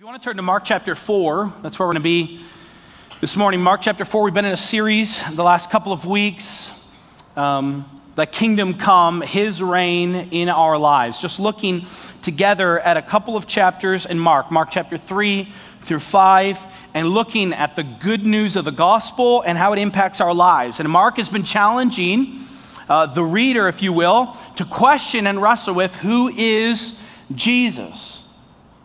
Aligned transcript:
If 0.00 0.04
you 0.04 0.08
want 0.08 0.22
to 0.22 0.26
turn 0.26 0.36
to 0.36 0.42
Mark 0.42 0.64
chapter 0.64 0.94
4, 0.94 1.52
that's 1.60 1.78
where 1.78 1.86
we're 1.86 1.92
going 1.92 2.02
to 2.02 2.08
be 2.08 2.40
this 3.20 3.36
morning. 3.36 3.60
Mark 3.60 3.82
chapter 3.82 4.06
4, 4.06 4.22
we've 4.22 4.32
been 4.32 4.46
in 4.46 4.54
a 4.54 4.56
series 4.56 5.22
the 5.34 5.42
last 5.42 5.70
couple 5.70 5.92
of 5.92 6.06
weeks. 6.06 6.72
Um, 7.36 7.84
the 8.14 8.24
kingdom 8.24 8.72
come, 8.72 9.20
his 9.20 9.62
reign 9.62 10.14
in 10.30 10.48
our 10.48 10.78
lives. 10.78 11.20
Just 11.20 11.38
looking 11.38 11.84
together 12.22 12.78
at 12.80 12.96
a 12.96 13.02
couple 13.02 13.36
of 13.36 13.46
chapters 13.46 14.06
in 14.06 14.18
Mark, 14.18 14.50
Mark 14.50 14.70
chapter 14.70 14.96
3 14.96 15.52
through 15.80 15.98
5, 15.98 16.66
and 16.94 17.08
looking 17.08 17.52
at 17.52 17.76
the 17.76 17.82
good 17.82 18.24
news 18.24 18.56
of 18.56 18.64
the 18.64 18.72
gospel 18.72 19.42
and 19.42 19.58
how 19.58 19.74
it 19.74 19.78
impacts 19.78 20.22
our 20.22 20.32
lives. 20.32 20.80
And 20.80 20.88
Mark 20.88 21.18
has 21.18 21.28
been 21.28 21.44
challenging 21.44 22.46
uh, 22.88 23.04
the 23.04 23.22
reader, 23.22 23.68
if 23.68 23.82
you 23.82 23.92
will, 23.92 24.34
to 24.56 24.64
question 24.64 25.26
and 25.26 25.42
wrestle 25.42 25.74
with 25.74 25.94
who 25.96 26.28
is 26.28 26.98
Jesus. 27.34 28.19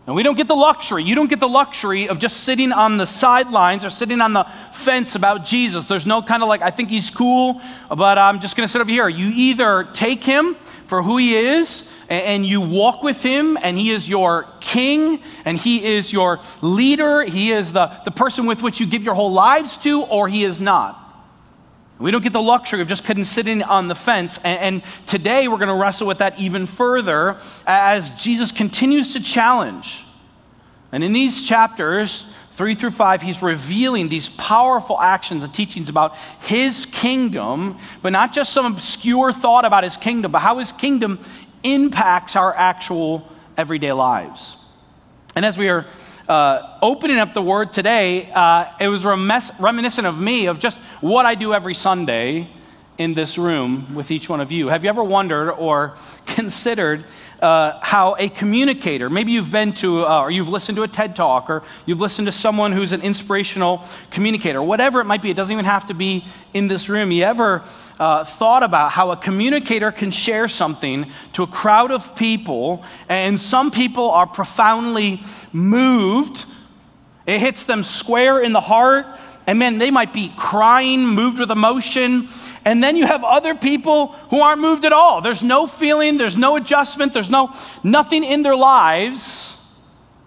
And 0.08 0.16
we 0.16 0.22
don't 0.22 0.36
get 0.36 0.48
the 0.48 0.56
luxury. 0.56 1.04
You 1.04 1.16
don't 1.16 1.30
get 1.30 1.40
the 1.40 1.48
luxury 1.48 2.10
of 2.10 2.20
just 2.20 2.38
sitting 2.38 2.72
on 2.72 2.98
the 2.98 3.08
sidelines 3.08 3.84
or 3.84 3.90
sitting 3.90 4.22
on 4.22 4.34
the 4.34 4.44
fence 4.72 5.16
about 5.16 5.46
Jesus. 5.46 5.88
There's 5.88 6.05
no 6.05 6.22
kind 6.22 6.44
of 6.44 6.50
like, 6.50 6.62
I 6.62 6.70
think 6.70 6.90
he's 6.90 7.09
cool, 7.09 7.59
but 7.90 8.20
I'm 8.20 8.40
just 8.40 8.55
going 8.55 8.68
to 8.68 8.72
sit 8.72 8.82
over 8.82 8.91
here. 8.91 9.10
You 9.10 9.32
either 9.34 9.88
take 9.94 10.23
him 10.23 10.55
for 10.86 11.02
who 11.02 11.18
he 11.18 11.36
is 11.36 11.90
and 12.08 12.46
you 12.46 12.62
walk 12.62 13.02
with 13.02 13.23
him, 13.23 13.58
and 13.63 13.76
he 13.76 13.90
is 13.90 14.08
your 14.08 14.46
king, 14.60 15.20
and 15.44 15.58
he 15.58 15.84
is 15.84 16.13
your 16.13 16.40
leader, 16.62 17.24
he 17.24 17.52
is 17.52 17.74
the, 17.74 17.91
the 18.05 18.12
person 18.12 18.46
with 18.46 18.62
which 18.62 18.80
you 18.80 18.85
give 18.85 19.02
your 19.02 19.16
whole 19.16 19.32
lives 19.32 19.76
to, 19.77 20.04
or 20.04 20.27
he 20.27 20.44
is 20.44 20.62
not. 20.62 21.05
We 21.98 22.12
don't 22.12 22.23
get 22.23 22.34
the 22.34 22.41
luxury 22.41 22.81
of 22.81 22.88
just 22.88 23.05
sitting 23.26 23.63
on 23.63 23.88
the 23.88 23.95
fence. 23.95 24.38
And, 24.44 24.59
and 24.59 24.84
today 25.05 25.48
we're 25.48 25.58
going 25.58 25.70
to 25.70 25.76
wrestle 25.76 26.08
with 26.08 26.18
that 26.18 26.40
even 26.40 26.66
further 26.66 27.38
as 27.66 28.09
Jesus 28.12 28.52
continues 28.52 29.13
to 29.13 29.21
challenge. 29.21 30.04
And 30.91 31.04
in 31.04 31.13
these 31.13 31.48
chapters, 31.48 32.26
three 32.52 32.76
through 32.76 32.91
five, 32.91 33.21
he's 33.21 33.41
revealing 33.41 34.09
these 34.09 34.27
powerful 34.30 34.99
actions 34.99 35.43
and 35.43 35.54
teachings 35.54 35.90
about 35.90 36.18
his 36.41 36.85
kingdom, 36.85 37.77
but 38.01 38.12
not 38.12 38.34
just 38.34 38.51
some 38.51 38.66
obscure 38.66 39.32
thought 39.32 39.63
about 39.63 39.84
his 39.84 39.96
kingdom, 39.96 40.32
but 40.32 40.40
how 40.40 40.57
his 40.57 40.73
kingdom 40.73 41.20
impacts 41.63 42.35
our 42.35 42.54
actual 42.55 43.27
everyday 43.57 43.93
lives. 43.93 44.57
And 45.35 45.46
as 45.46 45.57
we 45.57 45.70
are 45.70 45.85
uh, 46.27 46.77
opening 46.81 47.18
up 47.18 47.34
the 47.34 47.41
word 47.41 47.73
today, 47.73 48.31
uh, 48.31 48.71
it 48.79 48.87
was 48.87 49.04
reminiscent 49.05 50.07
of 50.07 50.20
me 50.20 50.48
of 50.48 50.59
just 50.59 50.77
what 51.01 51.26
I 51.26 51.35
do 51.35 51.54
every 51.54 51.73
Sunday 51.76 52.48
in 52.98 53.13
this 53.13 53.38
room 53.38 53.93
with 53.93 54.12
each 54.12 54.29
one 54.29 54.40
of 54.40 54.51
you. 54.51 54.70
Have 54.70 54.84
you 54.84 54.90
ever 54.90 55.04
wondered 55.04 55.51
or 55.51 55.96
considered 56.26 57.05
uh, 57.41 57.77
how 57.82 58.15
a 58.18 58.29
communicator, 58.29 59.10
maybe 59.10 59.32
you've 59.32 59.51
been 59.51 59.74
to 59.74 60.05
uh, 60.05 60.21
or 60.21 60.32
you've 60.32 60.48
listened 60.48 60.77
to 60.77 60.84
a 60.84 60.88
TED 60.88 61.16
talk 61.16 61.49
or 61.49 61.63
you've 61.85 61.99
listened 61.99 62.27
to 62.27 62.32
someone 62.32 62.71
who's 62.71 62.91
an 62.91 63.01
inspirational 63.01 63.84
communicator, 64.09 64.62
whatever 64.62 65.01
it 65.01 65.03
might 65.03 65.22
be, 65.22 65.29
it 65.29 65.35
doesn't 65.35 65.51
even 65.51 65.66
have 65.66 65.85
to 65.88 65.94
be 65.94 66.25
in 66.53 66.68
this 66.68 66.88
room. 66.88 67.12
You 67.12 67.23
ever 67.23 67.63
uh, 68.00 68.23
thought 68.23 68.63
about 68.63 68.91
how 68.91 69.12
a 69.12 69.18
communicator 69.18 69.91
can 69.91 70.12
share 70.12 70.47
something 70.47 71.12
to 71.34 71.44
a 71.44 71.47
crowd 71.47 71.91
of 71.91 72.16
people 72.16 72.84
and 73.09 73.40
some 73.40 73.69
people 73.69 74.09
are 74.12 74.28
profoundly 74.28 75.22
moved? 75.51 76.46
It 77.28 77.40
hits 77.40 77.66
them 77.66 77.84
square 77.84 78.40
in 78.40 78.53
the 78.53 78.62
heart. 78.62 79.06
And 79.47 79.59
man, 79.59 79.78
they 79.78 79.91
might 79.91 80.12
be 80.12 80.34
crying, 80.38 81.06
moved 81.06 81.40
with 81.40 81.51
emotion. 81.51 82.29
And 82.66 82.84
then 82.84 82.96
you 82.96 83.06
have 83.06 83.24
other 83.24 83.53
people 83.53 84.08
who 84.31 84.41
aren't 84.41 84.59
moved 84.59 84.85
at 84.85 84.91
all. 84.91 85.22
There's 85.22 85.44
no 85.44 85.68
feeling, 85.68 86.18
there's 86.18 86.35
no 86.35 86.56
adjustment, 86.56 87.13
there's 87.13 87.30
no 87.30 87.53
nothing 87.84 88.24
in 88.24 88.41
their 88.41 88.56
lives 88.56 89.57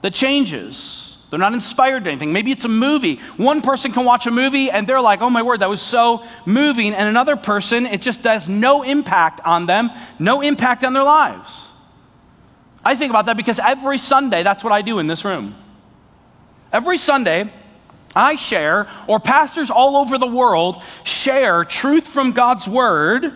that 0.03 0.15
changes. 0.15 1.17
They're 1.31 1.39
not 1.39 1.53
inspired 1.53 2.05
to 2.05 2.11
anything. 2.11 2.33
Maybe 2.33 2.53
it's 2.53 2.65
a 2.65 2.69
movie. 2.69 3.17
One 3.37 3.61
person 3.61 3.93
can 3.93 4.05
watch 4.05 4.27
a 4.27 4.31
movie 4.31 4.71
and 4.71 4.87
they're 4.87 5.01
like, 5.01 5.21
oh 5.21 5.29
my 5.29 5.43
word, 5.43 5.61
that 5.61 5.69
was 5.69 5.83
so 5.83 6.25
moving. 6.47 6.95
And 6.95 7.09
another 7.09 7.37
person, 7.37 7.85
it 7.85 8.01
just 8.01 8.23
does 8.23 8.49
no 8.49 8.83
impact 8.83 9.41
on 9.45 9.67
them, 9.67 9.91
no 10.19 10.41
impact 10.41 10.85
on 10.85 10.95
their 10.95 11.03
lives. 11.03 11.67
I 12.85 12.95
think 12.95 13.11
about 13.11 13.27
that 13.27 13.37
because 13.37 13.59
every 13.59 13.99
Sunday, 13.99 14.43
that's 14.43 14.65
what 14.65 14.73
I 14.73 14.81
do 14.81 15.01
in 15.01 15.07
this 15.07 15.25
room. 15.25 15.55
Every 16.73 16.97
Sunday, 16.97 17.53
I 18.17 18.37
share, 18.37 18.89
or 19.07 19.21
pastors 19.21 19.71
all 19.71 19.97
over 19.97 20.19
the 20.19 20.27
world 20.27 20.83
share 21.05 21.65
truth 21.65 22.07
from 22.09 22.33
God's 22.33 22.67
word 22.67 23.35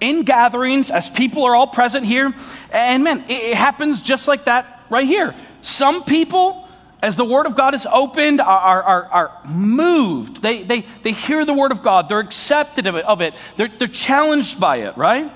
in 0.00 0.22
gatherings 0.22 0.90
as 0.90 1.10
people 1.10 1.44
are 1.44 1.54
all 1.54 1.66
present 1.66 2.06
here. 2.06 2.32
And 2.72 3.04
man, 3.04 3.24
it 3.28 3.54
happens 3.54 4.00
just 4.00 4.28
like 4.28 4.44
that 4.44 4.82
right 4.90 5.06
here. 5.06 5.34
Some 5.62 6.04
people, 6.04 6.68
as 7.02 7.16
the 7.16 7.24
word 7.24 7.46
of 7.46 7.56
God 7.56 7.74
is 7.74 7.86
opened, 7.90 8.40
are, 8.40 8.82
are, 8.82 9.04
are 9.06 9.40
moved. 9.48 10.42
They, 10.42 10.62
they, 10.62 10.82
they 11.02 11.12
hear 11.12 11.44
the 11.44 11.54
word 11.54 11.72
of 11.72 11.82
God, 11.82 12.08
they're 12.08 12.20
accepted 12.20 12.86
of 12.86 12.96
it, 12.96 13.04
of 13.04 13.20
it. 13.20 13.34
They're, 13.56 13.68
they're 13.78 13.88
challenged 13.88 14.60
by 14.60 14.78
it, 14.78 14.96
right? 14.96 15.30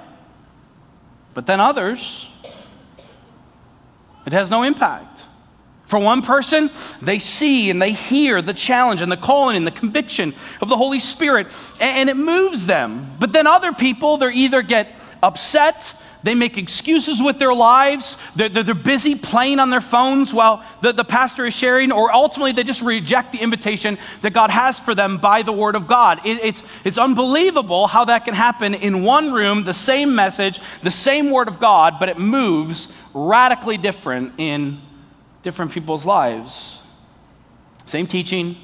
But 1.35 1.47
then 1.47 1.61
others, 1.61 2.29
it 4.27 4.33
has 4.33 4.51
no 4.51 4.63
impact. 4.63 5.28
For 5.89 5.99
one 5.99 6.21
person, 6.21 6.71
they 7.01 7.19
see 7.19 7.71
and 7.71 7.81
they 7.81 7.93
hear 7.93 8.43
the 8.43 8.53
challenge 8.53 9.01
and 9.01 9.11
the 9.11 9.17
calling 9.17 9.57
and 9.57 9.67
the 9.67 9.71
conviction 9.71 10.35
of 10.61 10.69
the 10.69 10.77
Holy 10.77 11.01
Spirit, 11.01 11.49
and 11.81 12.11
it 12.11 12.17
moves 12.17 12.67
them. 12.67 13.17
But 13.19 13.33
then 13.33 13.47
other 13.47 13.73
people, 13.73 14.19
they 14.19 14.31
either 14.35 14.61
get 14.61 14.95
upset, 15.23 15.95
they 16.23 16.35
make 16.35 16.59
excuses 16.59 17.23
with 17.23 17.39
their 17.39 17.55
lives, 17.55 18.19
they're, 18.37 18.51
they're, 18.51 18.75
busy 18.75 19.15
playing 19.15 19.61
on 19.61 19.71
their 19.71 19.81
phones 19.81 20.35
while 20.35 20.63
the, 20.83 20.93
the 20.93 21.05
pastor 21.05 21.47
is 21.47 21.55
sharing, 21.55 21.91
or 21.91 22.13
ultimately 22.13 22.53
they 22.53 22.65
just 22.65 22.83
reject 22.83 23.33
the 23.33 23.39
invitation 23.39 23.97
that 24.21 24.35
God 24.35 24.51
has 24.51 24.79
for 24.79 24.95
them 24.95 25.17
by 25.17 25.41
the 25.41 25.53
Word 25.53 25.75
of 25.75 25.87
God. 25.87 26.21
It, 26.23 26.45
it's, 26.45 26.63
it's 26.85 26.99
unbelievable 26.99 27.87
how 27.87 28.05
that 28.05 28.27
can 28.27 28.35
happen 28.35 28.75
in 28.75 29.05
one 29.05 29.33
room, 29.33 29.65
the 29.65 29.73
same 29.73 30.15
message, 30.15 30.61
the 30.83 30.91
same 30.91 31.31
Word 31.31 31.49
of 31.49 31.59
God, 31.59 31.95
but 31.99 32.11
it 32.11 32.19
moves 32.19 32.89
radically 33.15 33.79
different 33.79 34.35
in 34.37 34.83
different 35.49 35.73
people's 35.73 36.05
lives. 36.05 36.79
Same 37.87 38.07
teaching, 38.07 38.55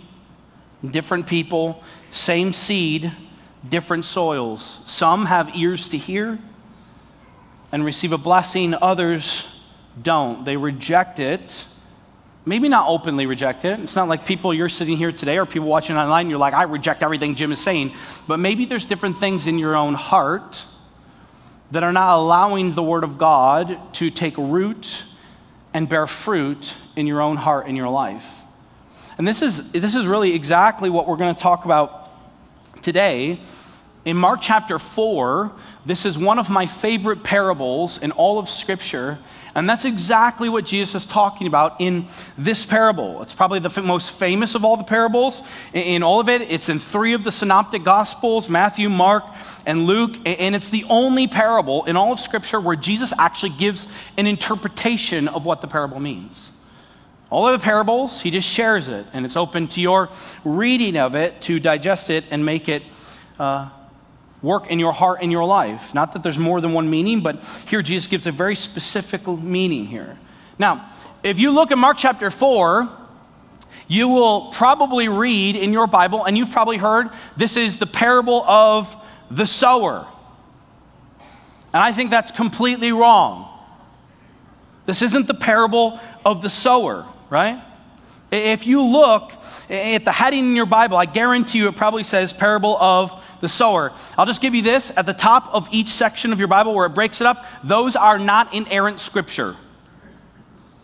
different 0.91 1.27
people, 1.27 1.83
same 2.11 2.53
seed, 2.53 3.11
different 3.67 4.05
soils. 4.05 4.81
Some 4.84 5.25
have 5.25 5.56
ears 5.56 5.89
to 5.89 5.97
hear 5.97 6.39
and 7.73 7.87
receive 7.87 8.12
a 8.12 8.19
blessing, 8.19 8.75
others 8.75 9.47
don't. 10.03 10.44
They 10.44 10.59
reject 10.59 11.21
it. 11.21 11.65
Maybe 12.44 12.69
not 12.69 12.87
openly 12.87 13.25
reject 13.25 13.65
it. 13.65 13.81
It's 13.81 13.97
not 13.97 14.06
like 14.06 14.27
people 14.27 14.53
you're 14.53 14.69
sitting 14.69 14.99
here 14.99 15.11
today 15.11 15.39
or 15.39 15.47
people 15.47 15.69
watching 15.69 15.97
online, 15.97 16.28
you're 16.28 16.39
like, 16.39 16.53
I 16.53 16.65
reject 16.65 17.03
everything 17.03 17.34
Jim 17.34 17.50
is 17.50 17.61
saying. 17.61 17.94
But 18.28 18.41
maybe 18.41 18.67
there's 18.67 18.84
different 18.84 19.17
things 19.17 19.47
in 19.47 19.59
your 19.59 19.75
own 19.75 19.94
heart 19.94 20.67
that 21.71 21.83
are 21.83 21.94
not 21.94 22.19
allowing 22.19 22.75
the 22.75 22.83
Word 22.83 23.05
of 23.05 23.17
God 23.17 23.94
to 23.94 24.11
take 24.11 24.37
root 24.37 25.05
and 25.75 25.89
bear 25.89 26.07
fruit 26.07 26.77
in 26.97 27.07
your 27.07 27.21
own 27.21 27.37
heart 27.37 27.67
in 27.67 27.77
your 27.77 27.89
life. 27.89 28.25
And 29.19 29.29
this 29.29 29.43
is, 29.43 29.73
this 29.73 29.95
is 29.95 30.07
really 30.07 30.35
exactly 30.35 30.89
what 30.89 31.07
we're 31.07 31.17
going 31.17 31.35
to 31.35 31.41
talk 31.41 31.65
about 31.65 32.11
today. 32.83 33.41
In 34.05 34.17
Mark 34.17 34.41
chapter 34.43 34.79
4, 34.79 35.51
this 35.87 36.05
is 36.05 36.19
one 36.19 36.39
of 36.39 36.51
my 36.51 36.67
favorite 36.67 37.23
parables 37.23 37.99
in 37.99 38.13
all 38.13 38.39
of 38.39 38.49
Scripture 38.49 39.19
and 39.55 39.71
that's 39.71 39.85
exactly 39.85 40.49
what 40.49 40.67
Jesus 40.67 41.05
is 41.05 41.07
talking 41.09 41.47
about 41.47 41.81
in 41.81 42.07
this 42.37 42.67
parable. 42.67 43.23
It's 43.23 43.35
probably 43.35 43.61
the 43.61 43.83
most 43.83 44.11
famous 44.11 44.57
of 44.57 44.65
all 44.65 44.77
the 44.77 44.85
parables. 44.85 45.43
In, 45.73 45.83
in, 45.83 46.03
all 46.03 46.19
of 46.19 46.29
it, 46.29 46.43
it's 46.43 46.69
in 46.69 46.81
three 46.81 47.13
of 47.13 47.23
the 47.23 47.31
synoptic 47.31 47.85
gospels 47.85 48.49
Matthew, 48.49 48.89
Mark, 48.89 49.25
and 49.65 49.87
Luke. 49.87 50.17
And 50.27 50.57
it's 50.57 50.71
the 50.71 50.85
only 50.89 51.29
parable 51.29 51.85
in 51.85 51.97
all 51.97 52.13
of 52.13 52.19
Scripture 52.19 52.61
where 52.61 52.77
Jesus 52.77 53.13
actually 53.17 53.51
gives 53.51 53.87
an 54.17 54.27
interpretation 54.27 55.29
of 55.29 55.45
what 55.45 55.61
the 55.61 55.69
parable 55.69 56.01
means. 56.01 56.51
All 57.31 57.47
of 57.47 57.59
the 57.59 57.65
parables, 57.65 58.21
he 58.21 58.31
just 58.31 58.49
shares 58.49 58.87
it, 58.87 59.07
and 59.12 59.25
it's 59.25 59.37
open 59.37 59.67
to 59.69 59.81
your 59.81 60.09
reading 60.45 60.97
of 60.97 61.15
it 61.15 61.41
to 61.43 61.59
digest 61.59 62.11
it 62.11 62.25
and 62.31 62.45
make 62.45 62.69
it. 62.69 62.83
Uh, 63.39 63.71
work 64.44 64.70
in 64.70 64.79
your 64.79 64.93
heart 64.93 65.20
and 65.23 65.32
your 65.32 65.44
life. 65.44 65.94
Not 65.94 66.12
that 66.12 66.23
there's 66.23 66.38
more 66.38 66.61
than 66.61 66.73
one 66.73 66.91
meaning, 66.91 67.20
but 67.23 67.43
here 67.67 67.82
Jesus 67.82 68.06
gives 68.06 68.26
a 68.26 68.32
very 68.32 68.55
specific 68.55 69.26
meaning 69.26 69.87
here. 69.87 70.19
Now, 70.58 70.91
if 71.23 71.38
you 71.38 71.50
look 71.50 71.73
at 71.73 71.79
Mark 71.79 71.96
chapter 71.99 72.31
4, 72.31 72.88
you 73.88 74.08
will 74.08 74.52
probably 74.52 75.08
read 75.08 75.56
in 75.56 75.73
your 75.73 75.87
Bible, 75.87 76.25
and 76.25 76.37
you've 76.38 76.50
probably 76.50 76.76
heard 76.76 77.11
this 77.37 77.56
is 77.56 77.79
the 77.79 77.87
parable 77.87 78.44
of 78.44 78.94
the 79.31 79.46
sower. 79.46 80.06
And 81.73 81.82
I 81.82 81.93
think 81.93 82.11
that's 82.11 82.31
completely 82.31 82.93
wrong. 82.93 83.50
This 84.87 85.02
isn't 85.02 85.26
the 85.26 85.35
parable 85.35 85.99
of 86.25 86.43
the 86.43 86.50
sower, 86.50 87.06
right? 87.31 87.62
If 88.31 88.67
you 88.67 88.82
look 88.82 89.32
at 89.70 90.05
the 90.05 90.12
heading 90.12 90.47
in 90.47 90.56
your 90.56 90.67
Bible, 90.67 90.97
I 90.97 91.06
guarantee 91.06 91.58
you 91.58 91.69
it 91.69 91.76
probably 91.76 92.05
says 92.05 92.32
parable 92.32 92.76
of 92.76 93.23
the 93.44 93.49
sower. 93.49 93.93
I'll 94.19 94.26
just 94.26 94.41
give 94.41 94.55
you 94.55 94.62
this 94.62 94.91
at 94.96 95.06
the 95.06 95.12
top 95.12 95.52
of 95.55 95.69
each 95.70 95.91
section 95.91 96.32
of 96.32 96.38
your 96.38 96.49
Bible 96.49 96.75
where 96.75 96.87
it 96.87 96.94
breaks 96.94 97.20
it 97.20 97.26
up. 97.26 97.44
Those 97.62 97.94
are 97.94 98.19
not 98.19 98.52
inerrant 98.52 98.99
scripture. 98.99 99.55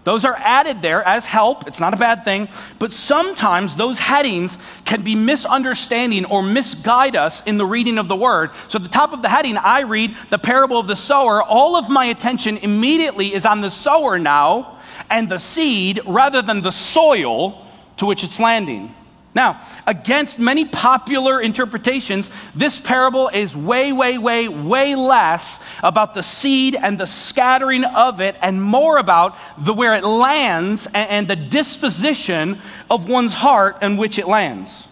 Those 0.05 0.25
are 0.25 0.35
added 0.35 0.81
there 0.83 1.03
as 1.03 1.27
help. 1.27 1.67
It's 1.67 1.81
not 1.81 1.93
a 1.93 1.97
bad 1.97 2.25
thing. 2.25 2.49
But 2.79 2.93
sometimes 2.93 3.77
those 3.77 3.99
headings 3.99 4.59
can 4.85 5.03
be 5.03 5.15
misunderstanding 5.15 6.25
or 6.25 6.43
misguide 6.43 7.17
us 7.17 7.43
in 7.45 7.59
the 7.59 7.67
reading 7.67 7.99
of 7.99 8.09
the 8.09 8.17
word. 8.17 8.51
So 8.69 8.77
at 8.77 8.83
the 8.83 8.89
top 8.89 9.13
of 9.13 9.23
the 9.23 9.29
heading, 9.29 9.57
I 9.57 9.81
read 9.81 10.17
the 10.31 10.39
parable 10.39 10.79
of 10.79 10.87
the 10.87 10.97
sower. 10.97 11.43
All 11.43 11.77
of 11.77 11.91
my 11.91 12.07
attention 12.07 12.57
immediately 12.59 13.35
is 13.35 13.45
on 13.45 13.61
the 13.61 13.71
sower 13.71 14.19
now 14.19 14.79
and 15.11 15.29
the 15.29 15.39
seed 15.39 16.01
rather 16.07 16.41
than 16.41 16.63
the 16.63 16.73
soil 16.73 17.67
to 17.99 18.07
which 18.07 18.25
it's 18.25 18.41
landing. 18.41 18.95
Now, 19.33 19.61
against 19.87 20.41
many 20.41 20.65
popular 20.65 21.41
interpretations, 21.41 22.31
this 22.55 22.81
parable 22.81 23.29
is 23.29 23.57
way, 23.57 23.93
way, 23.93 24.19
way, 24.19 24.49
way 24.49 24.97
less 24.97 25.63
about 25.85 26.15
the 26.15 26.23
seed 26.23 26.75
and 26.75 26.99
the 26.99 27.07
scattering 27.07 27.85
of 27.85 28.21
it 28.21 28.35
and 28.43 28.61
more 28.61 28.99
about 28.99 29.37
the 29.57 29.73
where 29.73 29.95
it 29.95 30.03
lands 30.03 30.87
and, 30.87 31.11
and 31.11 31.29
the 31.29 31.37
disposition 31.37 32.59
of 32.91 33.09
one's 33.09 33.35
heart 33.35 33.81
in 33.83 33.97
which 33.97 34.19
it 34.19 34.27
lands. 34.27 34.89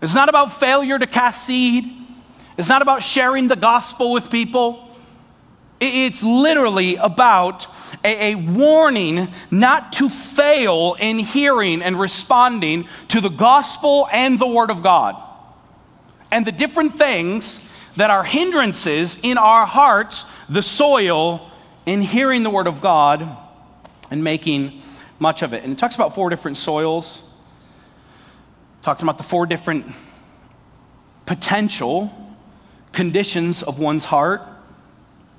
It's 0.00 0.14
not 0.14 0.30
about 0.30 0.52
failure 0.52 0.98
to 0.98 1.06
cast 1.06 1.44
seed. 1.44 1.84
It's 2.56 2.68
not 2.68 2.80
about 2.80 3.02
sharing 3.02 3.48
the 3.48 3.56
gospel 3.56 4.12
with 4.12 4.30
people. 4.30 4.83
It's 5.80 6.22
literally 6.22 6.96
about 6.96 7.66
a, 8.04 8.32
a, 8.32 8.34
warning 8.36 9.28
not 9.50 9.92
to 9.94 10.08
fail 10.08 10.96
in 10.98 11.18
hearing 11.18 11.82
and 11.82 11.98
responding 11.98 12.88
to 13.08 13.20
the 13.20 13.28
gospel 13.28 14.08
and 14.12 14.38
the 14.38 14.46
word 14.46 14.70
of 14.70 14.82
God. 14.82 15.20
And 16.30 16.46
the 16.46 16.52
different 16.52 16.94
things 16.94 17.62
that 17.96 18.10
are 18.10 18.24
hindrances 18.24 19.16
in 19.22 19.36
our 19.36 19.66
hearts, 19.66 20.24
the 20.48 20.62
soil, 20.62 21.50
in 21.86 22.02
hearing 22.02 22.42
the 22.42 22.50
word 22.50 22.66
of 22.66 22.80
God 22.80 23.36
and 24.10 24.24
making 24.24 24.80
much 25.18 25.42
of 25.42 25.52
it. 25.52 25.64
And 25.64 25.72
it 25.72 25.78
talks 25.78 25.94
about 25.94 26.14
four 26.14 26.30
different 26.30 26.56
soils, 26.56 27.22
talking 28.82 29.04
about 29.04 29.18
the 29.18 29.24
four 29.24 29.46
different 29.46 29.86
potential 31.26 32.12
conditions 32.92 33.62
of 33.62 33.78
one's 33.78 34.04
heart. 34.04 34.42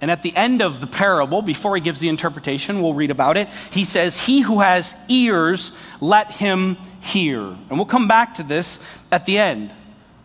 And 0.02 0.12
at 0.12 0.24
the 0.24 0.36
end 0.36 0.62
of 0.62 0.82
the 0.82 0.88
parable, 0.88 1.42
before 1.42 1.76
he 1.76 1.82
gives 1.82 2.00
the 2.00 2.10
interpretation, 2.10 2.82
we'll 2.82 2.94
read 2.94 3.12
about 3.12 3.38
it. 3.38 3.48
He 3.72 3.86
says, 3.86 4.20
He 4.20 4.42
who 4.42 4.60
has 4.60 4.96
ears, 5.08 5.72
let 6.02 6.32
him 6.32 6.78
hear. 7.02 7.42
And 7.42 7.72
we'll 7.72 7.86
come 7.86 8.08
back 8.08 8.36
to 8.36 8.44
this 8.44 8.80
at 9.12 9.26
the 9.26 9.38
end. 9.38 9.74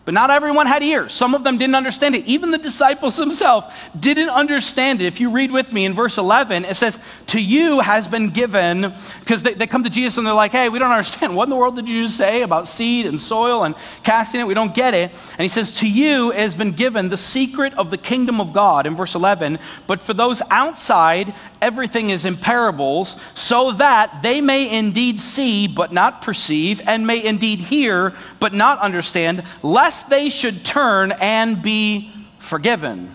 But 0.07 0.15
not 0.15 0.31
everyone 0.31 0.67
had 0.67 0.83
ears. 0.83 1.13
Some 1.13 1.35
of 1.35 1.45
them 1.45 1.59
didn't 1.59 1.75
understand 1.75 2.15
it. 2.15 2.25
Even 2.25 2.51
the 2.51 2.59
disciples 2.59 3.17
themselves 3.17 3.67
didn't 3.99 4.31
understand 4.31 5.03
it. 5.03 5.05
If 5.05 5.21
you 5.21 5.31
read 5.31 5.53
with 5.53 5.75
me 5.75 5.85
in 5.85 5.95
verse 5.95 6.17
11, 6.17 6.65
it 6.65 6.75
says, 6.75 6.99
To 7.29 7.41
you 7.41 7.81
has 7.81 8.09
been 8.09 8.31
given, 8.31 8.95
because 9.21 9.43
they, 9.43 9.53
they 9.53 9.67
come 9.67 9.85
to 9.85 9.91
Jesus 9.91 10.17
and 10.17 10.27
they're 10.27 10.33
like, 10.33 10.53
Hey, 10.53 10.71
we 10.71 10.79
don't 10.79 10.91
understand. 10.91 11.37
What 11.37 11.45
in 11.45 11.51
the 11.51 11.57
world 11.57 11.77
did 11.77 11.87
you 11.87 12.09
say 12.09 12.41
about 12.41 12.67
seed 12.67 13.05
and 13.05 13.21
soil 13.21 13.63
and 13.63 13.75
casting 14.03 14.41
it? 14.41 14.47
We 14.47 14.55
don't 14.55 14.75
get 14.75 14.95
it. 14.95 15.13
And 15.33 15.41
he 15.41 15.49
says, 15.49 15.71
To 15.81 15.89
you 15.89 16.31
has 16.31 16.55
been 16.55 16.73
given 16.73 17.11
the 17.11 17.19
secret 17.19 17.75
of 17.75 17.91
the 17.91 17.99
kingdom 17.99 18.41
of 18.41 18.55
God 18.55 18.87
in 18.87 18.97
verse 18.97 19.15
11. 19.15 19.59
But 19.87 20.01
for 20.01 20.15
those 20.15 20.41
outside, 20.51 21.35
everything 21.61 22.09
is 22.09 22.25
in 22.25 22.39
parables, 22.39 23.17
so 23.35 23.73
that 23.73 24.23
they 24.23 24.41
may 24.41 24.79
indeed 24.79 25.21
see 25.21 25.69
but 25.69 25.93
not 25.93 26.23
perceive, 26.23 26.81
and 26.87 27.07
may 27.07 27.23
indeed 27.23 27.61
hear 27.61 28.15
but 28.39 28.55
not 28.55 28.79
understand, 28.79 29.45
lest 29.63 30.00
lest 30.01 30.09
they 30.09 30.29
should 30.31 30.65
turn 30.65 31.13
and 31.13 31.63
be 31.63 32.11
forgiven. 32.39 33.13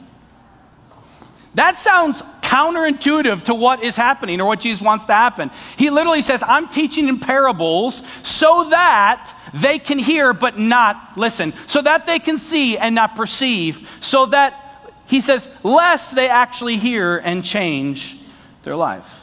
That 1.55 1.77
sounds 1.77 2.21
counterintuitive 2.41 3.43
to 3.43 3.55
what 3.55 3.83
is 3.83 3.95
happening 3.95 4.39
or 4.39 4.45
what 4.45 4.59
Jesus 4.59 4.81
wants 4.81 5.05
to 5.05 5.13
happen. 5.13 5.49
He 5.77 5.89
literally 5.89 6.21
says, 6.21 6.43
I'm 6.45 6.67
teaching 6.67 7.07
in 7.07 7.19
parables 7.19 8.03
so 8.23 8.69
that 8.69 9.33
they 9.53 9.79
can 9.79 9.97
hear 9.97 10.33
but 10.33 10.59
not 10.59 11.17
listen, 11.17 11.53
so 11.65 11.81
that 11.81 12.05
they 12.05 12.19
can 12.19 12.37
see 12.37 12.77
and 12.77 12.93
not 12.93 13.15
perceive, 13.15 13.89
so 13.99 14.27
that, 14.27 14.61
he 15.07 15.21
says, 15.21 15.49
lest 15.63 16.15
they 16.15 16.29
actually 16.29 16.77
hear 16.77 17.17
and 17.17 17.43
change 17.43 18.17
their 18.63 18.75
life. 18.75 19.21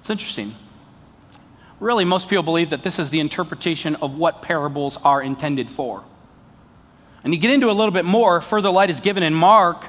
It's 0.00 0.10
interesting. 0.10 0.54
Really, 1.78 2.04
most 2.04 2.28
people 2.28 2.42
believe 2.42 2.70
that 2.70 2.82
this 2.82 2.98
is 2.98 3.08
the 3.08 3.20
interpretation 3.20 3.96
of 3.96 4.18
what 4.18 4.42
parables 4.42 4.98
are 5.02 5.22
intended 5.22 5.70
for. 5.70 6.04
And 7.24 7.34
you 7.34 7.40
get 7.40 7.50
into 7.50 7.70
a 7.70 7.72
little 7.72 7.92
bit 7.92 8.04
more, 8.04 8.40
further 8.40 8.70
light 8.70 8.90
is 8.90 9.00
given 9.00 9.22
in 9.22 9.34
Mark, 9.34 9.86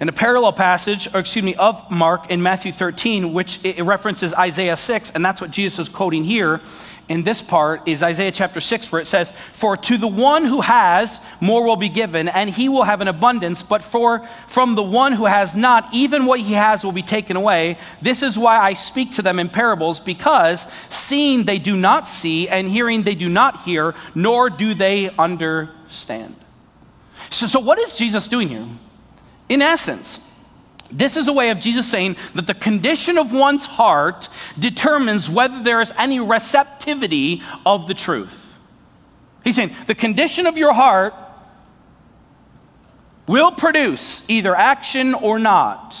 in 0.00 0.08
a 0.08 0.12
parallel 0.12 0.52
passage, 0.52 1.12
or 1.12 1.20
excuse 1.20 1.44
me, 1.44 1.54
of 1.56 1.90
Mark 1.90 2.30
in 2.30 2.42
Matthew 2.42 2.72
13, 2.72 3.32
which 3.32 3.58
it 3.64 3.82
references 3.84 4.32
Isaiah 4.34 4.76
6, 4.76 5.12
and 5.12 5.24
that's 5.24 5.40
what 5.40 5.50
Jesus 5.50 5.78
is 5.78 5.88
quoting 5.88 6.24
here. 6.24 6.60
In 7.08 7.22
this 7.22 7.40
part 7.40 7.88
is 7.88 8.02
Isaiah 8.02 8.30
chapter 8.30 8.60
6, 8.60 8.92
where 8.92 9.00
it 9.00 9.06
says, 9.06 9.32
For 9.52 9.76
to 9.78 9.96
the 9.96 10.06
one 10.06 10.44
who 10.44 10.60
has, 10.60 11.20
more 11.40 11.64
will 11.64 11.76
be 11.76 11.88
given, 11.88 12.28
and 12.28 12.50
he 12.50 12.68
will 12.68 12.82
have 12.82 13.00
an 13.00 13.08
abundance, 13.08 13.62
but 13.62 13.82
for 13.82 14.20
from 14.46 14.74
the 14.74 14.82
one 14.82 15.14
who 15.14 15.24
has 15.24 15.56
not, 15.56 15.88
even 15.92 16.26
what 16.26 16.40
he 16.40 16.52
has 16.52 16.84
will 16.84 16.92
be 16.92 17.02
taken 17.02 17.36
away. 17.36 17.78
This 18.02 18.22
is 18.22 18.38
why 18.38 18.58
I 18.58 18.74
speak 18.74 19.12
to 19.12 19.22
them 19.22 19.38
in 19.38 19.48
parables, 19.48 20.00
because 20.00 20.66
seeing 20.90 21.44
they 21.44 21.58
do 21.58 21.76
not 21.76 22.06
see, 22.06 22.46
and 22.48 22.68
hearing 22.68 23.04
they 23.04 23.14
do 23.14 23.30
not 23.30 23.62
hear, 23.62 23.94
nor 24.14 24.50
do 24.50 24.74
they 24.74 25.08
understand. 25.16 26.36
So, 27.30 27.46
so 27.46 27.60
what 27.60 27.78
is 27.78 27.96
Jesus 27.96 28.28
doing 28.28 28.48
here? 28.48 28.66
In 29.48 29.62
essence, 29.62 30.20
this 30.90 31.16
is 31.16 31.28
a 31.28 31.32
way 31.32 31.50
of 31.50 31.60
Jesus 31.60 31.86
saying 31.86 32.16
that 32.34 32.46
the 32.46 32.54
condition 32.54 33.18
of 33.18 33.32
one's 33.32 33.66
heart 33.66 34.28
determines 34.58 35.28
whether 35.28 35.62
there 35.62 35.80
is 35.80 35.92
any 35.98 36.20
receptivity 36.20 37.42
of 37.66 37.88
the 37.88 37.94
truth. 37.94 38.56
He's 39.44 39.56
saying 39.56 39.72
the 39.86 39.94
condition 39.94 40.46
of 40.46 40.56
your 40.56 40.72
heart 40.72 41.14
will 43.26 43.52
produce 43.52 44.24
either 44.28 44.54
action 44.54 45.14
or 45.14 45.38
not. 45.38 45.96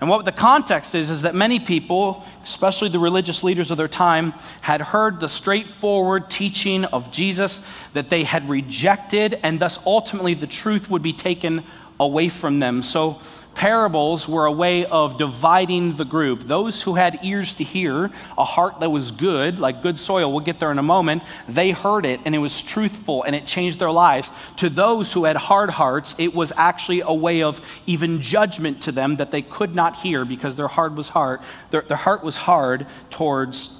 And 0.00 0.08
what 0.08 0.24
the 0.24 0.32
context 0.32 0.94
is, 0.94 1.10
is 1.10 1.22
that 1.22 1.34
many 1.34 1.58
people, 1.58 2.24
especially 2.44 2.88
the 2.88 3.00
religious 3.00 3.42
leaders 3.42 3.72
of 3.72 3.78
their 3.78 3.88
time, 3.88 4.32
had 4.60 4.80
heard 4.80 5.18
the 5.18 5.28
straightforward 5.28 6.30
teaching 6.30 6.84
of 6.84 7.10
Jesus 7.10 7.60
that 7.94 8.08
they 8.08 8.22
had 8.22 8.48
rejected, 8.48 9.40
and 9.42 9.58
thus 9.58 9.78
ultimately 9.84 10.34
the 10.34 10.46
truth 10.46 10.88
would 10.88 11.02
be 11.02 11.12
taken 11.12 11.64
away 11.98 12.28
from 12.28 12.60
them. 12.60 12.82
So 12.82 13.20
parables 13.58 14.28
were 14.28 14.46
a 14.46 14.52
way 14.52 14.86
of 14.86 15.18
dividing 15.18 15.96
the 15.96 16.04
group. 16.04 16.44
Those 16.44 16.80
who 16.80 16.94
had 16.94 17.24
ears 17.24 17.56
to 17.56 17.64
hear, 17.64 18.08
a 18.38 18.44
heart 18.44 18.78
that 18.78 18.90
was 18.90 19.10
good, 19.10 19.58
like 19.58 19.82
good 19.82 19.98
soil, 19.98 20.30
we'll 20.30 20.44
get 20.44 20.60
there 20.60 20.70
in 20.70 20.78
a 20.78 20.82
moment, 20.84 21.24
they 21.48 21.72
heard 21.72 22.06
it 22.06 22.20
and 22.24 22.36
it 22.36 22.38
was 22.38 22.62
truthful 22.62 23.24
and 23.24 23.34
it 23.34 23.46
changed 23.46 23.80
their 23.80 23.90
lives. 23.90 24.30
To 24.58 24.70
those 24.70 25.12
who 25.12 25.24
had 25.24 25.36
hard 25.36 25.70
hearts, 25.70 26.14
it 26.18 26.36
was 26.36 26.52
actually 26.56 27.00
a 27.00 27.12
way 27.12 27.42
of 27.42 27.60
even 27.84 28.22
judgment 28.22 28.80
to 28.82 28.92
them 28.92 29.16
that 29.16 29.32
they 29.32 29.42
could 29.42 29.74
not 29.74 29.96
hear 29.96 30.24
because 30.24 30.54
their 30.54 30.68
heart 30.68 30.94
was 30.94 31.08
hard. 31.08 31.40
Their, 31.70 31.82
their 31.82 31.96
heart 31.96 32.22
was 32.22 32.36
hard 32.36 32.86
towards 33.10 33.72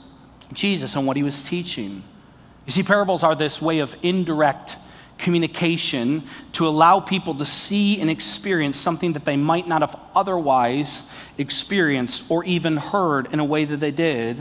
Jesus 0.52 0.96
and 0.96 1.06
what 1.06 1.16
he 1.16 1.22
was 1.22 1.40
teaching. 1.44 2.02
You 2.66 2.72
see, 2.72 2.82
parables 2.82 3.22
are 3.22 3.36
this 3.36 3.62
way 3.62 3.78
of 3.78 3.94
indirect 4.02 4.76
communication 5.18 6.22
to 6.52 6.66
allow 6.66 7.00
people 7.00 7.34
to 7.34 7.44
see 7.44 8.00
and 8.00 8.08
experience 8.08 8.78
something 8.78 9.12
that 9.12 9.24
they 9.24 9.36
might 9.36 9.68
not 9.68 9.82
have 9.82 9.98
otherwise 10.14 11.08
experienced 11.36 12.22
or 12.28 12.44
even 12.44 12.76
heard 12.76 13.32
in 13.32 13.40
a 13.40 13.44
way 13.44 13.64
that 13.64 13.78
they 13.78 13.90
did. 13.90 14.38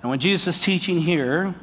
And 0.00 0.10
when 0.10 0.18
Jesus 0.18 0.56
is 0.56 0.62
teaching 0.62 1.00
here, 1.00 1.54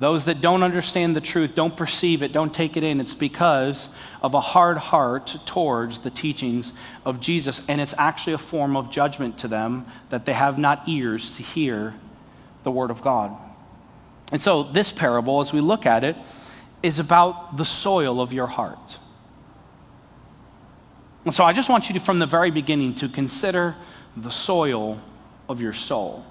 those 0.00 0.26
that 0.26 0.40
don't 0.40 0.62
understand 0.62 1.16
the 1.16 1.20
truth, 1.20 1.54
don't 1.54 1.76
perceive 1.76 2.22
it, 2.22 2.32
don't 2.32 2.54
take 2.54 2.76
it 2.76 2.84
in, 2.84 3.00
it's 3.00 3.14
because 3.14 3.88
of 4.22 4.34
a 4.34 4.40
hard 4.40 4.78
heart 4.78 5.36
towards 5.44 6.00
the 6.00 6.10
teachings 6.10 6.72
of 7.04 7.20
Jesus. 7.20 7.60
And 7.68 7.80
it's 7.80 7.94
actually 7.98 8.34
a 8.34 8.38
form 8.38 8.76
of 8.76 8.90
judgment 8.90 9.38
to 9.38 9.48
them 9.48 9.86
that 10.10 10.24
they 10.24 10.34
have 10.34 10.58
not 10.58 10.88
ears 10.88 11.34
to 11.34 11.42
hear 11.42 11.94
the 12.62 12.70
Word 12.70 12.90
of 12.90 13.02
God. 13.02 13.36
And 14.30 14.40
so, 14.40 14.62
this 14.62 14.92
parable, 14.92 15.40
as 15.40 15.52
we 15.52 15.60
look 15.60 15.86
at 15.86 16.04
it, 16.04 16.16
is 16.82 16.98
about 16.98 17.56
the 17.56 17.64
soil 17.64 18.20
of 18.20 18.32
your 18.32 18.46
heart. 18.46 18.98
And 21.24 21.34
so 21.34 21.44
I 21.44 21.52
just 21.52 21.68
want 21.68 21.88
you 21.88 21.94
to, 21.94 22.00
from 22.00 22.18
the 22.18 22.26
very 22.26 22.50
beginning, 22.50 22.94
to 22.96 23.08
consider 23.08 23.74
the 24.16 24.30
soil 24.30 25.00
of 25.48 25.60
your 25.60 25.74
soul 25.74 26.24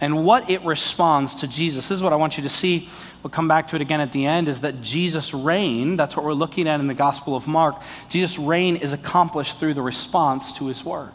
and 0.00 0.24
what 0.24 0.50
it 0.50 0.62
responds 0.64 1.36
to 1.36 1.48
Jesus. 1.48 1.88
This 1.88 1.96
is 1.96 2.02
what 2.02 2.12
I 2.12 2.16
want 2.16 2.36
you 2.36 2.42
to 2.42 2.48
see. 2.48 2.88
We'll 3.22 3.30
come 3.30 3.48
back 3.48 3.68
to 3.68 3.76
it 3.76 3.80
again 3.80 4.00
at 4.02 4.12
the 4.12 4.26
end 4.26 4.48
is 4.48 4.60
that 4.60 4.82
Jesus' 4.82 5.32
reign, 5.32 5.96
that's 5.96 6.16
what 6.16 6.26
we're 6.26 6.34
looking 6.34 6.68
at 6.68 6.78
in 6.80 6.88
the 6.88 6.94
Gospel 6.94 7.34
of 7.36 7.48
Mark, 7.48 7.80
Jesus' 8.10 8.38
reign 8.38 8.76
is 8.76 8.92
accomplished 8.92 9.58
through 9.58 9.72
the 9.72 9.82
response 9.82 10.52
to 10.54 10.66
his 10.66 10.84
word. 10.84 11.12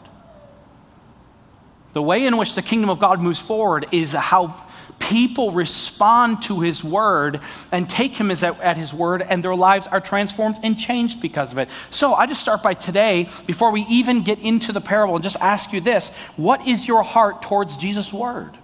The 1.92 2.02
way 2.02 2.26
in 2.26 2.36
which 2.36 2.54
the 2.54 2.62
kingdom 2.62 2.90
of 2.90 2.98
God 2.98 3.20
moves 3.20 3.38
forward 3.38 3.86
is 3.92 4.12
how 4.12 4.56
people 5.00 5.50
respond 5.50 6.42
to 6.42 6.60
his 6.60 6.84
word 6.84 7.40
and 7.72 7.90
take 7.90 8.16
him 8.16 8.30
as 8.30 8.44
at, 8.44 8.60
at 8.60 8.76
his 8.76 8.94
word, 8.94 9.22
and 9.22 9.42
their 9.42 9.56
lives 9.56 9.88
are 9.88 10.00
transformed 10.00 10.56
and 10.62 10.78
changed 10.78 11.20
because 11.20 11.50
of 11.50 11.58
it. 11.58 11.68
So 11.90 12.14
I 12.14 12.26
just 12.26 12.40
start 12.40 12.62
by 12.62 12.74
today, 12.74 13.28
before 13.46 13.72
we 13.72 13.82
even 13.88 14.22
get 14.22 14.38
into 14.38 14.72
the 14.72 14.80
parable, 14.80 15.16
and 15.16 15.22
just 15.22 15.40
ask 15.40 15.72
you 15.72 15.80
this 15.80 16.10
What 16.36 16.68
is 16.68 16.86
your 16.86 17.02
heart 17.02 17.42
towards 17.42 17.76
Jesus' 17.76 18.12
word? 18.12 18.56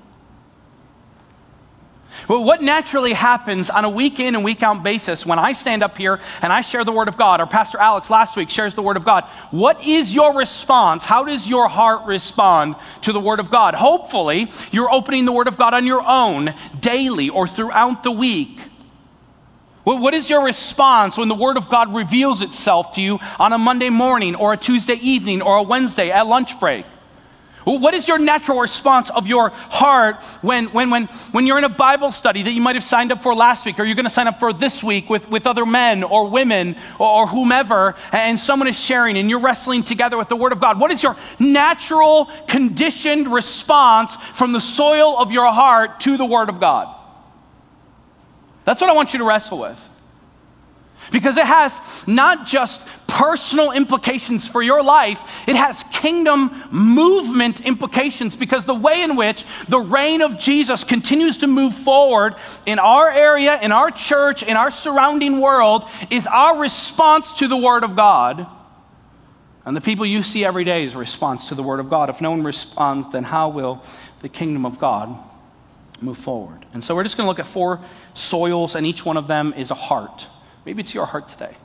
Well, 2.28 2.42
what 2.42 2.62
naturally 2.62 3.12
happens 3.12 3.70
on 3.70 3.84
a 3.84 3.90
week 3.90 4.18
in 4.20 4.34
and 4.34 4.44
week 4.44 4.62
out 4.62 4.82
basis 4.82 5.24
when 5.24 5.38
I 5.38 5.52
stand 5.52 5.82
up 5.82 5.96
here 5.96 6.20
and 6.42 6.52
I 6.52 6.60
share 6.60 6.84
the 6.84 6.92
Word 6.92 7.08
of 7.08 7.16
God, 7.16 7.40
or 7.40 7.46
Pastor 7.46 7.78
Alex 7.78 8.10
last 8.10 8.36
week 8.36 8.50
shares 8.50 8.74
the 8.74 8.82
Word 8.82 8.96
of 8.96 9.04
God, 9.04 9.24
what 9.50 9.84
is 9.84 10.14
your 10.14 10.34
response? 10.34 11.04
How 11.04 11.24
does 11.24 11.48
your 11.48 11.68
heart 11.68 12.06
respond 12.06 12.76
to 13.02 13.12
the 13.12 13.20
Word 13.20 13.40
of 13.40 13.50
God? 13.50 13.74
Hopefully, 13.74 14.50
you're 14.72 14.90
opening 14.90 15.24
the 15.24 15.32
Word 15.32 15.48
of 15.48 15.56
God 15.56 15.74
on 15.74 15.86
your 15.86 16.02
own 16.02 16.52
daily 16.80 17.28
or 17.28 17.46
throughout 17.46 18.02
the 18.02 18.12
week. 18.12 18.60
What 19.84 20.14
is 20.14 20.28
your 20.28 20.42
response 20.42 21.16
when 21.16 21.28
the 21.28 21.34
Word 21.36 21.56
of 21.56 21.68
God 21.68 21.94
reveals 21.94 22.42
itself 22.42 22.92
to 22.94 23.00
you 23.00 23.20
on 23.38 23.52
a 23.52 23.58
Monday 23.58 23.88
morning 23.88 24.34
or 24.34 24.52
a 24.52 24.56
Tuesday 24.56 24.94
evening 24.94 25.42
or 25.42 25.58
a 25.58 25.62
Wednesday 25.62 26.10
at 26.10 26.26
lunch 26.26 26.58
break? 26.58 26.86
What 27.66 27.94
is 27.94 28.06
your 28.06 28.18
natural 28.18 28.60
response 28.60 29.10
of 29.10 29.26
your 29.26 29.48
heart 29.48 30.22
when, 30.40 30.66
when, 30.66 30.88
when, 30.88 31.06
when 31.32 31.48
you're 31.48 31.58
in 31.58 31.64
a 31.64 31.68
Bible 31.68 32.12
study 32.12 32.44
that 32.44 32.52
you 32.52 32.60
might 32.60 32.76
have 32.76 32.84
signed 32.84 33.10
up 33.10 33.24
for 33.24 33.34
last 33.34 33.66
week 33.66 33.80
or 33.80 33.84
you're 33.84 33.96
going 33.96 34.04
to 34.04 34.10
sign 34.10 34.28
up 34.28 34.38
for 34.38 34.52
this 34.52 34.84
week 34.84 35.10
with, 35.10 35.28
with 35.28 35.48
other 35.48 35.66
men 35.66 36.04
or 36.04 36.30
women 36.30 36.76
or, 37.00 37.08
or 37.08 37.26
whomever, 37.26 37.96
and 38.12 38.38
someone 38.38 38.68
is 38.68 38.78
sharing 38.78 39.18
and 39.18 39.28
you're 39.28 39.40
wrestling 39.40 39.82
together 39.82 40.16
with 40.16 40.28
the 40.28 40.36
Word 40.36 40.52
of 40.52 40.60
God? 40.60 40.78
What 40.78 40.92
is 40.92 41.02
your 41.02 41.16
natural, 41.40 42.26
conditioned 42.46 43.26
response 43.26 44.14
from 44.14 44.52
the 44.52 44.60
soil 44.60 45.18
of 45.18 45.32
your 45.32 45.50
heart 45.52 45.98
to 46.00 46.16
the 46.16 46.24
Word 46.24 46.48
of 46.48 46.60
God? 46.60 46.94
That's 48.64 48.80
what 48.80 48.90
I 48.90 48.92
want 48.92 49.12
you 49.12 49.18
to 49.18 49.24
wrestle 49.24 49.58
with. 49.58 49.84
Because 51.10 51.36
it 51.36 51.46
has 51.46 52.06
not 52.06 52.46
just 52.46 52.80
personal 53.06 53.72
implications 53.72 54.46
for 54.46 54.62
your 54.62 54.82
life, 54.82 55.48
it 55.48 55.56
has 55.56 55.84
kingdom 55.84 56.50
movement 56.70 57.60
implications 57.60 58.36
because 58.36 58.64
the 58.64 58.74
way 58.74 59.02
in 59.02 59.16
which 59.16 59.44
the 59.68 59.78
reign 59.78 60.20
of 60.22 60.38
Jesus 60.38 60.84
continues 60.84 61.38
to 61.38 61.46
move 61.46 61.74
forward 61.74 62.34
in 62.66 62.78
our 62.78 63.10
area, 63.10 63.60
in 63.60 63.72
our 63.72 63.90
church, 63.90 64.42
in 64.42 64.56
our 64.56 64.70
surrounding 64.70 65.40
world 65.40 65.84
is 66.10 66.26
our 66.26 66.58
response 66.58 67.32
to 67.34 67.48
the 67.48 67.56
Word 67.56 67.84
of 67.84 67.96
God. 67.96 68.46
And 69.64 69.76
the 69.76 69.80
people 69.80 70.06
you 70.06 70.22
see 70.22 70.44
every 70.44 70.64
day 70.64 70.84
is 70.84 70.94
a 70.94 70.98
response 70.98 71.46
to 71.46 71.54
the 71.54 71.62
Word 71.62 71.80
of 71.80 71.90
God. 71.90 72.08
If 72.08 72.20
no 72.20 72.30
one 72.30 72.44
responds, 72.44 73.08
then 73.08 73.24
how 73.24 73.48
will 73.48 73.82
the 74.20 74.28
kingdom 74.28 74.64
of 74.64 74.78
God 74.78 75.16
move 76.00 76.18
forward? 76.18 76.64
And 76.72 76.84
so 76.84 76.94
we're 76.94 77.02
just 77.02 77.16
going 77.16 77.24
to 77.24 77.28
look 77.28 77.40
at 77.40 77.48
four 77.48 77.80
soils, 78.14 78.76
and 78.76 78.86
each 78.86 79.04
one 79.04 79.16
of 79.16 79.26
them 79.26 79.52
is 79.56 79.72
a 79.72 79.74
heart. 79.74 80.28
Maybe 80.64 80.82
it's 80.82 80.94
your 80.94 81.06
heart 81.06 81.28
today. 81.28 81.56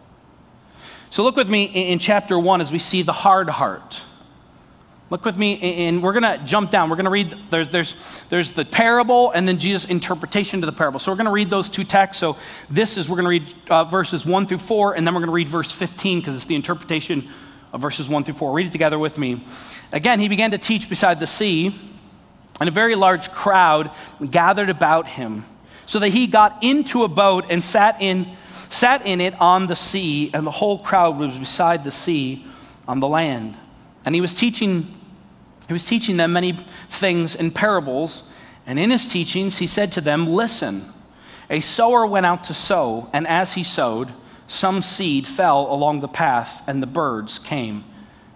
So 1.12 1.24
look 1.24 1.36
with 1.36 1.50
me 1.50 1.65
in 1.65 2.00
chapter 2.00 2.39
one 2.39 2.62
as 2.62 2.72
we 2.72 2.80
see 2.80 3.01
the 3.01 3.12
hard 3.12 3.50
heart. 3.50 4.01
Look 5.10 5.25
with 5.25 5.38
me, 5.38 5.60
and 5.60 6.01
we're 6.01 6.13
going 6.13 6.24
to 6.24 6.41
jump 6.46 6.72
down. 6.72 6.89
We're 6.89 6.96
going 6.96 7.03
to 7.03 7.12
read, 7.12 7.36
there's, 7.50 7.68
there's, 7.68 7.96
there's 8.30 8.53
the 8.53 8.63
parable 8.63 9.30
and 9.32 9.46
then 9.46 9.58
Jesus' 9.58 9.84
interpretation 9.84 10.62
to 10.62 10.65
the 10.65 10.72
parable. 10.72 11.01
So 11.01 11.12
we're 11.12 11.18
going 11.18 11.25
to 11.25 11.34
read 11.34 11.50
those 11.50 11.70
two 11.70 11.84
texts. 11.84 12.22
So 12.22 12.38
this 12.70 12.96
is, 12.96 13.10
we're 13.10 13.22
going 13.22 13.25
to 13.25 13.46
read 13.46 13.56
uh, 13.70 13.84
verses 13.84 14.25
1 14.25 14.48
through 14.48 14.60
4, 14.60 14.94
and 14.94 15.06
then 15.06 15.13
we're 15.13 15.20
going 15.20 15.27
to 15.27 15.34
read 15.34 15.50
verse 15.50 15.70
15 15.70 16.22
because 16.22 16.34
it's 16.34 16.46
the 16.46 16.56
interpretation 16.56 17.27
of 17.74 17.82
verses 17.82 18.08
1 18.08 18.24
through 18.24 18.36
4. 18.36 18.53
Read 18.53 18.68
it 18.68 18.72
together 18.72 18.98
with 18.98 19.18
me. 19.18 19.44
Again, 19.91 20.22
he 20.22 20.30
began 20.30 20.51
to 20.51 20.58
teach 20.58 20.88
beside 20.88 21.20
the 21.20 21.27
sea, 21.27 21.75
and 22.62 22.70
a 22.70 22.72
very 22.72 22.96
large 22.96 23.32
crowd 23.34 23.91
gathered 24.30 24.70
about 24.70 25.10
him, 25.10 25.44
so 25.86 26.00
that 26.00 26.08
he 26.08 26.25
got 26.25 26.63
into 26.63 27.03
a 27.03 27.10
boat 27.10 27.48
and 27.50 27.62
sat 27.62 28.01
in 28.01 28.34
sat 28.70 29.05
in 29.05 29.22
it 29.22 29.39
on 29.39 29.67
the 29.67 29.75
sea, 29.75 30.31
and 30.34 30.46
the 30.46 30.51
whole 30.51 30.79
crowd 30.79 31.17
was 31.17 31.38
beside 31.38 31.84
the 31.84 31.91
sea 31.91 32.46
on 32.88 33.00
the 33.00 33.08
land. 33.08 33.55
And 34.05 34.15
he 34.15 34.22
was 34.22 34.34
teaching, 34.34 34.93
he 35.67 35.74
was 35.74 35.86
teaching 35.86 36.17
them 36.17 36.34
many 36.34 36.53
things 36.89 37.36
in 37.36 37.51
parables. 37.51 38.24
And 38.65 38.77
in 38.79 38.89
his 38.89 39.05
teachings, 39.05 39.58
he 39.58 39.67
said 39.67 39.91
to 39.93 40.01
them, 40.01 40.27
Listen, 40.27 40.91
a 41.50 41.60
sower 41.60 42.05
went 42.05 42.25
out 42.25 42.46
to 42.46 42.53
sow, 42.53 43.10
and 43.13 43.27
as 43.27 43.53
he 43.53 43.63
sowed, 43.63 44.10
some 44.48 44.81
seed 44.81 45.27
fell 45.27 45.72
along 45.72 46.01
the 46.01 46.08
path, 46.08 46.67
and 46.67 46.81
the 46.81 46.88
birds 46.88 47.39
came 47.39 47.84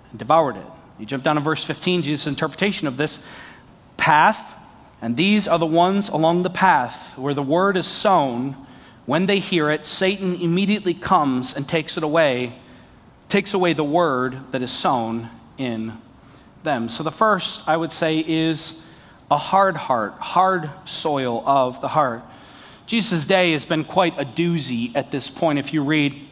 and 0.10 0.20
devoured 0.20 0.58
it. 0.58 0.66
You 0.98 1.06
jump 1.06 1.24
down 1.24 1.36
to 1.36 1.42
verse 1.42 1.64
15, 1.64 2.04
Jesus' 2.04 2.28
interpretation 2.28 2.88
of 2.88 2.98
this 2.98 3.20
path. 3.98 4.56
And 5.02 5.18
these 5.18 5.48
are 5.48 5.60
the 5.60 5.66
ones 5.66 6.10
along 6.10 6.44
the 6.44 6.50
path 6.50 7.18
where 7.18 7.34
the 7.34 7.44
word 7.44 7.76
is 7.76 7.86
sown. 7.86 8.56
When 9.06 9.28
they 9.28 9.40
hear 9.40 9.70
it, 9.70 9.86
Satan 9.86 10.36
immediately 10.36 10.94
comes 10.94 11.54
and 11.54 11.68
takes 11.68 11.98
it 11.98 12.04
away, 12.04 12.58
takes 13.30 13.54
away 13.54 13.74
the 13.74 13.84
word 13.84 14.52
that 14.52 14.62
is 14.62 14.72
sown 14.72 15.30
in 15.58 15.94
them. 16.64 16.90
So 16.90 17.04
the 17.04 17.12
first, 17.12 17.68
I 17.68 17.78
would 17.78 17.92
say, 17.92 18.20
is 18.20 18.74
a 19.30 19.38
hard 19.38 19.78
heart, 19.78 20.14
hard 20.14 20.70
soil 20.86 21.44
of 21.46 21.82
the 21.82 21.88
heart. 21.88 22.24
Jesus' 22.88 23.26
day 23.26 23.54
has 23.54 23.66
been 23.66 23.84
quite 23.84 24.20
a 24.20 24.26
doozy 24.26 24.96
at 24.96 25.12
this 25.12 25.30
point. 25.30 25.60
If 25.60 25.74
you 25.74 25.84
read 25.84 26.30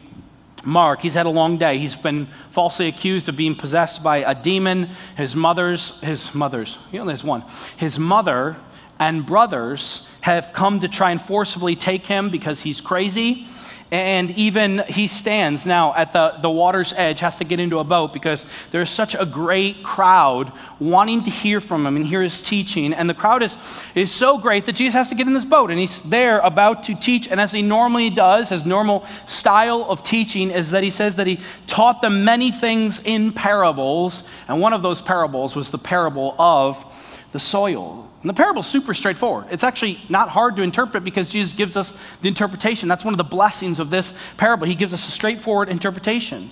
Mark, 0.64 1.00
he's 1.00 1.14
had 1.14 1.26
a 1.26 1.30
long 1.30 1.58
day. 1.58 1.78
He's 1.78 1.96
been 1.96 2.26
falsely 2.50 2.88
accused 2.88 3.28
of 3.28 3.36
being 3.36 3.54
possessed 3.54 4.02
by 4.02 4.18
a 4.18 4.34
demon. 4.34 4.88
His 5.16 5.36
mother's, 5.36 6.00
his 6.00 6.34
mother's, 6.34 6.78
you 6.92 7.00
only 7.00 7.12
there's 7.12 7.24
one. 7.24 7.44
His 7.76 7.98
mother 7.98 8.56
and 8.98 9.26
brothers 9.26 10.06
have 10.20 10.52
come 10.52 10.80
to 10.80 10.88
try 10.88 11.10
and 11.10 11.20
forcibly 11.20 11.76
take 11.76 12.06
him 12.06 12.30
because 12.30 12.60
he's 12.60 12.80
crazy. 12.80 13.46
And 13.94 14.32
even 14.32 14.82
he 14.88 15.06
stands 15.06 15.66
now 15.66 15.94
at 15.94 16.12
the, 16.12 16.34
the 16.40 16.50
water's 16.50 16.92
edge, 16.94 17.20
has 17.20 17.36
to 17.36 17.44
get 17.44 17.60
into 17.60 17.78
a 17.78 17.84
boat 17.84 18.12
because 18.12 18.44
there's 18.72 18.90
such 18.90 19.14
a 19.14 19.24
great 19.24 19.84
crowd 19.84 20.50
wanting 20.80 21.22
to 21.22 21.30
hear 21.30 21.60
from 21.60 21.86
him 21.86 21.94
and 21.94 22.04
hear 22.04 22.20
his 22.20 22.42
teaching. 22.42 22.92
And 22.92 23.08
the 23.08 23.14
crowd 23.14 23.44
is, 23.44 23.56
is 23.94 24.10
so 24.10 24.36
great 24.38 24.66
that 24.66 24.72
Jesus 24.72 24.94
has 24.94 25.10
to 25.10 25.14
get 25.14 25.28
in 25.28 25.32
this 25.34 25.44
boat. 25.44 25.70
And 25.70 25.78
he's 25.78 26.00
there 26.00 26.40
about 26.40 26.82
to 26.84 26.96
teach. 26.96 27.28
And 27.28 27.40
as 27.40 27.52
he 27.52 27.62
normally 27.62 28.10
does, 28.10 28.48
his 28.48 28.64
normal 28.64 29.06
style 29.26 29.84
of 29.88 30.02
teaching 30.02 30.50
is 30.50 30.70
that 30.70 30.82
he 30.82 30.90
says 30.90 31.14
that 31.16 31.28
he 31.28 31.38
taught 31.68 32.00
them 32.00 32.24
many 32.24 32.50
things 32.50 33.00
in 33.04 33.32
parables. 33.32 34.24
And 34.48 34.60
one 34.60 34.72
of 34.72 34.82
those 34.82 35.02
parables 35.02 35.54
was 35.54 35.70
the 35.70 35.78
parable 35.78 36.34
of 36.36 36.84
the 37.30 37.38
soil. 37.38 38.10
And 38.24 38.30
the 38.30 38.34
parable 38.34 38.60
is 38.60 38.66
super 38.66 38.94
straightforward. 38.94 39.48
It's 39.50 39.62
actually 39.62 40.00
not 40.08 40.30
hard 40.30 40.56
to 40.56 40.62
interpret 40.62 41.04
because 41.04 41.28
Jesus 41.28 41.52
gives 41.52 41.76
us 41.76 41.92
the 42.22 42.28
interpretation. 42.28 42.88
That's 42.88 43.04
one 43.04 43.12
of 43.12 43.18
the 43.18 43.24
blessings 43.24 43.78
of 43.78 43.90
this 43.90 44.14
parable. 44.38 44.66
He 44.66 44.74
gives 44.74 44.94
us 44.94 45.06
a 45.06 45.10
straightforward 45.10 45.68
interpretation. 45.68 46.50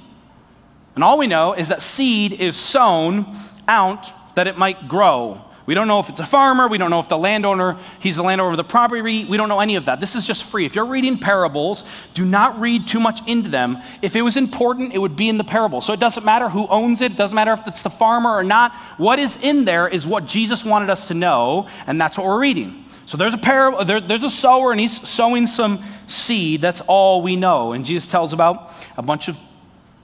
And 0.95 1.03
all 1.03 1.17
we 1.17 1.27
know 1.27 1.55
is 1.55 1.69
that 1.69 1.81
seed 1.81 2.35
is 2.35 2.57
sown 2.57 3.25
out 3.67 4.13
that 4.35 4.47
it 4.47 4.59
might 4.59 4.87
grow. 4.87 5.41
We 5.67 5.75
don't 5.75 5.87
know 5.87 6.01
if 6.01 6.09
it's 6.09 6.21
a 6.21 6.27
farmer. 6.27 6.67
We 6.67 6.79
don't 6.79 6.91
know 6.91 7.01
if 7.01 7.09
the 7.09 7.19
landowner, 7.19 7.77
he's 8.01 8.17
the 8.17 8.23
landowner 8.23 8.51
of 8.51 8.57
the 8.57 8.65
property. 8.65 9.01
We 9.01 9.37
don't 9.37 9.49
know 9.49 9.61
any 9.61 9.77
of 9.77 9.87
that. 9.87 10.01
This 10.01 10.17
is 10.17 10.27
just 10.27 10.45
free. 10.45 10.67
If 10.67 10.75
you're 10.75 10.87
reading 10.87 11.19
parables, 11.19 11.85
do 12.15 12.25
not 12.25 12.59
read 12.61 12.89
too 12.89 13.01
much 13.01 13.27
into 13.29 13.49
them. 13.49 13.79
If 14.03 14.17
it 14.17 14.23
was 14.23 14.37
important, 14.37 14.93
it 14.93 14.99
would 14.99 15.17
be 15.17 15.29
in 15.29 15.39
the 15.39 15.45
parable. 15.45 15.81
So 15.81 15.93
it 15.93 16.01
doesn't 16.01 16.25
matter 16.25 16.49
who 16.49 16.67
owns 16.67 17.01
it. 17.01 17.13
It 17.13 17.19
doesn't 17.19 17.35
matter 17.35 17.53
if 17.53 17.67
it's 17.67 17.83
the 17.83 17.91
farmer 17.91 18.31
or 18.31 18.43
not. 18.43 18.73
What 18.99 19.19
is 19.19 19.39
in 19.43 19.65
there 19.65 19.87
is 19.87 20.07
what 20.07 20.27
Jesus 20.27 20.65
wanted 20.65 20.91
us 20.91 21.09
to 21.09 21.15
know, 21.15 21.69
and 21.87 22.01
that's 22.01 22.19
what 22.19 22.27
we're 22.27 22.41
reading. 22.41 22.85
So 23.07 23.17
there's 23.17 23.35
a 23.35 23.39
parable, 23.39 23.85
there, 23.85 24.01
there's 24.01 24.23
a 24.23 24.31
sower, 24.31 24.71
and 24.71 24.81
he's 24.81 25.07
sowing 25.07 25.47
some 25.47 25.83
seed. 26.07 26.61
That's 26.61 26.81
all 26.83 27.23
we 27.23 27.37
know. 27.37 27.73
And 27.73 27.85
Jesus 27.85 28.11
tells 28.11 28.33
about 28.33 28.71
a 28.97 29.03
bunch 29.03 29.29
of 29.29 29.39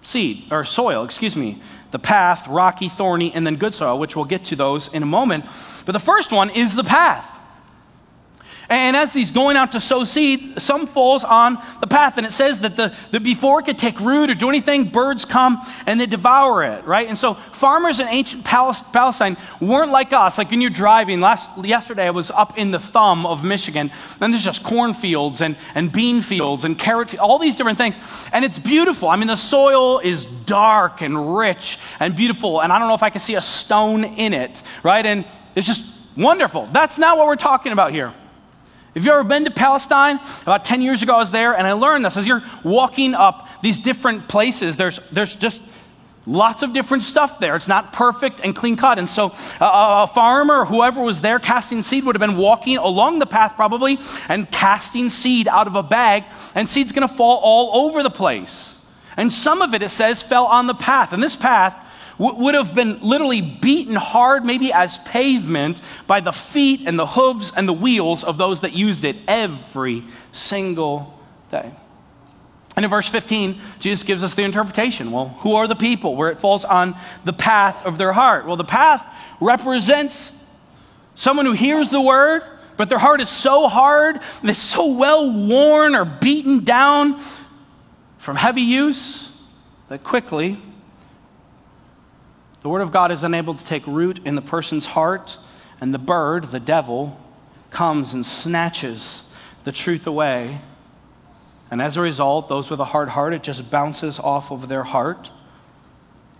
seed, 0.08 0.44
or 0.50 0.64
soil, 0.64 1.04
excuse 1.04 1.36
me 1.36 1.60
the 1.90 1.98
path, 1.98 2.46
rocky, 2.48 2.88
thorny, 2.88 3.32
and 3.32 3.46
then 3.46 3.56
good 3.56 3.74
soil, 3.74 3.98
which 3.98 4.14
we'll 4.14 4.24
get 4.24 4.44
to 4.46 4.56
those 4.56 4.88
in 4.88 5.02
a 5.02 5.06
moment. 5.06 5.44
But 5.86 5.92
the 5.92 5.98
first 5.98 6.32
one 6.32 6.50
is 6.50 6.74
the 6.74 6.84
path. 6.84 7.37
And 8.70 8.96
as 8.96 9.14
he's 9.14 9.30
going 9.30 9.56
out 9.56 9.72
to 9.72 9.80
sow 9.80 10.04
seed, 10.04 10.60
some 10.60 10.86
falls 10.86 11.24
on 11.24 11.56
the 11.80 11.86
path. 11.86 12.18
And 12.18 12.26
it 12.26 12.32
says 12.32 12.60
that, 12.60 12.76
the, 12.76 12.94
that 13.12 13.22
before 13.22 13.60
it 13.60 13.62
could 13.62 13.78
take 13.78 13.98
root 13.98 14.28
or 14.28 14.34
do 14.34 14.50
anything, 14.50 14.84
birds 14.84 15.24
come 15.24 15.58
and 15.86 15.98
they 15.98 16.04
devour 16.04 16.62
it, 16.62 16.84
right? 16.84 17.08
And 17.08 17.16
so 17.16 17.34
farmers 17.34 17.98
in 17.98 18.06
ancient 18.08 18.44
Palestine 18.44 19.38
weren't 19.58 19.90
like 19.90 20.12
us. 20.12 20.36
Like 20.36 20.50
when 20.50 20.60
you're 20.60 20.68
driving, 20.68 21.20
last, 21.20 21.64
yesterday 21.64 22.08
I 22.08 22.10
was 22.10 22.30
up 22.30 22.58
in 22.58 22.70
the 22.70 22.78
thumb 22.78 23.24
of 23.24 23.42
Michigan, 23.42 23.90
and 24.20 24.32
there's 24.34 24.44
just 24.44 24.62
cornfields 24.62 25.40
and, 25.40 25.56
and 25.74 25.90
bean 25.90 26.20
fields 26.20 26.64
and 26.64 26.78
carrot 26.78 27.08
fields, 27.08 27.22
all 27.22 27.38
these 27.38 27.56
different 27.56 27.78
things. 27.78 27.96
And 28.34 28.44
it's 28.44 28.58
beautiful. 28.58 29.08
I 29.08 29.16
mean, 29.16 29.28
the 29.28 29.36
soil 29.36 29.98
is 30.00 30.26
dark 30.26 31.00
and 31.00 31.38
rich 31.38 31.78
and 32.00 32.14
beautiful. 32.14 32.60
And 32.60 32.70
I 32.70 32.78
don't 32.78 32.88
know 32.88 32.94
if 32.94 33.02
I 33.02 33.08
can 33.10 33.22
see 33.22 33.36
a 33.36 33.40
stone 33.40 34.04
in 34.04 34.34
it, 34.34 34.62
right? 34.82 35.06
And 35.06 35.24
it's 35.54 35.66
just 35.66 35.86
wonderful. 36.18 36.68
That's 36.70 36.98
not 36.98 37.16
what 37.16 37.26
we're 37.26 37.36
talking 37.36 37.72
about 37.72 37.92
here. 37.92 38.12
Have 38.98 39.06
you 39.06 39.12
ever 39.12 39.22
been 39.22 39.44
to 39.44 39.52
Palestine? 39.52 40.18
About 40.42 40.64
10 40.64 40.82
years 40.82 41.04
ago, 41.04 41.14
I 41.14 41.18
was 41.18 41.30
there, 41.30 41.56
and 41.56 41.68
I 41.68 41.74
learned 41.74 42.04
this. 42.04 42.16
As 42.16 42.26
you're 42.26 42.42
walking 42.64 43.14
up 43.14 43.48
these 43.62 43.78
different 43.78 44.26
places, 44.26 44.74
there's, 44.74 44.98
there's 45.12 45.36
just 45.36 45.62
Lots 46.26 46.62
of 46.62 46.74
different 46.74 47.04
stuff 47.04 47.40
there. 47.40 47.56
It's 47.56 47.68
not 47.68 47.94
perfect 47.94 48.40
and 48.44 48.54
clean 48.54 48.76
cut. 48.76 48.98
And 48.98 49.08
so 49.08 49.32
a 49.62 50.06
farmer, 50.06 50.66
whoever 50.66 51.00
was 51.00 51.22
there 51.22 51.38
casting 51.38 51.80
seed, 51.80 52.04
would 52.04 52.14
have 52.14 52.20
been 52.20 52.36
walking 52.36 52.76
along 52.76 53.18
the 53.18 53.26
path 53.26 53.56
probably 53.56 53.98
and 54.28 54.50
casting 54.50 55.08
seed 55.08 55.48
out 55.48 55.66
of 55.66 55.74
a 55.74 55.82
bag, 55.82 56.24
and 56.54 56.68
seed's 56.68 56.92
going 56.92 57.08
to 57.08 57.14
fall 57.14 57.38
all 57.38 57.86
over 57.86 58.02
the 58.02 58.10
place. 58.10 58.76
And 59.16 59.32
some 59.32 59.62
of 59.62 59.72
it, 59.72 59.82
it 59.82 59.88
says, 59.88 60.22
fell 60.22 60.44
on 60.44 60.66
the 60.66 60.74
path. 60.74 61.14
And 61.14 61.22
this 61.22 61.34
path 61.34 61.74
would 62.18 62.54
have 62.54 62.74
been 62.74 63.00
literally 63.00 63.40
beaten 63.40 63.94
hard, 63.94 64.44
maybe 64.44 64.72
as 64.72 64.98
pavement, 64.98 65.80
by 66.06 66.20
the 66.20 66.32
feet 66.32 66.82
and 66.86 66.98
the 66.98 67.06
hooves 67.06 67.52
and 67.56 67.68
the 67.68 67.72
wheels 67.72 68.24
of 68.24 68.38
those 68.38 68.60
that 68.62 68.72
used 68.72 69.04
it 69.04 69.16
every 69.28 70.02
single 70.32 71.18
day. 71.50 71.70
And 72.76 72.84
in 72.84 72.90
verse 72.90 73.08
15, 73.08 73.60
Jesus 73.80 74.04
gives 74.04 74.22
us 74.22 74.34
the 74.34 74.42
interpretation. 74.42 75.10
Well, 75.10 75.28
who 75.40 75.54
are 75.56 75.66
the 75.66 75.76
people? 75.76 76.14
Where 76.16 76.30
it 76.30 76.38
falls 76.38 76.64
on 76.64 76.96
the 77.24 77.32
path 77.32 77.84
of 77.84 77.98
their 77.98 78.12
heart. 78.12 78.46
Well, 78.46 78.56
the 78.56 78.64
path 78.64 79.04
represents 79.40 80.32
someone 81.14 81.46
who 81.46 81.52
hears 81.52 81.90
the 81.90 82.00
word, 82.00 82.42
but 82.76 82.88
their 82.88 82.98
heart 82.98 83.20
is 83.20 83.28
so 83.28 83.66
hard, 83.68 84.20
they're 84.42 84.54
so 84.54 84.92
well 84.92 85.28
worn 85.30 85.96
or 85.96 86.04
beaten 86.04 86.62
down 86.62 87.20
from 88.18 88.36
heavy 88.36 88.62
use 88.62 89.30
that 89.88 90.04
quickly 90.04 90.58
the 92.62 92.68
word 92.68 92.82
of 92.82 92.92
God 92.92 93.12
is 93.12 93.22
unable 93.22 93.54
to 93.54 93.64
take 93.64 93.86
root 93.86 94.20
in 94.24 94.34
the 94.34 94.42
person's 94.42 94.86
heart, 94.86 95.38
and 95.80 95.94
the 95.94 95.98
bird, 95.98 96.44
the 96.44 96.60
devil, 96.60 97.20
comes 97.70 98.14
and 98.14 98.24
snatches 98.24 99.24
the 99.64 99.72
truth 99.72 100.06
away 100.06 100.58
and 101.70 101.82
as 101.82 101.96
a 101.96 102.00
result, 102.00 102.48
those 102.48 102.70
with 102.70 102.80
a 102.80 102.84
hard 102.84 103.10
heart, 103.10 103.34
it 103.34 103.42
just 103.42 103.70
bounces 103.70 104.18
off 104.18 104.50
of 104.50 104.68
their 104.68 104.84
heart. 104.84 105.30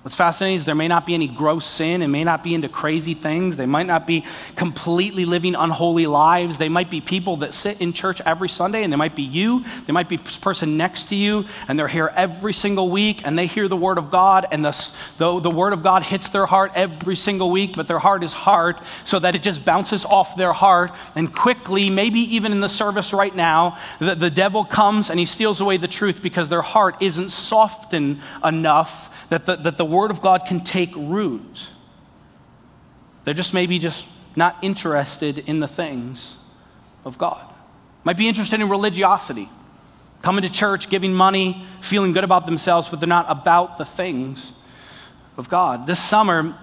What's 0.08 0.16
fascinating 0.16 0.56
is 0.56 0.64
there 0.64 0.74
may 0.74 0.88
not 0.88 1.04
be 1.04 1.12
any 1.12 1.26
gross 1.26 1.66
sin 1.66 2.00
and 2.00 2.10
may 2.10 2.24
not 2.24 2.42
be 2.42 2.54
into 2.54 2.70
crazy 2.70 3.12
things. 3.12 3.58
They 3.58 3.66
might 3.66 3.84
not 3.84 4.06
be 4.06 4.24
completely 4.56 5.26
living 5.26 5.54
unholy 5.54 6.06
lives. 6.06 6.56
They 6.56 6.70
might 6.70 6.88
be 6.88 7.02
people 7.02 7.36
that 7.36 7.52
sit 7.52 7.82
in 7.82 7.92
church 7.92 8.22
every 8.24 8.48
Sunday, 8.48 8.84
and 8.84 8.90
they 8.90 8.96
might 8.96 9.14
be 9.14 9.24
you. 9.24 9.66
They 9.86 9.92
might 9.92 10.08
be 10.08 10.16
this 10.16 10.38
person 10.38 10.78
next 10.78 11.10
to 11.10 11.14
you, 11.14 11.44
and 11.68 11.78
they're 11.78 11.88
here 11.88 12.10
every 12.16 12.54
single 12.54 12.88
week, 12.88 13.20
and 13.26 13.38
they 13.38 13.44
hear 13.44 13.68
the 13.68 13.76
Word 13.76 13.98
of 13.98 14.08
God, 14.08 14.46
and 14.50 14.64
the, 14.64 14.88
the, 15.18 15.40
the 15.40 15.50
Word 15.50 15.74
of 15.74 15.82
God 15.82 16.04
hits 16.04 16.30
their 16.30 16.46
heart 16.46 16.72
every 16.74 17.14
single 17.14 17.50
week, 17.50 17.76
but 17.76 17.86
their 17.86 17.98
heart 17.98 18.24
is 18.24 18.32
hard, 18.32 18.78
so 19.04 19.18
that 19.18 19.34
it 19.34 19.42
just 19.42 19.62
bounces 19.62 20.06
off 20.06 20.36
their 20.38 20.54
heart. 20.54 20.90
And 21.16 21.34
quickly, 21.34 21.90
maybe 21.90 22.20
even 22.20 22.52
in 22.52 22.60
the 22.60 22.70
service 22.70 23.12
right 23.12 23.36
now, 23.36 23.76
the, 23.98 24.14
the 24.14 24.30
devil 24.30 24.64
comes 24.64 25.10
and 25.10 25.20
he 25.20 25.26
steals 25.26 25.60
away 25.60 25.76
the 25.76 25.86
truth 25.86 26.22
because 26.22 26.48
their 26.48 26.62
heart 26.62 26.96
isn't 27.02 27.28
softened 27.28 28.22
enough 28.42 29.14
that 29.28 29.46
the, 29.46 29.56
that 29.56 29.76
the 29.76 29.84
Word 29.84 30.10
of 30.10 30.22
God 30.22 30.46
can 30.46 30.60
take 30.60 30.90
root. 30.96 31.66
They're 33.24 33.34
just 33.34 33.52
maybe 33.52 33.78
just 33.78 34.08
not 34.36 34.56
interested 34.62 35.38
in 35.38 35.60
the 35.60 35.68
things 35.68 36.36
of 37.04 37.18
God. 37.18 37.44
Might 38.04 38.16
be 38.16 38.28
interested 38.28 38.60
in 38.60 38.68
religiosity, 38.68 39.48
coming 40.22 40.42
to 40.42 40.50
church, 40.50 40.88
giving 40.88 41.12
money, 41.12 41.66
feeling 41.80 42.12
good 42.12 42.24
about 42.24 42.46
themselves, 42.46 42.88
but 42.88 43.00
they're 43.00 43.08
not 43.08 43.26
about 43.28 43.78
the 43.78 43.84
things 43.84 44.52
of 45.36 45.48
God. 45.48 45.86
This 45.86 46.02
summer, 46.02 46.54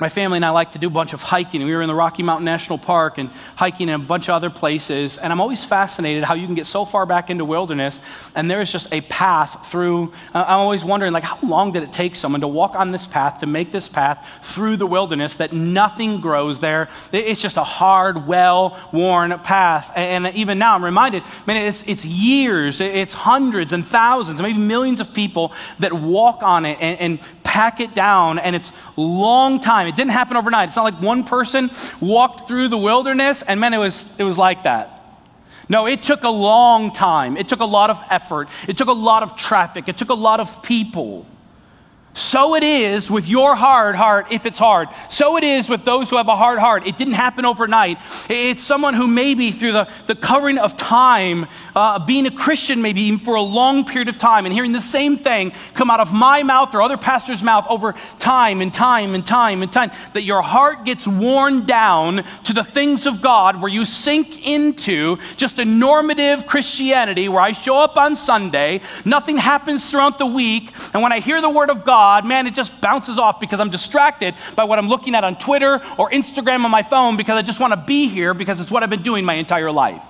my 0.00 0.08
family 0.08 0.36
and 0.36 0.44
I 0.44 0.50
like 0.50 0.72
to 0.72 0.78
do 0.78 0.86
a 0.86 0.90
bunch 0.90 1.12
of 1.12 1.22
hiking. 1.22 1.64
We 1.64 1.74
were 1.74 1.82
in 1.82 1.88
the 1.88 1.94
Rocky 1.94 2.22
Mountain 2.22 2.44
National 2.44 2.78
Park 2.78 3.18
and 3.18 3.30
hiking 3.56 3.88
in 3.88 3.94
a 3.96 3.98
bunch 3.98 4.28
of 4.28 4.34
other 4.34 4.50
places. 4.50 5.18
And 5.18 5.32
I'm 5.32 5.40
always 5.40 5.64
fascinated 5.64 6.22
how 6.22 6.34
you 6.34 6.46
can 6.46 6.54
get 6.54 6.66
so 6.66 6.84
far 6.84 7.04
back 7.04 7.30
into 7.30 7.44
wilderness 7.44 8.00
and 8.36 8.48
there 8.48 8.60
is 8.60 8.70
just 8.70 8.92
a 8.92 9.00
path 9.02 9.68
through. 9.70 10.12
Uh, 10.32 10.44
I'm 10.46 10.60
always 10.60 10.84
wondering, 10.84 11.12
like, 11.12 11.24
how 11.24 11.38
long 11.42 11.72
did 11.72 11.82
it 11.82 11.92
take 11.92 12.14
someone 12.14 12.42
to 12.42 12.48
walk 12.48 12.76
on 12.76 12.92
this 12.92 13.06
path, 13.06 13.40
to 13.40 13.46
make 13.46 13.72
this 13.72 13.88
path 13.88 14.40
through 14.42 14.76
the 14.76 14.86
wilderness 14.86 15.34
that 15.36 15.52
nothing 15.52 16.20
grows 16.20 16.60
there? 16.60 16.88
It's 17.12 17.42
just 17.42 17.56
a 17.56 17.64
hard, 17.64 18.28
well 18.28 18.78
worn 18.92 19.36
path. 19.40 19.90
And 19.96 20.28
even 20.28 20.58
now, 20.58 20.74
I'm 20.74 20.84
reminded, 20.84 21.24
man, 21.46 21.56
it's, 21.66 21.82
it's 21.86 22.04
years, 22.04 22.80
it's 22.80 23.12
hundreds 23.12 23.72
and 23.72 23.84
thousands, 23.84 24.40
maybe 24.40 24.58
millions 24.58 25.00
of 25.00 25.12
people 25.12 25.52
that 25.80 25.92
walk 25.92 26.42
on 26.42 26.66
it 26.66 26.78
and, 26.80 27.00
and 27.00 27.20
pack 27.48 27.80
it 27.80 27.94
down, 27.94 28.38
and 28.38 28.54
it's 28.54 28.70
long 28.94 29.58
time. 29.58 29.86
It 29.86 29.96
didn't 29.96 30.10
happen 30.10 30.36
overnight. 30.36 30.68
It's 30.68 30.76
not 30.76 30.84
like 30.84 31.00
one 31.00 31.24
person 31.24 31.70
walked 31.98 32.46
through 32.46 32.68
the 32.68 32.76
wilderness, 32.76 33.40
and 33.40 33.58
man, 33.58 33.72
it 33.72 33.78
was, 33.78 34.04
it 34.18 34.24
was 34.24 34.36
like 34.36 34.64
that. 34.64 34.94
No, 35.66 35.86
it 35.86 36.02
took 36.02 36.24
a 36.24 36.30
long 36.30 36.92
time. 36.92 37.38
It 37.38 37.48
took 37.48 37.60
a 37.60 37.64
lot 37.64 37.88
of 37.88 38.02
effort. 38.10 38.50
It 38.68 38.76
took 38.76 38.88
a 38.88 38.92
lot 38.92 39.22
of 39.22 39.34
traffic. 39.34 39.88
It 39.88 39.96
took 39.96 40.10
a 40.10 40.14
lot 40.14 40.40
of 40.40 40.62
people. 40.62 41.24
So 42.18 42.56
it 42.56 42.64
is 42.64 43.08
with 43.08 43.28
your 43.28 43.54
hard 43.54 43.94
heart 43.94 44.26
if 44.32 44.44
it's 44.44 44.58
hard. 44.58 44.88
So 45.08 45.36
it 45.36 45.44
is 45.44 45.68
with 45.68 45.84
those 45.84 46.10
who 46.10 46.16
have 46.16 46.26
a 46.26 46.34
hard 46.34 46.58
heart. 46.58 46.84
It 46.84 46.96
didn't 46.96 47.14
happen 47.14 47.44
overnight. 47.44 47.98
It's 48.28 48.60
someone 48.60 48.94
who 48.94 49.06
maybe 49.06 49.52
through 49.52 49.70
the, 49.70 49.88
the 50.08 50.16
covering 50.16 50.58
of 50.58 50.76
time, 50.76 51.46
uh, 51.76 52.04
being 52.04 52.26
a 52.26 52.32
Christian 52.32 52.82
maybe 52.82 53.02
even 53.02 53.20
for 53.20 53.36
a 53.36 53.42
long 53.42 53.84
period 53.84 54.08
of 54.08 54.18
time 54.18 54.46
and 54.46 54.52
hearing 54.52 54.72
the 54.72 54.80
same 54.80 55.16
thing 55.16 55.52
come 55.74 55.90
out 55.90 56.00
of 56.00 56.12
my 56.12 56.42
mouth 56.42 56.74
or 56.74 56.82
other 56.82 56.96
pastors' 56.96 57.40
mouth 57.40 57.66
over 57.70 57.94
time 58.18 58.60
and 58.62 58.74
time 58.74 59.14
and 59.14 59.24
time 59.24 59.62
and 59.62 59.72
time, 59.72 59.92
that 60.14 60.22
your 60.22 60.42
heart 60.42 60.84
gets 60.84 61.06
worn 61.06 61.66
down 61.66 62.24
to 62.42 62.52
the 62.52 62.64
things 62.64 63.06
of 63.06 63.22
God 63.22 63.62
where 63.62 63.70
you 63.70 63.84
sink 63.84 64.44
into 64.44 65.18
just 65.36 65.60
a 65.60 65.64
normative 65.64 66.48
Christianity 66.48 67.28
where 67.28 67.42
I 67.42 67.52
show 67.52 67.78
up 67.78 67.96
on 67.96 68.16
Sunday, 68.16 68.80
nothing 69.04 69.36
happens 69.36 69.88
throughout 69.88 70.18
the 70.18 70.26
week, 70.26 70.72
and 70.92 71.00
when 71.00 71.12
I 71.12 71.20
hear 71.20 71.40
the 71.40 71.48
word 71.48 71.70
of 71.70 71.84
God, 71.84 72.07
Man, 72.24 72.46
it 72.46 72.54
just 72.54 72.80
bounces 72.80 73.18
off 73.18 73.40
because 73.40 73.60
I'm 73.60 73.70
distracted 73.70 74.34
by 74.56 74.64
what 74.64 74.78
I'm 74.78 74.88
looking 74.88 75.14
at 75.14 75.24
on 75.24 75.36
Twitter 75.36 75.80
or 75.98 76.10
Instagram 76.10 76.64
on 76.64 76.70
my 76.70 76.82
phone 76.82 77.16
because 77.16 77.36
I 77.36 77.42
just 77.42 77.60
want 77.60 77.72
to 77.72 77.76
be 77.76 78.08
here 78.08 78.34
because 78.34 78.60
it's 78.60 78.70
what 78.70 78.82
I've 78.82 78.90
been 78.90 79.02
doing 79.02 79.24
my 79.24 79.34
entire 79.34 79.70
life. 79.70 80.06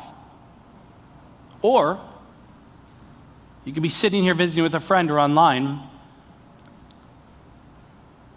Or 1.62 2.00
you 3.64 3.72
could 3.72 3.82
be 3.82 3.88
sitting 3.88 4.22
here 4.22 4.34
visiting 4.34 4.62
with 4.62 4.74
a 4.74 4.80
friend 4.80 5.10
or 5.10 5.18
online 5.18 5.80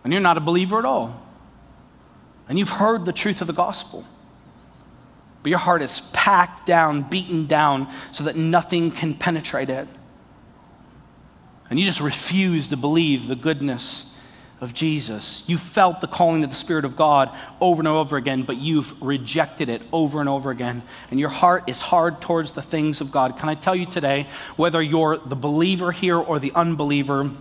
and 0.04 0.12
you're 0.12 0.22
not 0.22 0.38
a 0.38 0.42
believer 0.42 0.80
at 0.80 0.86
all. 0.86 1.22
And 2.50 2.58
you've 2.58 2.70
heard 2.70 3.06
the 3.06 3.14
truth 3.14 3.42
of 3.42 3.48
the 3.48 3.54
gospel. 3.54 4.06
But 5.44 5.50
your 5.50 5.60
heart 5.60 5.82
is 5.82 6.02
packed 6.14 6.66
down, 6.66 7.04
beaten 7.04 7.46
down, 7.46 7.88
so 8.12 8.24
that 8.26 8.36
nothing 8.36 8.92
can 8.92 9.14
penetrate 9.14 9.70
it 9.70 9.88
and 11.72 11.80
you 11.80 11.86
just 11.86 12.02
refuse 12.02 12.68
to 12.68 12.78
believe 12.78 13.28
the 13.28 13.36
goodness 13.36 14.06
of 14.60 14.74
Jesus. 14.74 15.42
You 15.48 15.58
felt 15.58 16.02
the 16.02 16.08
calling 16.08 16.44
of 16.44 16.50
the 16.50 16.56
Spirit 16.56 16.84
of 16.84 16.98
God 16.98 17.34
over 17.62 17.80
and 17.80 17.88
over 17.88 18.18
again, 18.18 18.44
but 18.44 18.58
you've 18.58 19.02
rejected 19.02 19.70
it 19.70 19.82
over 19.94 20.20
and 20.20 20.28
over 20.28 20.52
again. 20.52 20.84
And 21.10 21.18
your 21.18 21.30
heart 21.30 21.64
is 21.68 21.80
hard 21.80 22.20
towards 22.20 22.52
the 22.52 22.62
things 22.62 23.00
of 23.00 23.10
God. 23.10 23.38
Can 23.38 23.48
I 23.48 23.56
tell 23.56 23.74
you 23.74 23.86
today, 23.86 24.28
whether 24.58 24.82
you're 24.82 25.18
the 25.18 25.38
believer 25.38 25.94
here 25.94 26.18
or 26.18 26.40
the 26.40 26.52
unbeliever, 26.56 27.32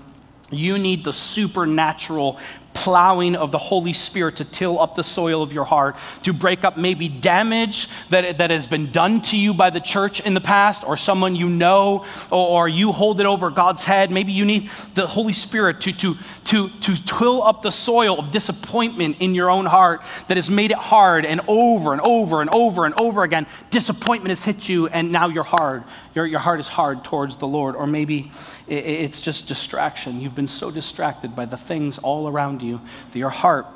you 0.53 0.79
need 0.79 1.03
the 1.03 1.13
supernatural 1.13 2.39
plowing 2.73 3.37
of 3.37 3.51
the 3.51 3.59
Holy 3.59 3.93
Spirit 3.93 4.37
to 4.37 4.45
till 4.45 4.79
up 4.79 4.95
the 4.95 5.05
soil 5.05 5.43
of 5.43 5.53
your 5.53 5.65
heart, 5.65 5.97
to 6.23 6.33
break 6.33 6.65
up 6.65 6.77
maybe 6.77 7.09
damage 7.09 7.89
that, 8.11 8.39
that 8.39 8.51
has 8.51 8.67
been 8.67 8.91
done 8.91 9.21
to 9.21 9.37
you 9.37 9.53
by 9.53 9.71
the 9.71 9.81
church 9.81 10.21
in 10.21 10.35
the 10.35 10.41
past, 10.41 10.85
or 10.85 10.97
someone 10.97 11.37
you 11.37 11.49
know, 11.49 12.05
or, 12.31 12.49
or 12.65 12.69
you 12.69 12.93
hold 12.93 13.21
it 13.21 13.27
over 13.27 13.51
God's 13.51 13.85
head. 13.85 14.11
Maybe 14.11 14.33
you 14.33 14.45
need 14.45 14.71
the 14.95 15.07
Holy 15.07 15.33
Spirit 15.33 15.81
to, 15.83 15.93
to, 15.93 16.17
to, 16.45 16.69
to 16.69 16.97
till 17.07 17.43
up 17.43 17.63
the 17.63 17.73
soil 17.73 18.19
of 18.19 18.31
disappointment 18.31 19.17
in 19.21 19.35
your 19.35 19.51
own 19.51 19.67
heart 19.67 20.03
that 20.29 20.37
has 20.37 20.49
made 20.49 20.71
it 20.71 20.79
hard, 20.79 21.27
and 21.27 21.41
over 21.49 21.93
and 21.93 22.01
over 22.03 22.41
and 22.41 22.51
over 22.51 22.85
and 22.87 22.95
over 22.95 23.23
again, 23.23 23.47
disappointment 23.71 24.31
has 24.31 24.45
hit 24.45 24.69
you, 24.69 24.87
and 24.89 25.13
now 25.13 25.29
you're 25.29 25.45
hard. 25.45 25.85
Your, 26.15 26.27
your 26.27 26.41
heart 26.41 26.61
is 26.61 26.67
hard 26.67 27.05
towards 27.05 27.37
the 27.37 27.47
Lord. 27.47 27.77
Or 27.77 27.87
maybe 27.87 28.31
it, 28.67 28.85
it's 28.85 29.21
just 29.21 29.47
distraction. 29.47 30.21
You've 30.21 30.35
been 30.35 30.49
so 30.49 30.71
distracted 30.71 31.37
by 31.37 31.45
the 31.45 31.57
things 31.57 31.99
all 31.99 32.29
around 32.29 32.41
around 32.41 32.63
you, 32.63 32.81
that 33.13 33.19
your 33.19 33.31
heart, 33.31 33.67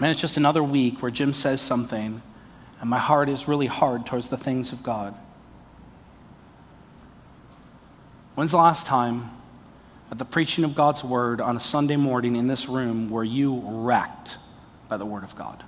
man, 0.00 0.10
it's 0.10 0.20
just 0.20 0.36
another 0.36 0.62
week 0.62 1.02
where 1.02 1.10
Jim 1.10 1.32
says 1.32 1.60
something, 1.60 2.22
and 2.80 2.90
my 2.90 2.98
heart 2.98 3.28
is 3.28 3.48
really 3.48 3.66
hard 3.66 4.06
towards 4.06 4.28
the 4.28 4.36
things 4.36 4.72
of 4.72 4.82
God. 4.82 5.14
When's 8.34 8.50
the 8.50 8.58
last 8.58 8.86
time 8.86 9.30
at 10.10 10.18
the 10.18 10.24
preaching 10.24 10.64
of 10.64 10.74
God's 10.74 11.02
word 11.02 11.40
on 11.40 11.56
a 11.56 11.60
Sunday 11.60 11.96
morning 11.96 12.36
in 12.36 12.46
this 12.46 12.68
room 12.68 13.10
were 13.10 13.24
you 13.24 13.62
wrecked 13.64 14.36
by 14.88 14.96
the 14.96 15.06
word 15.06 15.24
of 15.24 15.34
God? 15.34 15.64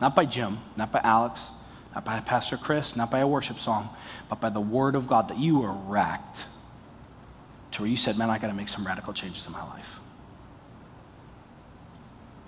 Not 0.00 0.14
by 0.14 0.26
Jim, 0.26 0.58
not 0.76 0.92
by 0.92 1.00
Alex, 1.02 1.50
not 1.94 2.04
by 2.04 2.20
Pastor 2.20 2.56
Chris, 2.56 2.94
not 2.94 3.10
by 3.10 3.18
a 3.18 3.26
worship 3.26 3.58
song, 3.58 3.88
but 4.28 4.40
by 4.40 4.50
the 4.50 4.60
word 4.60 4.94
of 4.94 5.08
God 5.08 5.28
that 5.28 5.38
you 5.38 5.58
were 5.58 5.72
racked 5.72 6.38
to 7.72 7.82
where 7.82 7.90
you 7.90 7.96
said, 7.96 8.16
Man, 8.16 8.30
I 8.30 8.38
got 8.38 8.48
to 8.48 8.54
make 8.54 8.68
some 8.68 8.86
radical 8.86 9.12
changes 9.12 9.46
in 9.46 9.52
my 9.52 9.64
life. 9.64 10.00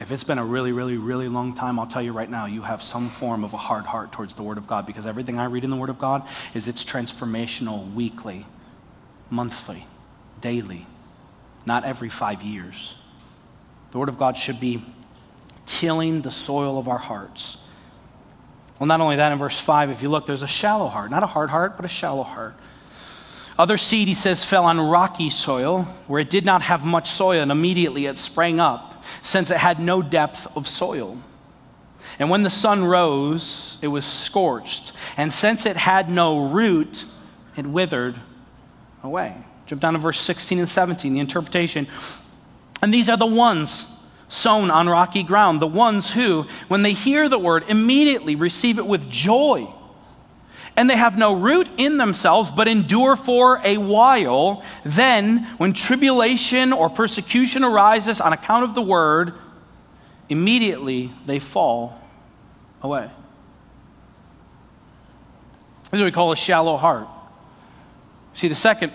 If 0.00 0.10
it's 0.10 0.24
been 0.24 0.38
a 0.38 0.44
really, 0.44 0.72
really, 0.72 0.96
really 0.96 1.28
long 1.28 1.54
time, 1.54 1.78
I'll 1.78 1.86
tell 1.86 2.02
you 2.02 2.12
right 2.12 2.28
now, 2.28 2.46
you 2.46 2.62
have 2.62 2.82
some 2.82 3.08
form 3.08 3.44
of 3.44 3.52
a 3.52 3.56
hard 3.56 3.84
heart 3.84 4.10
towards 4.10 4.34
the 4.34 4.42
Word 4.42 4.58
of 4.58 4.66
God 4.66 4.84
because 4.84 5.06
everything 5.06 5.38
I 5.38 5.44
read 5.44 5.62
in 5.62 5.70
the 5.70 5.76
Word 5.76 5.90
of 5.90 5.98
God 5.98 6.26
is 6.54 6.66
it's 6.66 6.84
transformational 6.84 7.92
weekly, 7.94 8.44
monthly, 9.30 9.86
daily, 10.40 10.86
not 11.66 11.84
every 11.84 12.08
five 12.08 12.42
years. 12.42 12.96
The 13.92 13.98
Word 13.98 14.08
of 14.08 14.18
God 14.18 14.36
should 14.36 14.58
be 14.58 14.84
tilling 15.66 16.22
the 16.22 16.32
soil 16.32 16.78
of 16.78 16.88
our 16.88 16.98
hearts. 16.98 17.58
Well, 18.82 18.88
not 18.88 19.00
only 19.00 19.14
that, 19.14 19.30
in 19.30 19.38
verse 19.38 19.60
5, 19.60 19.90
if 19.90 20.02
you 20.02 20.08
look, 20.08 20.26
there's 20.26 20.42
a 20.42 20.48
shallow 20.48 20.88
heart. 20.88 21.08
Not 21.08 21.22
a 21.22 21.26
hard 21.28 21.50
heart, 21.50 21.76
but 21.76 21.84
a 21.84 21.88
shallow 21.88 22.24
heart. 22.24 22.56
Other 23.56 23.78
seed, 23.78 24.08
he 24.08 24.14
says, 24.14 24.44
fell 24.44 24.64
on 24.64 24.80
rocky 24.80 25.30
soil 25.30 25.82
where 26.08 26.20
it 26.20 26.28
did 26.28 26.44
not 26.44 26.62
have 26.62 26.84
much 26.84 27.08
soil, 27.08 27.42
and 27.42 27.52
immediately 27.52 28.06
it 28.06 28.18
sprang 28.18 28.58
up, 28.58 29.04
since 29.22 29.52
it 29.52 29.58
had 29.58 29.78
no 29.78 30.02
depth 30.02 30.48
of 30.56 30.66
soil. 30.66 31.16
And 32.18 32.28
when 32.28 32.42
the 32.42 32.50
sun 32.50 32.82
rose, 32.82 33.78
it 33.82 33.86
was 33.86 34.04
scorched. 34.04 34.90
And 35.16 35.32
since 35.32 35.64
it 35.64 35.76
had 35.76 36.10
no 36.10 36.48
root, 36.48 37.04
it 37.56 37.66
withered 37.66 38.16
away. 39.04 39.36
Jump 39.66 39.80
down 39.80 39.92
to 39.92 40.00
verse 40.00 40.18
16 40.20 40.58
and 40.58 40.68
17, 40.68 41.14
the 41.14 41.20
interpretation. 41.20 41.86
And 42.82 42.92
these 42.92 43.08
are 43.08 43.16
the 43.16 43.26
ones 43.26 43.86
sown 44.32 44.70
on 44.70 44.88
rocky 44.88 45.22
ground, 45.22 45.60
the 45.60 45.66
ones 45.66 46.10
who, 46.10 46.46
when 46.68 46.82
they 46.82 46.94
hear 46.94 47.28
the 47.28 47.38
word, 47.38 47.64
immediately 47.68 48.34
receive 48.34 48.78
it 48.78 48.86
with 48.86 49.08
joy. 49.10 49.72
And 50.74 50.88
they 50.88 50.96
have 50.96 51.18
no 51.18 51.34
root 51.34 51.68
in 51.76 51.98
themselves, 51.98 52.50
but 52.50 52.66
endure 52.66 53.14
for 53.14 53.60
a 53.62 53.76
while. 53.76 54.64
Then, 54.84 55.44
when 55.58 55.74
tribulation 55.74 56.72
or 56.72 56.88
persecution 56.88 57.62
arises 57.62 58.22
on 58.22 58.32
account 58.32 58.64
of 58.64 58.74
the 58.74 58.80
word, 58.80 59.34
immediately 60.30 61.10
they 61.26 61.38
fall 61.38 62.00
away. 62.80 63.10
This 65.90 65.98
is 65.98 66.00
what 66.00 66.06
we 66.06 66.12
call 66.12 66.32
a 66.32 66.36
shallow 66.36 66.78
heart. 66.78 67.06
See, 68.32 68.48
the 68.48 68.54
second 68.54 68.92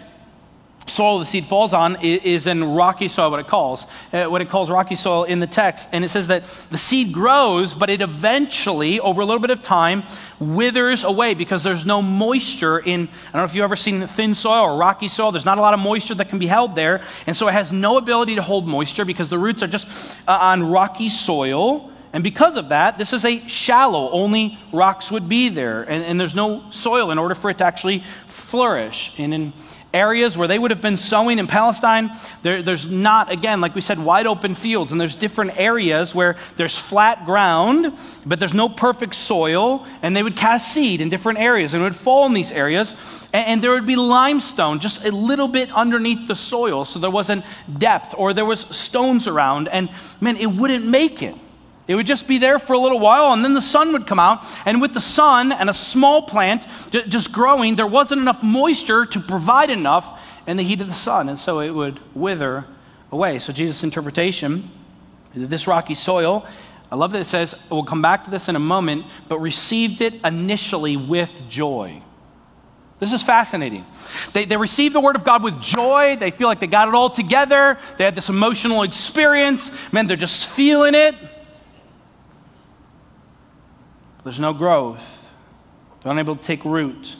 soil 0.87 1.19
the 1.19 1.25
seed 1.25 1.45
falls 1.45 1.73
on 1.73 1.97
is 2.01 2.47
in 2.47 2.63
rocky 2.63 3.07
soil, 3.07 3.29
what 3.29 3.39
it 3.39 3.47
calls, 3.47 3.85
uh, 4.13 4.25
what 4.25 4.41
it 4.41 4.49
calls 4.49 4.69
rocky 4.69 4.95
soil 4.95 5.23
in 5.23 5.39
the 5.39 5.47
text. 5.47 5.89
And 5.91 6.03
it 6.03 6.09
says 6.09 6.27
that 6.27 6.47
the 6.71 6.77
seed 6.77 7.13
grows, 7.13 7.73
but 7.73 7.89
it 7.89 8.01
eventually, 8.01 8.99
over 8.99 9.21
a 9.21 9.25
little 9.25 9.41
bit 9.41 9.51
of 9.51 9.61
time, 9.61 10.03
withers 10.39 11.03
away 11.03 11.33
because 11.33 11.63
there's 11.63 11.85
no 11.85 12.01
moisture 12.01 12.79
in, 12.79 13.01
I 13.01 13.31
don't 13.31 13.41
know 13.41 13.43
if 13.43 13.55
you've 13.55 13.63
ever 13.63 13.75
seen 13.75 14.05
thin 14.07 14.33
soil 14.35 14.63
or 14.63 14.77
rocky 14.77 15.07
soil, 15.07 15.31
there's 15.31 15.45
not 15.45 15.57
a 15.57 15.61
lot 15.61 15.73
of 15.73 15.79
moisture 15.79 16.15
that 16.15 16.29
can 16.29 16.39
be 16.39 16.47
held 16.47 16.75
there. 16.75 17.01
And 17.25 17.35
so 17.35 17.47
it 17.47 17.53
has 17.53 17.71
no 17.71 17.97
ability 17.97 18.35
to 18.35 18.41
hold 18.41 18.67
moisture 18.67 19.05
because 19.05 19.29
the 19.29 19.39
roots 19.39 19.61
are 19.63 19.67
just 19.67 20.15
uh, 20.27 20.37
on 20.39 20.69
rocky 20.69 21.09
soil. 21.09 21.91
And 22.13 22.23
because 22.23 22.55
of 22.55 22.69
that, 22.69 22.97
this 22.97 23.13
is 23.13 23.25
a 23.25 23.45
shallow, 23.47 24.09
only 24.11 24.57
rocks 24.71 25.11
would 25.11 25.27
be 25.27 25.49
there. 25.49 25.83
And, 25.83 26.03
and 26.03 26.19
there's 26.19 26.33
no 26.33 26.71
soil 26.71 27.11
in 27.11 27.17
order 27.17 27.35
for 27.35 27.49
it 27.49 27.57
to 27.59 27.65
actually 27.65 27.99
flourish. 28.27 29.13
And 29.17 29.33
in 29.33 29.53
areas 29.93 30.37
where 30.37 30.47
they 30.47 30.59
would 30.59 30.71
have 30.71 30.81
been 30.81 30.97
sowing 30.97 31.39
in 31.39 31.47
Palestine, 31.47 32.11
there, 32.43 32.61
there's 32.61 32.85
not, 32.85 33.31
again, 33.31 33.61
like 33.61 33.75
we 33.75 33.81
said, 33.81 33.99
wide 33.99 34.27
open 34.27 34.55
fields. 34.55 34.91
And 34.91 34.99
there's 34.99 35.15
different 35.15 35.59
areas 35.59 36.13
where 36.13 36.35
there's 36.57 36.77
flat 36.77 37.25
ground, 37.25 37.93
but 38.25 38.39
there's 38.39 38.53
no 38.53 38.69
perfect 38.69 39.15
soil. 39.15 39.85
And 40.01 40.15
they 40.15 40.23
would 40.23 40.35
cast 40.35 40.73
seed 40.73 41.01
in 41.01 41.09
different 41.09 41.39
areas 41.39 41.73
and 41.73 41.81
it 41.81 41.85
would 41.85 41.95
fall 41.95 42.25
in 42.25 42.33
these 42.33 42.51
areas. 42.51 42.93
And, 43.33 43.47
and 43.47 43.63
there 43.63 43.71
would 43.71 43.87
be 43.87 43.95
limestone 43.95 44.79
just 44.79 45.03
a 45.05 45.11
little 45.11 45.47
bit 45.47 45.71
underneath 45.71 46.27
the 46.27 46.35
soil. 46.35 46.85
So 46.85 46.99
there 46.99 47.11
wasn't 47.11 47.45
depth 47.77 48.13
or 48.17 48.33
there 48.33 48.45
was 48.45 48.61
stones 48.75 49.27
around. 49.27 49.67
And 49.67 49.89
man, 50.21 50.37
it 50.37 50.47
wouldn't 50.47 50.85
make 50.85 51.23
it. 51.23 51.35
It 51.87 51.95
would 51.95 52.05
just 52.05 52.27
be 52.27 52.37
there 52.37 52.59
for 52.59 52.73
a 52.73 52.77
little 52.77 52.99
while, 52.99 53.31
and 53.31 53.43
then 53.43 53.53
the 53.53 53.61
sun 53.61 53.93
would 53.93 54.07
come 54.07 54.19
out. 54.19 54.43
And 54.65 54.81
with 54.81 54.93
the 54.93 55.01
sun 55.01 55.51
and 55.51 55.69
a 55.69 55.73
small 55.73 56.23
plant 56.23 56.67
just 56.91 57.31
growing, 57.31 57.75
there 57.75 57.87
wasn't 57.87 58.21
enough 58.21 58.43
moisture 58.43 59.05
to 59.05 59.19
provide 59.19 59.69
enough 59.69 60.21
in 60.45 60.57
the 60.57 60.63
heat 60.63 60.81
of 60.81 60.87
the 60.87 60.93
sun, 60.93 61.29
and 61.29 61.39
so 61.39 61.59
it 61.59 61.71
would 61.71 61.99
wither 62.15 62.65
away. 63.11 63.39
So, 63.39 63.53
Jesus' 63.53 63.83
interpretation 63.83 64.71
this 65.45 65.67
rocky 65.67 65.93
soil, 65.93 66.45
I 66.91 66.95
love 66.95 67.11
that 67.11 67.19
it 67.19 67.25
says, 67.25 67.55
we'll 67.69 67.83
come 67.83 68.01
back 68.01 68.23
to 68.23 68.31
this 68.31 68.49
in 68.49 68.55
a 68.55 68.59
moment, 68.59 69.05
but 69.27 69.39
received 69.39 70.01
it 70.01 70.15
initially 70.23 70.97
with 70.97 71.47
joy. 71.49 72.01
This 72.99 73.13
is 73.13 73.21
fascinating. 73.21 73.85
They, 74.33 74.45
they 74.45 74.57
received 74.57 74.95
the 74.95 74.99
word 74.99 75.15
of 75.15 75.23
God 75.23 75.43
with 75.43 75.61
joy. 75.61 76.15
They 76.15 76.31
feel 76.31 76.47
like 76.47 76.59
they 76.59 76.67
got 76.67 76.87
it 76.87 76.95
all 76.95 77.11
together. 77.11 77.77
They 77.97 78.05
had 78.05 78.15
this 78.15 78.29
emotional 78.29 78.81
experience. 78.81 79.71
Man, 79.93 80.07
they're 80.07 80.17
just 80.17 80.49
feeling 80.49 80.95
it. 80.95 81.13
There's 84.27 84.41
no 84.41 84.51
growth. 84.51 85.25
They're 86.03 86.11
unable 86.11 86.35
to 86.35 86.43
take 86.43 86.65
root. 86.65 87.15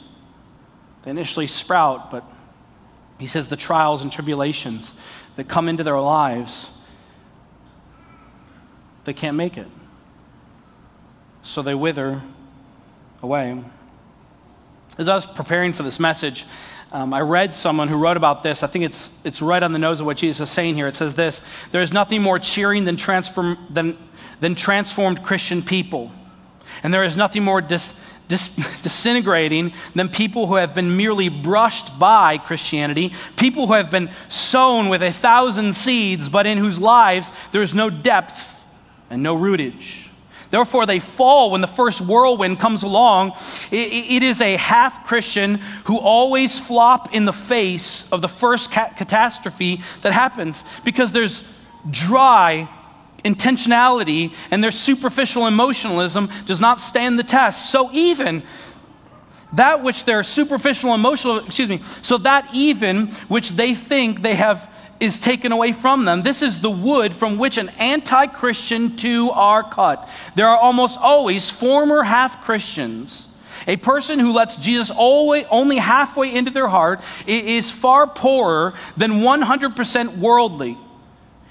They 1.02 1.10
initially 1.10 1.46
sprout, 1.46 2.10
but 2.10 2.22
he 3.18 3.26
says 3.26 3.48
the 3.48 3.56
trials 3.56 4.02
and 4.02 4.12
tribulations 4.12 4.92
that 5.36 5.48
come 5.48 5.70
into 5.70 5.82
their 5.82 5.98
lives, 5.98 6.68
they 9.04 9.14
can't 9.14 9.38
make 9.38 9.56
it. 9.56 9.68
So 11.42 11.62
they 11.62 11.74
wither 11.74 12.20
away. 13.22 13.58
As 14.98 15.08
I 15.08 15.14
was 15.14 15.24
preparing 15.24 15.72
for 15.72 15.84
this 15.84 15.98
message, 15.98 16.44
um, 16.92 17.14
I 17.14 17.22
read 17.22 17.54
someone 17.54 17.88
who 17.88 17.96
wrote 17.96 18.18
about 18.18 18.42
this. 18.42 18.62
I 18.62 18.66
think 18.66 18.84
it's, 18.84 19.12
it's 19.24 19.40
right 19.40 19.62
on 19.62 19.72
the 19.72 19.78
nose 19.78 20.00
of 20.00 20.04
what 20.04 20.18
Jesus 20.18 20.46
is 20.46 20.52
saying 20.52 20.74
here. 20.74 20.86
It 20.86 20.94
says 20.94 21.14
this 21.14 21.40
There 21.72 21.80
is 21.80 21.90
nothing 21.90 22.20
more 22.20 22.38
cheering 22.38 22.84
than, 22.84 22.98
transform, 22.98 23.56
than, 23.70 23.96
than 24.40 24.54
transformed 24.54 25.22
Christian 25.22 25.62
people. 25.62 26.12
And 26.82 26.92
there 26.92 27.04
is 27.04 27.16
nothing 27.16 27.44
more 27.44 27.60
dis, 27.60 27.94
dis, 28.28 28.54
disintegrating 28.82 29.72
than 29.94 30.08
people 30.08 30.46
who 30.46 30.54
have 30.56 30.74
been 30.74 30.96
merely 30.96 31.28
brushed 31.28 31.98
by 31.98 32.38
Christianity, 32.38 33.12
people 33.36 33.66
who 33.66 33.72
have 33.74 33.90
been 33.90 34.10
sown 34.28 34.88
with 34.88 35.02
a 35.02 35.12
thousand 35.12 35.74
seeds, 35.74 36.28
but 36.28 36.46
in 36.46 36.58
whose 36.58 36.80
lives 36.80 37.30
there 37.52 37.62
is 37.62 37.74
no 37.74 37.90
depth 37.90 38.64
and 39.10 39.22
no 39.22 39.34
rootage. 39.34 40.08
Therefore, 40.50 40.86
they 40.86 40.98
fall 40.98 41.50
when 41.50 41.60
the 41.60 41.66
first 41.66 42.00
whirlwind 42.00 42.58
comes 42.58 42.82
along. 42.82 43.32
it, 43.70 43.92
it 43.92 44.22
is 44.22 44.40
a 44.40 44.56
half 44.56 45.06
Christian 45.06 45.56
who 45.84 45.98
always 45.98 46.58
flop 46.58 47.14
in 47.14 47.26
the 47.26 47.32
face 47.32 48.10
of 48.10 48.22
the 48.22 48.28
first 48.28 48.70
ca- 48.70 48.90
catastrophe 48.96 49.82
that 50.02 50.12
happens 50.12 50.64
because 50.84 51.12
there's 51.12 51.44
dry 51.90 52.68
intentionality 53.24 54.34
and 54.50 54.62
their 54.62 54.70
superficial 54.70 55.46
emotionalism 55.46 56.28
does 56.46 56.60
not 56.60 56.80
stand 56.80 57.18
the 57.18 57.24
test. 57.24 57.70
So 57.70 57.90
even 57.92 58.42
that 59.54 59.82
which 59.82 60.04
their 60.04 60.22
superficial 60.22 60.94
emotional, 60.94 61.38
excuse 61.38 61.68
me, 61.68 61.80
so 62.02 62.18
that 62.18 62.48
even 62.52 63.08
which 63.28 63.50
they 63.50 63.74
think 63.74 64.22
they 64.22 64.34
have 64.34 64.70
is 65.00 65.18
taken 65.18 65.52
away 65.52 65.72
from 65.72 66.04
them. 66.04 66.22
This 66.22 66.42
is 66.42 66.60
the 66.60 66.70
wood 66.70 67.14
from 67.14 67.38
which 67.38 67.56
an 67.56 67.68
anti 67.78 68.26
Christian 68.26 68.96
two 68.96 69.30
are 69.30 69.62
cut. 69.62 70.08
There 70.34 70.48
are 70.48 70.58
almost 70.58 70.98
always 70.98 71.48
former 71.50 72.02
half 72.02 72.42
Christians. 72.44 73.28
A 73.66 73.76
person 73.76 74.18
who 74.18 74.32
lets 74.32 74.56
Jesus 74.56 74.90
always, 74.90 75.44
only 75.50 75.76
halfway 75.76 76.34
into 76.34 76.50
their 76.50 76.68
heart 76.68 77.00
is 77.26 77.70
far 77.70 78.06
poorer 78.06 78.74
than 78.96 79.12
100% 79.20 80.18
worldly. 80.18 80.78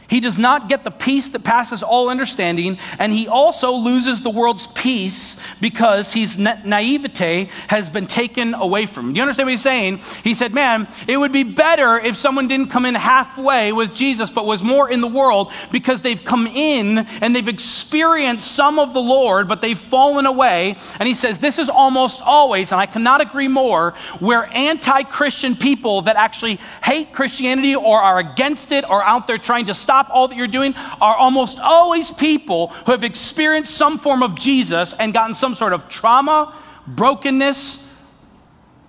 He 0.09 0.21
does 0.21 0.37
not 0.37 0.69
get 0.69 0.83
the 0.83 0.91
peace 0.91 1.29
that 1.29 1.43
passes 1.43 1.83
all 1.83 2.09
understanding, 2.09 2.77
and 2.97 3.11
he 3.11 3.27
also 3.27 3.71
loses 3.71 4.21
the 4.21 4.29
world's 4.29 4.67
peace 4.67 5.37
because 5.59 6.13
his 6.13 6.37
na- 6.37 6.57
naivete 6.63 7.49
has 7.67 7.89
been 7.89 8.07
taken 8.07 8.53
away 8.53 8.85
from 8.85 9.07
him. 9.07 9.13
Do 9.13 9.17
you 9.17 9.23
understand 9.23 9.47
what 9.47 9.51
he's 9.51 9.61
saying? 9.61 9.97
He 10.23 10.33
said, 10.33 10.53
Man, 10.53 10.87
it 11.07 11.17
would 11.17 11.33
be 11.33 11.43
better 11.43 11.99
if 11.99 12.15
someone 12.15 12.47
didn't 12.47 12.69
come 12.69 12.85
in 12.85 12.95
halfway 12.95 13.73
with 13.73 13.93
Jesus, 13.93 14.29
but 14.29 14.45
was 14.45 14.63
more 14.63 14.89
in 14.89 15.01
the 15.01 15.07
world 15.07 15.51
because 15.73 15.99
they've 16.01 16.23
come 16.23 16.47
in 16.47 16.99
and 16.99 17.35
they've 17.35 17.47
experienced 17.47 18.49
some 18.49 18.79
of 18.79 18.93
the 18.93 19.01
Lord, 19.01 19.49
but 19.49 19.59
they've 19.59 19.77
fallen 19.77 20.25
away. 20.25 20.77
And 20.99 21.07
he 21.07 21.13
says, 21.13 21.39
This 21.39 21.59
is 21.59 21.67
almost 21.67 22.21
always, 22.21 22.71
and 22.71 22.79
I 22.79 22.85
cannot 22.85 23.19
agree 23.19 23.49
more, 23.49 23.91
where 24.19 24.45
anti 24.53 25.03
Christian 25.03 25.57
people 25.57 26.03
that 26.03 26.15
actually 26.15 26.59
hate 26.81 27.11
Christianity 27.11 27.75
or 27.75 27.99
are 27.99 28.19
against 28.19 28.71
it 28.71 28.89
or 28.89 29.03
out 29.03 29.27
there 29.27 29.37
trying 29.37 29.65
to 29.65 29.73
stop 29.73 29.96
stop 29.97 30.13
all 30.13 30.27
that 30.27 30.37
you're 30.37 30.47
doing 30.47 30.75
are 31.01 31.15
almost 31.15 31.57
always 31.59 32.11
people 32.11 32.67
who 32.67 32.91
have 32.91 33.03
experienced 33.03 33.73
some 33.73 33.97
form 33.97 34.21
of 34.21 34.35
Jesus 34.35 34.93
and 34.93 35.13
gotten 35.13 35.33
some 35.33 35.55
sort 35.55 35.73
of 35.73 35.89
trauma, 35.89 36.53
brokenness, 36.85 37.83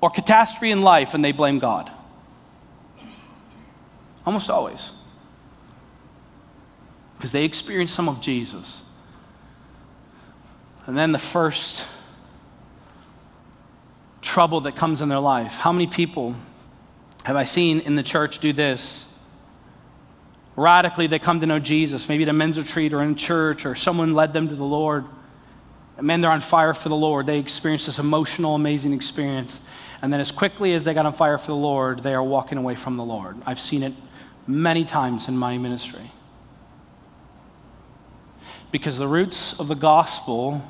or 0.01 0.11
catastrophe 0.11 0.71
in 0.71 0.83
life, 0.83 1.15
and 1.15 1.25
they 1.25 1.33
blame 1.33 1.59
God. 1.59 1.91
Almost 4.27 4.51
always. 4.51 4.91
Because 7.17 7.33
they 7.33 7.45
experienced 7.45 7.95
some 7.95 8.09
of 8.09 8.21
Jesus. 8.21 8.83
And 10.87 10.97
then 10.97 11.13
the 11.13 11.19
first 11.19 11.87
trouble 14.21 14.61
that 14.63 14.77
comes 14.77 15.01
in 15.01 15.09
their 15.09 15.19
life. 15.19 15.55
How 15.55 15.73
many 15.73 15.87
people 15.87 16.35
have 17.25 17.35
I 17.35 17.45
seen 17.45 17.81
in 17.81 17.95
the 17.95 18.03
church 18.03 18.41
do 18.41 18.53
this? 18.53 19.08
Radically 20.59 21.07
they 21.07 21.19
come 21.19 21.41
to 21.41 21.47
know 21.47 21.59
Jesus, 21.59 22.09
maybe 22.09 22.25
at 22.25 22.29
a 22.29 22.33
men's 22.33 22.59
retreat 22.59 22.93
or 22.93 23.03
in 23.03 23.15
church, 23.15 23.65
or 23.65 23.75
someone 23.75 24.15
led 24.15 24.33
them 24.33 24.49
to 24.49 24.57
the 24.57 24.65
Lord. 24.65 25.05
And 25.97 26.07
man, 26.07 26.21
they're 26.21 26.31
on 26.31 26.41
fire 26.41 26.75
for 26.75 26.89
the 26.89 26.97
Lord. 26.97 27.27
They 27.27 27.39
experience 27.39 27.87
this 27.87 27.99
emotional, 27.99 28.55
amazing 28.55 28.93
experience. 28.93 29.61
And 30.03 30.13
then, 30.13 30.21
as 30.21 30.31
quickly 30.31 30.75
as 30.75 30.85
they 30.85 30.95
got 30.95 31.07
on 31.07 31.13
fire 31.13 31.39
for 31.39 31.49
the 31.49 31.57
Lord, 31.57 32.03
they 32.03 32.15
are 32.15 32.23
walking 32.23 32.59
away 32.59 32.75
from 32.75 32.97
the 32.97 33.05
Lord. 33.05 33.37
I've 33.47 33.61
seen 33.61 33.83
it 33.83 33.95
many 34.47 34.85
times 34.85 35.29
in 35.29 35.37
my 35.37 35.59
ministry. 35.59 36.13
because 38.71 38.99
the 38.99 39.09
roots 39.09 39.59
of 39.59 39.69
the 39.69 39.75
gospel 39.75 40.63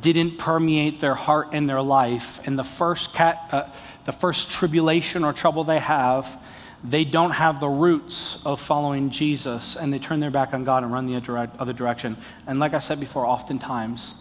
didn't 0.00 0.38
permeate 0.38 1.00
their 1.00 1.14
heart 1.14 1.48
and 1.52 1.68
their 1.68 1.82
life. 1.82 2.40
And 2.46 2.58
the 2.58 2.64
first, 2.64 3.12
cat, 3.12 3.48
uh, 3.50 3.68
the 4.04 4.12
first 4.12 4.50
tribulation 4.50 5.24
or 5.24 5.32
trouble 5.32 5.64
they 5.64 5.78
have, 5.78 6.39
they 6.82 7.04
don't 7.04 7.32
have 7.32 7.60
the 7.60 7.68
roots 7.68 8.38
of 8.44 8.60
following 8.60 9.10
Jesus 9.10 9.76
and 9.76 9.92
they 9.92 9.98
turn 9.98 10.20
their 10.20 10.30
back 10.30 10.54
on 10.54 10.64
God 10.64 10.82
and 10.82 10.92
run 10.92 11.06
the 11.06 11.16
other 11.58 11.72
direction. 11.72 12.16
And 12.46 12.58
like 12.58 12.72
I 12.72 12.78
said 12.78 13.00
before, 13.00 13.26
oftentimes, 13.26 14.14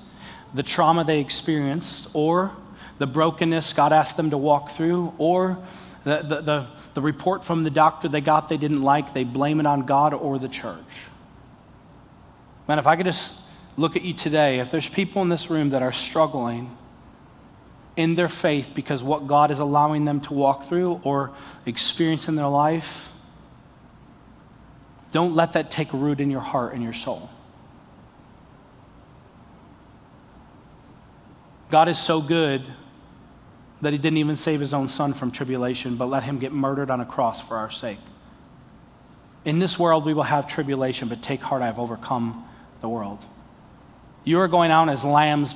the 0.54 0.63
trauma 0.63 1.04
they 1.04 1.19
experienced 1.19 2.10
or 2.13 2.52
the 2.98 3.08
brokenness 3.08 3.74
God 3.74 3.93
asked 3.93 4.17
them 4.17 4.32
to 4.32 4.38
walk 4.38 4.72
through 4.72 5.13
or 5.17 5.58
the, 6.04 6.17
the, 6.17 6.41
the, 6.41 6.67
the 6.95 7.02
report 7.02 7.43
from 7.43 7.63
the 7.63 7.69
doctor 7.69 8.08
they 8.08 8.22
got 8.22 8.50
they 8.50 8.58
didn't 8.58 8.82
like, 8.82 9.13
they 9.13 9.24
blame 9.24 9.60
it 9.60 9.65
on 9.65 9.86
God 9.86 10.13
or 10.13 10.38
the 10.38 10.50
church. 10.50 10.78
Man, 12.67 12.78
if 12.78 12.88
I 12.88 12.95
could 12.98 13.06
just 13.06 13.36
look 13.78 13.95
at 13.95 14.02
you 14.02 14.13
today, 14.13 14.60
if 14.60 14.69
there's 14.69 14.89
people 14.89 15.22
in 15.22 15.30
this 15.30 15.50
room 15.50 15.69
that 15.69 15.82
are 15.82 15.93
struggling 15.93 16.76
in 18.00 18.16
their 18.16 18.30
faith 18.30 18.72
because 18.74 19.04
what 19.04 19.28
God 19.28 19.52
is 19.52 19.60
allowing 19.60 20.06
them 20.06 20.22
to 20.22 20.34
walk 20.34 20.64
through 20.64 21.02
or 21.04 21.32
experience 21.66 22.30
in 22.30 22.38
their 22.38 22.48
life, 22.48 23.12
don't 25.12 25.36
let 25.36 25.52
that 25.54 25.70
take 25.70 25.92
root 25.92 26.22
in 26.22 26.32
your 26.32 26.40
heart 26.40 26.74
and 26.74 26.82
your 26.82 26.94
soul. 26.94 27.30
God 31.70 31.90
is 31.90 32.00
so 32.00 32.22
good 32.22 32.66
that 33.82 33.92
he 33.92 34.00
didn't 34.00 34.18
even 34.18 34.38
save 34.38 34.62
his 34.62 34.74
own 34.74 34.88
son 34.88 35.14
from 35.14 35.30
tribulation, 35.30 35.98
but 35.98 36.06
let 36.06 36.24
him 36.24 36.40
get 36.40 36.54
murdered 36.54 36.90
on 36.90 37.02
a 37.02 37.06
cross 37.06 37.46
for 37.46 37.58
our 37.58 37.70
sake. 37.70 38.00
In 39.44 39.60
this 39.60 39.78
world 39.78 40.06
we 40.06 40.14
will 40.14 40.24
have 40.24 40.48
tribulation, 40.48 41.10
but 41.10 41.22
take 41.22 41.42
heart, 41.42 41.62
I 41.62 41.66
have 41.66 41.80
overcome 41.80 42.48
the 42.80 42.88
world. 42.88 43.26
You 44.24 44.40
are 44.40 44.48
going 44.48 44.72
out 44.72 44.88
as 44.88 45.04
lambs 45.04 45.54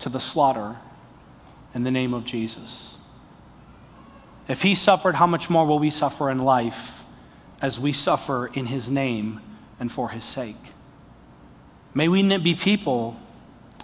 to 0.00 0.08
the 0.08 0.18
slaughter 0.18 0.74
in 1.74 1.84
the 1.84 1.90
name 1.90 2.14
of 2.14 2.24
Jesus. 2.24 2.94
If 4.48 4.62
he 4.62 4.74
suffered, 4.74 5.14
how 5.14 5.26
much 5.26 5.48
more 5.48 5.66
will 5.66 5.78
we 5.78 5.90
suffer 5.90 6.28
in 6.30 6.38
life 6.38 7.04
as 7.62 7.78
we 7.78 7.92
suffer 7.92 8.48
in 8.48 8.66
his 8.66 8.90
name 8.90 9.40
and 9.78 9.92
for 9.92 10.10
his 10.10 10.24
sake? 10.24 10.56
May 11.94 12.08
we 12.08 12.38
be 12.38 12.54
people, 12.54 13.16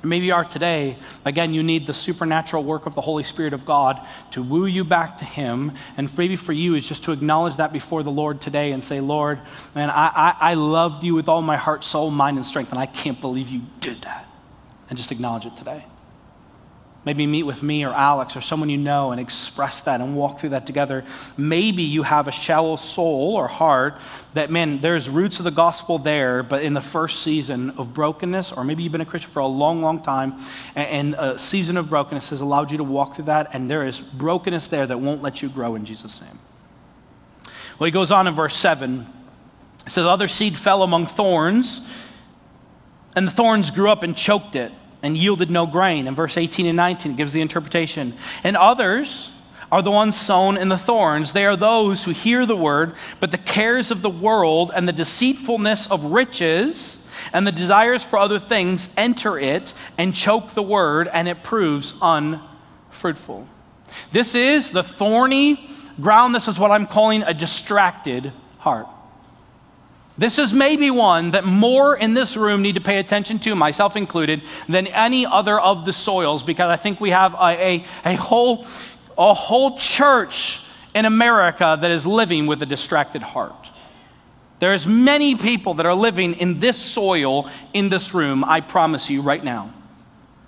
maybe 0.02 0.30
are 0.30 0.44
today, 0.44 0.96
again, 1.24 1.54
you 1.54 1.62
need 1.62 1.86
the 1.86 1.94
supernatural 1.94 2.64
work 2.64 2.86
of 2.86 2.94
the 2.94 3.00
Holy 3.00 3.22
Spirit 3.22 3.52
of 3.52 3.64
God 3.64 4.00
to 4.32 4.42
woo 4.42 4.66
you 4.66 4.84
back 4.84 5.18
to 5.18 5.24
him. 5.24 5.72
And 5.96 6.16
maybe 6.16 6.36
for 6.36 6.52
you 6.52 6.74
is 6.74 6.88
just 6.88 7.04
to 7.04 7.12
acknowledge 7.12 7.56
that 7.56 7.72
before 7.72 8.02
the 8.02 8.10
Lord 8.10 8.40
today 8.40 8.72
and 8.72 8.82
say, 8.82 9.00
Lord, 9.00 9.40
man, 9.74 9.90
I, 9.90 10.10
I, 10.14 10.36
I 10.40 10.54
loved 10.54 11.04
you 11.04 11.14
with 11.14 11.28
all 11.28 11.42
my 11.42 11.56
heart, 11.56 11.84
soul, 11.84 12.10
mind, 12.10 12.36
and 12.36 12.46
strength, 12.46 12.70
and 12.70 12.78
I 12.78 12.86
can't 12.86 13.20
believe 13.20 13.48
you 13.48 13.62
did 13.80 13.98
that. 14.02 14.26
And 14.88 14.96
just 14.96 15.10
acknowledge 15.10 15.46
it 15.46 15.56
today. 15.56 15.84
Maybe 17.06 17.24
meet 17.28 17.44
with 17.44 17.62
me 17.62 17.84
or 17.84 17.92
Alex 17.92 18.36
or 18.36 18.40
someone 18.40 18.68
you 18.68 18.76
know 18.76 19.12
and 19.12 19.20
express 19.20 19.80
that 19.82 20.00
and 20.00 20.16
walk 20.16 20.40
through 20.40 20.48
that 20.48 20.66
together. 20.66 21.04
Maybe 21.36 21.84
you 21.84 22.02
have 22.02 22.26
a 22.26 22.32
shallow 22.32 22.74
soul 22.74 23.36
or 23.36 23.46
heart 23.46 23.98
that, 24.34 24.50
man, 24.50 24.80
there's 24.80 25.08
roots 25.08 25.38
of 25.38 25.44
the 25.44 25.52
gospel 25.52 26.00
there, 26.00 26.42
but 26.42 26.64
in 26.64 26.74
the 26.74 26.80
first 26.80 27.22
season 27.22 27.70
of 27.78 27.94
brokenness, 27.94 28.50
or 28.50 28.64
maybe 28.64 28.82
you've 28.82 28.90
been 28.90 29.00
a 29.00 29.06
Christian 29.06 29.30
for 29.30 29.38
a 29.38 29.46
long, 29.46 29.82
long 29.82 30.02
time, 30.02 30.36
and 30.74 31.14
a 31.14 31.38
season 31.38 31.76
of 31.76 31.88
brokenness 31.88 32.30
has 32.30 32.40
allowed 32.40 32.72
you 32.72 32.78
to 32.78 32.84
walk 32.84 33.14
through 33.14 33.26
that, 33.26 33.54
and 33.54 33.70
there 33.70 33.86
is 33.86 34.00
brokenness 34.00 34.66
there 34.66 34.88
that 34.88 34.98
won't 34.98 35.22
let 35.22 35.40
you 35.42 35.48
grow 35.48 35.76
in 35.76 35.84
Jesus' 35.84 36.20
name. 36.20 36.40
Well, 37.78 37.84
he 37.84 37.92
goes 37.92 38.10
on 38.10 38.26
in 38.26 38.34
verse 38.34 38.56
7. 38.56 39.06
It 39.86 39.92
says, 39.92 40.04
Other 40.04 40.26
seed 40.26 40.58
fell 40.58 40.82
among 40.82 41.06
thorns, 41.06 41.82
and 43.14 43.28
the 43.28 43.32
thorns 43.32 43.70
grew 43.70 43.90
up 43.90 44.02
and 44.02 44.16
choked 44.16 44.56
it 44.56 44.72
and 45.02 45.16
yielded 45.16 45.50
no 45.50 45.66
grain. 45.66 46.06
In 46.06 46.14
verse 46.14 46.36
18 46.36 46.66
and 46.66 46.76
19, 46.76 47.12
it 47.12 47.16
gives 47.16 47.32
the 47.32 47.40
interpretation. 47.40 48.14
And 48.44 48.56
others 48.56 49.30
are 49.70 49.82
the 49.82 49.90
ones 49.90 50.16
sown 50.16 50.56
in 50.56 50.68
the 50.68 50.78
thorns. 50.78 51.32
They 51.32 51.44
are 51.46 51.56
those 51.56 52.04
who 52.04 52.12
hear 52.12 52.46
the 52.46 52.56
word, 52.56 52.94
but 53.20 53.30
the 53.30 53.38
cares 53.38 53.90
of 53.90 54.02
the 54.02 54.10
world 54.10 54.70
and 54.74 54.86
the 54.86 54.92
deceitfulness 54.92 55.90
of 55.90 56.04
riches 56.04 57.02
and 57.32 57.46
the 57.46 57.52
desires 57.52 58.02
for 58.02 58.18
other 58.18 58.38
things 58.38 58.88
enter 58.96 59.38
it 59.38 59.74
and 59.98 60.14
choke 60.14 60.52
the 60.52 60.62
word, 60.62 61.08
and 61.12 61.28
it 61.28 61.42
proves 61.42 61.94
unfruitful. 62.00 63.48
This 64.12 64.34
is 64.34 64.70
the 64.70 64.82
thorny 64.82 65.68
ground. 66.00 66.34
This 66.34 66.48
is 66.48 66.58
what 66.58 66.70
I'm 66.70 66.86
calling 66.86 67.22
a 67.22 67.34
distracted 67.34 68.32
heart. 68.58 68.86
This 70.18 70.38
is 70.38 70.52
maybe 70.52 70.90
one 70.90 71.32
that 71.32 71.44
more 71.44 71.94
in 71.94 72.14
this 72.14 72.36
room 72.36 72.62
need 72.62 72.76
to 72.76 72.80
pay 72.80 72.98
attention 72.98 73.38
to, 73.40 73.54
myself 73.54 73.96
included, 73.96 74.42
than 74.68 74.86
any 74.86 75.26
other 75.26 75.60
of 75.60 75.84
the 75.84 75.92
soils, 75.92 76.42
because 76.42 76.70
I 76.70 76.76
think 76.76 77.00
we 77.00 77.10
have 77.10 77.34
a, 77.34 77.38
a, 77.38 77.84
a, 78.04 78.14
whole, 78.16 78.66
a 79.18 79.34
whole 79.34 79.78
church 79.78 80.62
in 80.94 81.04
America 81.04 81.76
that 81.78 81.90
is 81.90 82.06
living 82.06 82.46
with 82.46 82.62
a 82.62 82.66
distracted 82.66 83.22
heart. 83.22 83.70
There's 84.58 84.86
many 84.86 85.34
people 85.34 85.74
that 85.74 85.84
are 85.84 85.94
living 85.94 86.32
in 86.34 86.60
this 86.60 86.78
soil 86.78 87.50
in 87.74 87.90
this 87.90 88.14
room, 88.14 88.42
I 88.42 88.62
promise 88.62 89.10
you 89.10 89.20
right 89.20 89.44
now. 89.44 89.70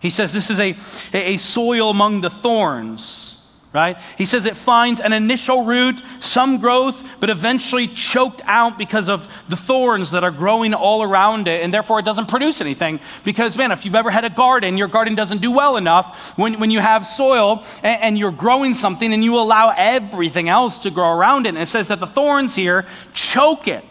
He 0.00 0.08
says 0.08 0.32
this 0.32 0.48
is 0.48 0.58
a, 0.58 0.76
a 1.12 1.36
soil 1.36 1.90
among 1.90 2.22
the 2.22 2.30
thorns 2.30 3.27
right? 3.72 3.98
He 4.16 4.24
says 4.24 4.46
it 4.46 4.56
finds 4.56 5.00
an 5.00 5.12
initial 5.12 5.64
root, 5.64 6.00
some 6.20 6.58
growth, 6.58 7.02
but 7.20 7.28
eventually 7.28 7.86
choked 7.86 8.40
out 8.44 8.78
because 8.78 9.08
of 9.08 9.28
the 9.48 9.56
thorns 9.56 10.12
that 10.12 10.24
are 10.24 10.30
growing 10.30 10.72
all 10.72 11.02
around 11.02 11.48
it, 11.48 11.62
and 11.62 11.72
therefore 11.72 11.98
it 11.98 12.04
doesn't 12.04 12.28
produce 12.28 12.60
anything. 12.60 13.00
Because, 13.24 13.58
man, 13.58 13.70
if 13.70 13.84
you've 13.84 13.94
ever 13.94 14.10
had 14.10 14.24
a 14.24 14.30
garden, 14.30 14.78
your 14.78 14.88
garden 14.88 15.14
doesn't 15.14 15.42
do 15.42 15.52
well 15.52 15.76
enough 15.76 16.38
when, 16.38 16.58
when 16.58 16.70
you 16.70 16.80
have 16.80 17.06
soil 17.06 17.64
and, 17.82 18.02
and 18.02 18.18
you're 18.18 18.30
growing 18.30 18.74
something 18.74 19.12
and 19.12 19.22
you 19.22 19.36
allow 19.36 19.74
everything 19.76 20.48
else 20.48 20.78
to 20.78 20.90
grow 20.90 21.12
around 21.12 21.46
it. 21.46 21.50
And 21.50 21.58
it 21.58 21.66
says 21.66 21.88
that 21.88 22.00
the 22.00 22.06
thorns 22.06 22.54
here 22.54 22.86
choke 23.12 23.68
it 23.68 23.84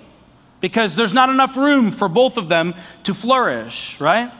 because 0.60 0.96
there's 0.96 1.14
not 1.14 1.30
enough 1.30 1.56
room 1.56 1.92
for 1.92 2.08
both 2.08 2.38
of 2.38 2.48
them 2.48 2.74
to 3.04 3.14
flourish, 3.14 4.00
right? 4.00 4.32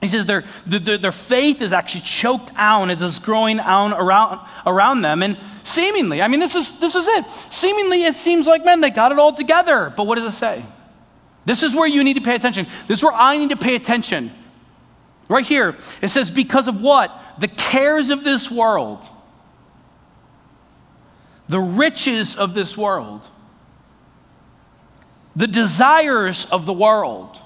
He 0.00 0.08
says 0.08 0.26
their, 0.26 0.44
their, 0.66 0.98
their, 0.98 1.12
faith 1.12 1.62
is 1.62 1.72
actually 1.72 2.02
choked 2.02 2.50
out. 2.56 2.90
It 2.90 3.00
is 3.00 3.18
growing 3.18 3.60
out 3.60 3.98
around, 3.98 4.46
around 4.66 5.00
them. 5.00 5.22
And 5.22 5.38
seemingly, 5.62 6.20
I 6.20 6.28
mean, 6.28 6.40
this 6.40 6.54
is, 6.54 6.78
this 6.78 6.94
is 6.94 7.08
it. 7.08 7.24
Seemingly, 7.50 8.04
it 8.04 8.14
seems 8.14 8.46
like, 8.46 8.64
man, 8.64 8.80
they 8.80 8.90
got 8.90 9.10
it 9.10 9.18
all 9.18 9.32
together. 9.32 9.92
But 9.96 10.06
what 10.06 10.16
does 10.16 10.34
it 10.34 10.36
say? 10.36 10.62
This 11.46 11.62
is 11.62 11.74
where 11.74 11.86
you 11.86 12.04
need 12.04 12.14
to 12.14 12.20
pay 12.20 12.34
attention. 12.34 12.66
This 12.86 12.98
is 12.98 13.04
where 13.04 13.14
I 13.14 13.38
need 13.38 13.50
to 13.50 13.56
pay 13.56 13.74
attention. 13.74 14.32
Right 15.28 15.46
here, 15.46 15.76
it 16.02 16.08
says, 16.08 16.30
because 16.30 16.68
of 16.68 16.80
what? 16.82 17.18
The 17.38 17.48
cares 17.48 18.10
of 18.10 18.22
this 18.22 18.50
world, 18.50 19.08
the 21.48 21.60
riches 21.60 22.36
of 22.36 22.54
this 22.54 22.76
world, 22.76 23.22
the 25.34 25.46
desires 25.46 26.44
of 26.46 26.66
the 26.66 26.72
world 26.72 27.40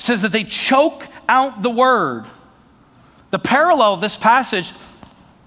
says 0.00 0.22
that 0.22 0.32
they 0.32 0.44
choke 0.44 1.06
out 1.28 1.62
the 1.62 1.70
word. 1.70 2.24
The 3.30 3.38
parallel 3.38 3.94
of 3.94 4.00
this 4.00 4.16
passage 4.16 4.72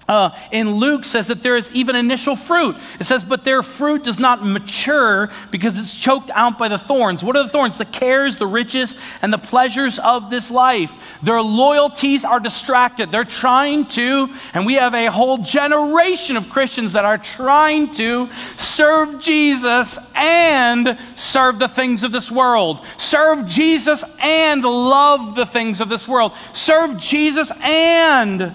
uh, 0.08 0.30
in 0.50 0.72
Luke 0.72 1.04
says 1.04 1.28
that 1.28 1.42
there 1.42 1.56
is 1.56 1.72
even 1.72 1.96
initial 1.96 2.36
fruit. 2.36 2.76
It 3.00 3.04
says, 3.04 3.24
but 3.24 3.44
their 3.44 3.62
fruit 3.62 4.04
does 4.04 4.18
not 4.18 4.44
mature 4.44 5.30
because 5.50 5.78
it's 5.78 5.94
choked 5.94 6.30
out 6.30 6.58
by 6.58 6.68
the 6.68 6.78
thorns. 6.78 7.24
What 7.24 7.36
are 7.36 7.42
the 7.42 7.48
thorns? 7.48 7.78
The 7.78 7.86
cares, 7.86 8.36
the 8.36 8.46
riches, 8.46 8.96
and 9.22 9.32
the 9.32 9.38
pleasures 9.38 9.98
of 9.98 10.28
this 10.28 10.50
life. 10.50 11.18
Their 11.22 11.40
loyalties 11.40 12.24
are 12.24 12.40
distracted. 12.40 13.10
They're 13.10 13.24
trying 13.24 13.86
to, 13.86 14.28
and 14.52 14.66
we 14.66 14.74
have 14.74 14.94
a 14.94 15.10
whole 15.10 15.38
generation 15.38 16.36
of 16.36 16.50
Christians 16.50 16.92
that 16.92 17.06
are 17.06 17.18
trying 17.18 17.92
to 17.92 18.30
serve 18.58 19.20
Jesus 19.20 19.98
and 20.14 20.98
serve 21.16 21.58
the 21.58 21.68
things 21.68 22.02
of 22.02 22.12
this 22.12 22.30
world. 22.30 22.84
Serve 22.98 23.46
Jesus 23.48 24.04
and 24.20 24.62
love 24.62 25.34
the 25.34 25.46
things 25.46 25.80
of 25.80 25.88
this 25.88 26.06
world. 26.06 26.32
Serve 26.52 26.98
Jesus 26.98 27.50
and 27.62 28.52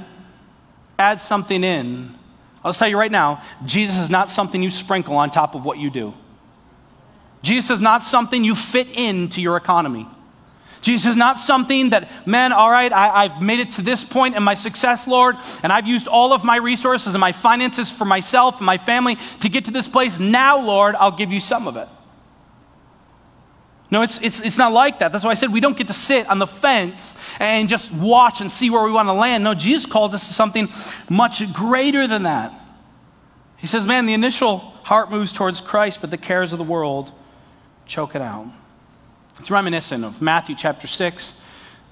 add 1.00 1.22
something 1.22 1.64
in. 1.64 2.14
I'll 2.64 2.74
tell 2.74 2.90
you 2.90 2.98
right 2.98 3.12
now, 3.12 3.42
Jesus 3.66 3.98
is 3.98 4.10
not 4.10 4.30
something 4.30 4.62
you 4.62 4.70
sprinkle 4.70 5.16
on 5.16 5.32
top 5.32 5.56
of 5.56 5.64
what 5.64 5.78
you 5.78 5.90
do. 5.90 6.14
Jesus 7.42 7.72
is 7.72 7.82
not 7.82 8.04
something 8.04 8.44
you 8.44 8.54
fit 8.54 8.90
into 8.90 9.42
your 9.42 9.56
economy. 9.56 10.06
Jesus 10.82 11.12
is 11.12 11.16
not 11.16 11.40
something 11.40 11.90
that, 11.90 12.10
man, 12.28 12.54
all 12.54 12.70
right, 12.70 12.92
I, 12.92 13.28
have 13.28 13.42
made 13.42 13.60
it 13.60 13.72
to 13.74 13.82
this 13.82 14.04
point 14.04 14.36
in 14.36 14.44
my 14.44 14.54
success, 14.54 15.08
Lord, 15.08 15.36
and 15.64 15.74
I've 15.74 15.88
used 15.88 16.08
all 16.08 16.32
of 16.32 16.44
my 16.44 16.56
resources 16.58 17.14
and 17.14 17.20
my 17.20 17.32
finances 17.32 17.90
for 17.90 18.06
myself 18.06 18.58
and 18.58 18.66
my 18.66 18.78
family 18.78 19.18
to 19.42 19.50
get 19.50 19.66
to 19.66 19.72
this 19.72 19.88
place. 19.90 20.20
Now, 20.20 20.62
Lord, 20.62 20.96
I'll 20.96 21.12
give 21.12 21.32
you 21.32 21.40
some 21.40 21.68
of 21.68 21.76
it. 21.76 21.88
No, 23.92 24.04
it's, 24.04 24.20
it's, 24.22 24.42
it's 24.42 24.58
not 24.58 24.72
like 24.72 25.00
that. 25.00 25.12
That's 25.12 25.26
why 25.26 25.32
I 25.32 25.36
said 25.36 25.52
we 25.52 25.60
don't 25.60 25.78
get 25.78 25.88
to 25.88 25.94
sit 25.94 26.28
on 26.28 26.38
the 26.38 26.46
fence 26.46 27.16
and 27.40 27.68
just 27.68 27.92
watch 27.92 28.40
and 28.40 28.52
see 28.52 28.70
where 28.70 28.84
we 28.84 28.92
want 28.92 29.08
to 29.08 29.14
land. 29.14 29.44
No, 29.44 29.56
Jesus 29.56 29.88
calls 29.88 30.14
us 30.14 30.28
to 30.28 30.34
something 30.34 30.70
much 31.10 31.52
greater 31.54 32.06
than 32.06 32.24
that. 32.24 32.54
He 33.58 33.68
says, 33.68 33.88
man, 33.88 34.06
the 34.06 34.14
initial 34.14 34.60
heart 34.60 35.10
moves 35.10 35.34
towards 35.34 35.60
Christ, 35.60 36.02
but 36.02 36.12
the 36.12 36.18
cares 36.18 36.54
of 36.54 36.60
the 36.60 36.66
world 36.66 37.12
choke 37.88 38.16
it 38.16 38.22
out. 38.22 38.46
It's 39.40 39.50
reminiscent 39.50 40.06
of 40.06 40.22
Matthew 40.22 40.56
chapter 40.56 40.86
6, 40.86 41.34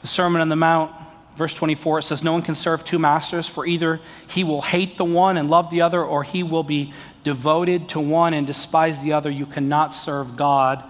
the 0.01 0.07
Sermon 0.07 0.41
on 0.41 0.49
the 0.49 0.55
Mount, 0.55 0.91
verse 1.36 1.53
24. 1.53 1.99
It 1.99 2.03
says, 2.03 2.23
No 2.23 2.33
one 2.33 2.43
can 2.43 2.55
serve 2.55 2.83
two 2.83 2.99
masters, 2.99 3.47
for 3.47 3.65
either 3.65 3.99
he 4.29 4.43
will 4.43 4.62
hate 4.62 4.97
the 4.97 5.05
one 5.05 5.36
and 5.36 5.49
love 5.49 5.71
the 5.71 5.81
other, 5.81 6.03
or 6.03 6.23
he 6.23 6.43
will 6.43 6.63
be 6.63 6.93
devoted 7.23 7.89
to 7.89 7.99
one 7.99 8.33
and 8.33 8.45
despise 8.45 9.01
the 9.01 9.13
other. 9.13 9.31
You 9.31 9.47
cannot 9.47 9.93
serve 9.93 10.36
God 10.36 10.83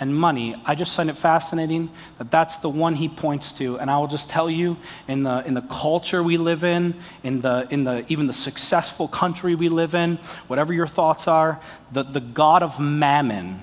and 0.00 0.14
money. 0.14 0.54
I 0.64 0.74
just 0.74 0.94
find 0.94 1.08
it 1.08 1.16
fascinating 1.16 1.90
that 2.18 2.30
that's 2.30 2.56
the 2.56 2.68
one 2.68 2.94
he 2.94 3.08
points 3.08 3.52
to. 3.52 3.78
And 3.78 3.90
I 3.90 3.98
will 3.98 4.08
just 4.08 4.28
tell 4.28 4.50
you, 4.50 4.76
in 5.06 5.22
the, 5.22 5.46
in 5.46 5.54
the 5.54 5.62
culture 5.62 6.22
we 6.22 6.36
live 6.36 6.64
in, 6.64 6.94
in 7.22 7.40
the, 7.40 7.66
in 7.70 7.84
the, 7.84 8.04
even 8.08 8.26
the 8.26 8.32
successful 8.32 9.06
country 9.06 9.54
we 9.54 9.68
live 9.68 9.94
in, 9.94 10.16
whatever 10.48 10.72
your 10.72 10.88
thoughts 10.88 11.28
are, 11.28 11.60
the, 11.92 12.02
the 12.02 12.20
God 12.20 12.62
of 12.62 12.80
mammon, 12.80 13.62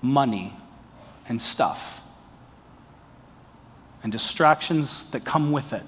money, 0.00 0.52
and 1.28 1.40
stuff, 1.42 2.00
and 4.02 4.12
distractions 4.12 5.04
that 5.10 5.24
come 5.24 5.50
with 5.50 5.72
it, 5.72 5.82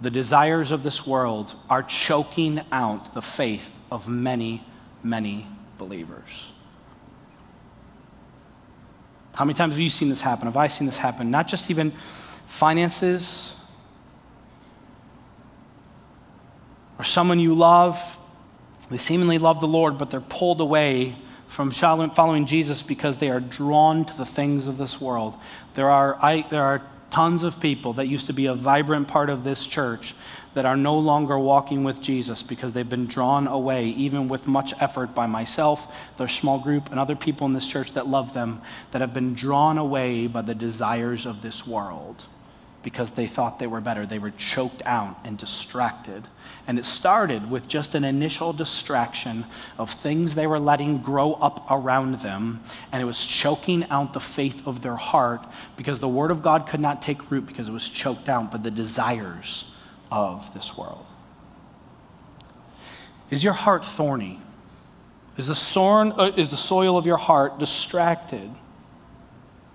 the 0.00 0.10
desires 0.10 0.70
of 0.70 0.82
this 0.82 1.06
world 1.06 1.54
are 1.68 1.82
choking 1.82 2.60
out 2.72 3.12
the 3.14 3.22
faith 3.22 3.78
of 3.90 4.08
many, 4.08 4.64
many 5.02 5.46
believers. 5.76 6.53
How 9.34 9.44
many 9.44 9.56
times 9.56 9.74
have 9.74 9.80
you 9.80 9.90
seen 9.90 10.08
this 10.08 10.20
happen? 10.20 10.46
Have 10.46 10.56
I 10.56 10.68
seen 10.68 10.86
this 10.86 10.98
happen? 10.98 11.30
Not 11.30 11.48
just 11.48 11.70
even 11.70 11.92
finances 12.46 13.56
or 16.98 17.04
someone 17.04 17.40
you 17.40 17.54
love. 17.54 18.18
They 18.90 18.98
seemingly 18.98 19.38
love 19.38 19.60
the 19.60 19.66
Lord, 19.66 19.98
but 19.98 20.10
they're 20.10 20.20
pulled 20.20 20.60
away 20.60 21.16
from 21.48 21.70
following 21.70 22.46
Jesus 22.46 22.82
because 22.82 23.16
they 23.16 23.30
are 23.30 23.40
drawn 23.40 24.04
to 24.04 24.16
the 24.16 24.26
things 24.26 24.66
of 24.66 24.78
this 24.78 25.00
world. 25.00 25.36
There 25.74 25.90
are, 25.90 26.16
I, 26.22 26.42
there 26.42 26.62
are 26.62 26.82
tons 27.14 27.44
of 27.44 27.60
people 27.60 27.92
that 27.92 28.08
used 28.08 28.26
to 28.26 28.32
be 28.32 28.46
a 28.46 28.54
vibrant 28.54 29.06
part 29.06 29.30
of 29.30 29.44
this 29.44 29.64
church 29.64 30.16
that 30.54 30.66
are 30.66 30.76
no 30.76 30.98
longer 30.98 31.38
walking 31.38 31.84
with 31.84 32.02
Jesus 32.02 32.42
because 32.42 32.72
they've 32.72 32.88
been 32.88 33.06
drawn 33.06 33.46
away, 33.46 33.86
even 33.90 34.26
with 34.26 34.48
much 34.48 34.74
effort 34.80 35.14
by 35.14 35.24
myself, 35.24 35.94
their 36.16 36.26
small 36.26 36.58
group, 36.58 36.90
and 36.90 36.98
other 36.98 37.14
people 37.14 37.46
in 37.46 37.52
this 37.52 37.68
church 37.68 37.92
that 37.92 38.08
love 38.08 38.34
them, 38.34 38.60
that 38.90 39.00
have 39.00 39.14
been 39.14 39.32
drawn 39.32 39.78
away 39.78 40.26
by 40.26 40.42
the 40.42 40.56
desires 40.56 41.24
of 41.24 41.40
this 41.40 41.64
world 41.64 42.24
because 42.84 43.10
they 43.12 43.26
thought 43.26 43.58
they 43.58 43.66
were 43.66 43.80
better. 43.80 44.06
They 44.06 44.18
were 44.20 44.30
choked 44.30 44.82
out 44.84 45.18
and 45.24 45.36
distracted. 45.36 46.28
And 46.66 46.78
it 46.78 46.84
started 46.84 47.50
with 47.50 47.66
just 47.66 47.94
an 47.94 48.04
initial 48.04 48.52
distraction 48.52 49.46
of 49.78 49.90
things 49.90 50.34
they 50.34 50.46
were 50.46 50.60
letting 50.60 50.98
grow 50.98 51.32
up 51.32 51.66
around 51.70 52.20
them. 52.20 52.60
And 52.92 53.02
it 53.02 53.06
was 53.06 53.24
choking 53.24 53.84
out 53.90 54.12
the 54.12 54.20
faith 54.20 54.64
of 54.66 54.82
their 54.82 54.96
heart 54.96 55.44
because 55.76 55.98
the 55.98 56.08
Word 56.08 56.30
of 56.30 56.42
God 56.42 56.68
could 56.68 56.80
not 56.80 57.02
take 57.02 57.30
root 57.30 57.46
because 57.46 57.68
it 57.68 57.72
was 57.72 57.88
choked 57.88 58.28
out 58.28 58.52
by 58.52 58.58
the 58.58 58.70
desires 58.70 59.64
of 60.12 60.52
this 60.54 60.76
world. 60.76 61.06
Is 63.30 63.42
your 63.42 63.54
heart 63.54 63.84
thorny? 63.84 64.40
Is 65.36 65.48
the, 65.48 65.54
uh, 65.54 66.56
soil 66.56 66.96
of 66.96 67.06
your 67.06 67.16
heart 67.16 67.58
distracted? 67.58 68.50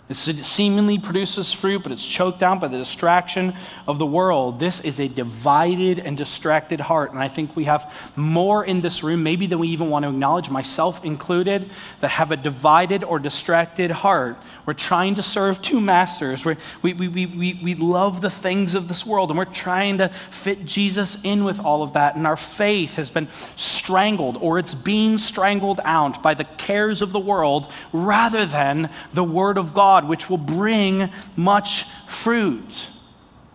It 0.10 0.15
seemingly 0.15 0.98
produces 0.98 1.54
fruit, 1.54 1.84
but 1.84 1.91
it's 1.91 2.04
choked 2.04 2.41
out 2.41 2.60
by 2.60 2.67
the 2.67 2.80
distraction 2.80 3.54
of 3.88 4.00
the 4.00 4.08
world. 4.08 4.60
This 4.60 4.80
is 4.80 5.00
a 5.00 5.08
divided 5.08 6.00
and 6.00 6.17
distracted 6.17 6.80
heart. 6.80 7.12
And 7.12 7.19
I 7.19 7.28
think 7.28 7.56
we 7.56 7.65
have 7.65 7.93
more 8.15 8.65
in 8.65 8.82
this 8.82 9.04
room, 9.04 9.22
maybe 9.22 9.45
than 9.45 9.60
we 9.60 9.67
even 9.67 9.91
want 9.91 10.04
to 10.04 10.10
acknowledge, 10.10 10.50
myself 10.50 11.06
included, 11.06 11.69
that 12.00 12.08
have 12.08 12.32
a 12.32 12.38
divided 12.38 13.04
or 13.04 13.19
distracted 13.19 13.91
heart. 13.91 14.38
We're 14.65 14.74
trying 14.74 15.13
to 15.15 15.24
serve 15.24 15.62
two 15.62 15.80
masters. 15.80 16.43
We, 16.43 16.56
we, 16.82 16.93
we, 16.93 17.26
we, 17.28 17.60
we 17.62 17.76
love 17.76 18.22
the 18.22 18.32
things 18.32 18.74
of 18.74 18.88
this 18.88 19.06
world, 19.06 19.30
and 19.30 19.38
we're 19.38 19.45
trying 19.45 20.00
to 20.00 20.10
fit 20.10 20.65
Jesus 20.65 21.17
in 21.24 21.43
with 21.43 21.60
all 21.60 21.84
of 21.84 21.93
that. 21.93 22.15
And 22.15 22.26
our 22.26 22.36
faith 22.36 22.95
has 22.95 23.12
been 23.12 23.30
strangled, 23.56 24.38
or 24.41 24.58
it's 24.58 24.74
being 24.74 25.19
strangled 25.19 25.82
out 25.86 26.24
by 26.24 26.34
the 26.34 26.45
cares 26.45 27.04
of 27.04 27.12
the 27.12 27.19
world 27.19 27.72
rather 27.93 28.48
than 28.48 28.89
the 29.13 29.24
Word 29.24 29.60
of 29.60 29.76
God 29.76 29.99
God, 30.00 30.08
which 30.08 30.30
will 30.30 30.38
bring 30.38 31.10
much 31.36 31.86
fruit. 32.08 32.88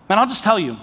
And 0.09 0.20
I'll 0.20 0.26
just 0.26 0.44
tell 0.44 0.59
you, 0.59 0.76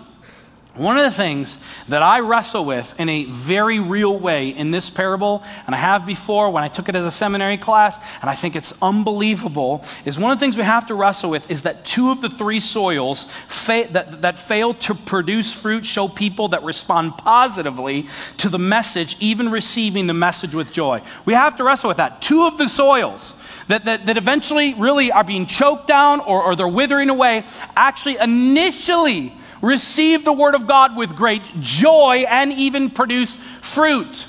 one 0.76 0.97
of 0.97 1.04
the 1.04 1.12
things 1.12 1.58
that 1.89 2.02
I 2.02 2.21
wrestle 2.21 2.63
with 2.63 2.97
in 2.97 3.10
a 3.10 3.26
very 3.26 3.80
real 3.80 4.17
way 4.17 4.50
in 4.50 4.71
this 4.71 4.89
parable, 4.89 5.43
and 5.65 5.76
I 5.76 5.78
have 5.78 6.06
before 6.06 6.50
when 6.50 6.63
I 6.63 6.69
took 6.69 6.88
it 6.88 6.95
as 6.95 7.06
a 7.06 7.12
seminary 7.12 7.58
class, 7.58 8.00
and 8.21 8.30
I 8.30 8.34
think 8.34 8.56
it's 8.56 8.74
unbelievable, 8.82 9.84
is 10.06 10.17
one 10.17 10.32
of 10.32 10.39
the 10.39 10.43
things 10.43 10.56
we 10.56 10.63
have 10.63 10.88
to 10.88 10.95
wrestle 10.95 11.30
with 11.30 11.52
is 11.52 11.63
that 11.63 11.84
two 11.84 12.10
of 12.10 12.21
the 12.21 12.30
three 12.30 12.62
soils 12.62 13.26
fa- 13.47 13.89
that, 13.91 14.21
that 14.21 14.39
fail 14.39 14.74
to 14.76 14.95
produce 14.95 15.54
fruit 15.54 15.86
show 15.86 16.08
people 16.08 16.47
that 16.47 16.63
respond 16.63 17.17
positively 17.17 18.08
to 18.38 18.47
the 18.47 18.60
message, 18.60 19.17
even 19.19 19.52
receiving 19.52 20.08
the 20.08 20.13
message 20.13 20.56
with 20.56 20.71
joy. 20.71 21.02
We 21.26 21.34
have 21.34 21.58
to 21.58 21.63
wrestle 21.65 21.89
with 21.89 21.97
that. 21.97 22.21
Two 22.21 22.47
of 22.47 22.58
the 22.58 22.69
soils 22.69 23.34
that, 23.71 23.86
that, 23.86 24.05
that 24.05 24.17
eventually 24.17 24.73
really 24.73 25.12
are 25.12 25.23
being 25.23 25.45
choked 25.45 25.88
down 25.88 26.19
or, 26.19 26.43
or 26.43 26.55
they're 26.55 26.67
withering 26.67 27.10
away 27.10 27.45
actually 27.75 28.17
initially 28.17 29.34
receive 29.62 30.25
the 30.25 30.34
word 30.34 30.55
of 30.55 30.67
God 30.67 30.95
with 30.95 31.15
great 31.15 31.43
joy 31.60 32.25
and 32.27 32.51
even 32.51 32.89
produce 32.89 33.36
fruit. 33.62 34.27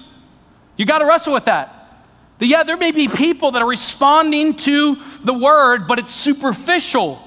You 0.77 0.87
got 0.87 0.99
to 0.99 1.07
wrestle 1.07 1.33
with 1.33 1.47
that. 1.47 1.79
That, 2.39 2.47
yeah, 2.47 2.63
there 2.63 2.77
may 2.77 2.93
be 2.93 3.09
people 3.09 3.53
that 3.53 3.63
are 3.63 3.69
responding 3.69 4.57
to 4.59 4.97
the 5.25 5.35
word, 5.35 5.87
but 5.87 5.99
it's 5.99 6.15
superficial. 6.15 7.21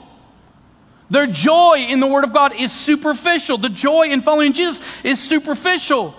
Their 1.09 1.27
joy 1.27 1.85
in 1.87 1.99
the 1.99 2.07
word 2.07 2.23
of 2.23 2.33
God 2.33 2.53
is 2.53 2.71
superficial. 2.71 3.57
The 3.57 3.69
joy 3.69 4.09
in 4.09 4.21
following 4.21 4.53
Jesus 4.53 4.79
is 5.03 5.21
superficial 5.21 6.15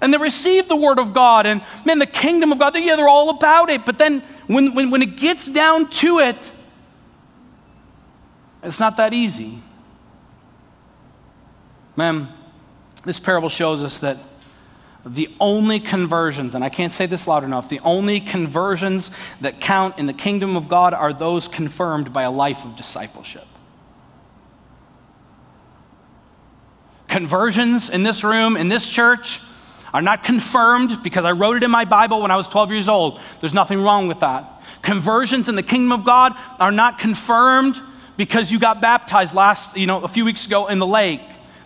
and 0.00 0.12
they 0.12 0.18
receive 0.18 0.68
the 0.68 0.76
word 0.76 0.98
of 0.98 1.12
God 1.12 1.46
and 1.46 1.62
man, 1.84 1.98
the 1.98 2.06
kingdom 2.06 2.52
of 2.52 2.58
God, 2.58 2.74
yeah, 2.76 2.96
they're 2.96 3.08
all 3.08 3.30
about 3.30 3.70
it. 3.70 3.84
But 3.84 3.98
then 3.98 4.20
when, 4.46 4.74
when, 4.74 4.90
when 4.90 5.02
it 5.02 5.16
gets 5.16 5.46
down 5.46 5.90
to 5.90 6.18
it, 6.20 6.52
it's 8.62 8.80
not 8.80 8.96
that 8.96 9.12
easy. 9.12 9.58
Man, 11.96 12.28
this 13.04 13.18
parable 13.18 13.48
shows 13.48 13.82
us 13.82 13.98
that 13.98 14.18
the 15.04 15.34
only 15.40 15.80
conversions, 15.80 16.54
and 16.54 16.62
I 16.62 16.68
can't 16.68 16.92
say 16.92 17.06
this 17.06 17.26
loud 17.26 17.42
enough, 17.42 17.68
the 17.68 17.80
only 17.80 18.20
conversions 18.20 19.10
that 19.40 19.60
count 19.60 19.98
in 19.98 20.06
the 20.06 20.12
kingdom 20.12 20.56
of 20.56 20.68
God 20.68 20.92
are 20.92 21.12
those 21.12 21.48
confirmed 21.48 22.12
by 22.12 22.22
a 22.22 22.30
life 22.30 22.64
of 22.64 22.76
discipleship. 22.76 23.46
Conversions 27.08 27.88
in 27.88 28.02
this 28.02 28.22
room, 28.22 28.56
in 28.56 28.68
this 28.68 28.88
church, 28.88 29.40
are 29.92 30.02
not 30.02 30.24
confirmed 30.24 31.02
because 31.02 31.24
I 31.24 31.32
wrote 31.32 31.56
it 31.56 31.62
in 31.62 31.70
my 31.70 31.84
Bible 31.84 32.22
when 32.22 32.30
I 32.30 32.36
was 32.36 32.48
12 32.48 32.70
years 32.70 32.88
old. 32.88 33.20
There's 33.40 33.54
nothing 33.54 33.82
wrong 33.82 34.06
with 34.06 34.20
that. 34.20 34.62
Conversions 34.82 35.48
in 35.48 35.56
the 35.56 35.62
kingdom 35.62 35.92
of 35.92 36.04
God 36.04 36.34
are 36.58 36.72
not 36.72 36.98
confirmed 36.98 37.80
because 38.16 38.50
you 38.50 38.58
got 38.58 38.80
baptized 38.80 39.34
last, 39.34 39.76
you 39.76 39.86
know, 39.86 40.02
a 40.02 40.08
few 40.08 40.24
weeks 40.24 40.46
ago 40.46 40.68
in 40.68 40.78
the 40.78 40.86
lake. 40.86 41.22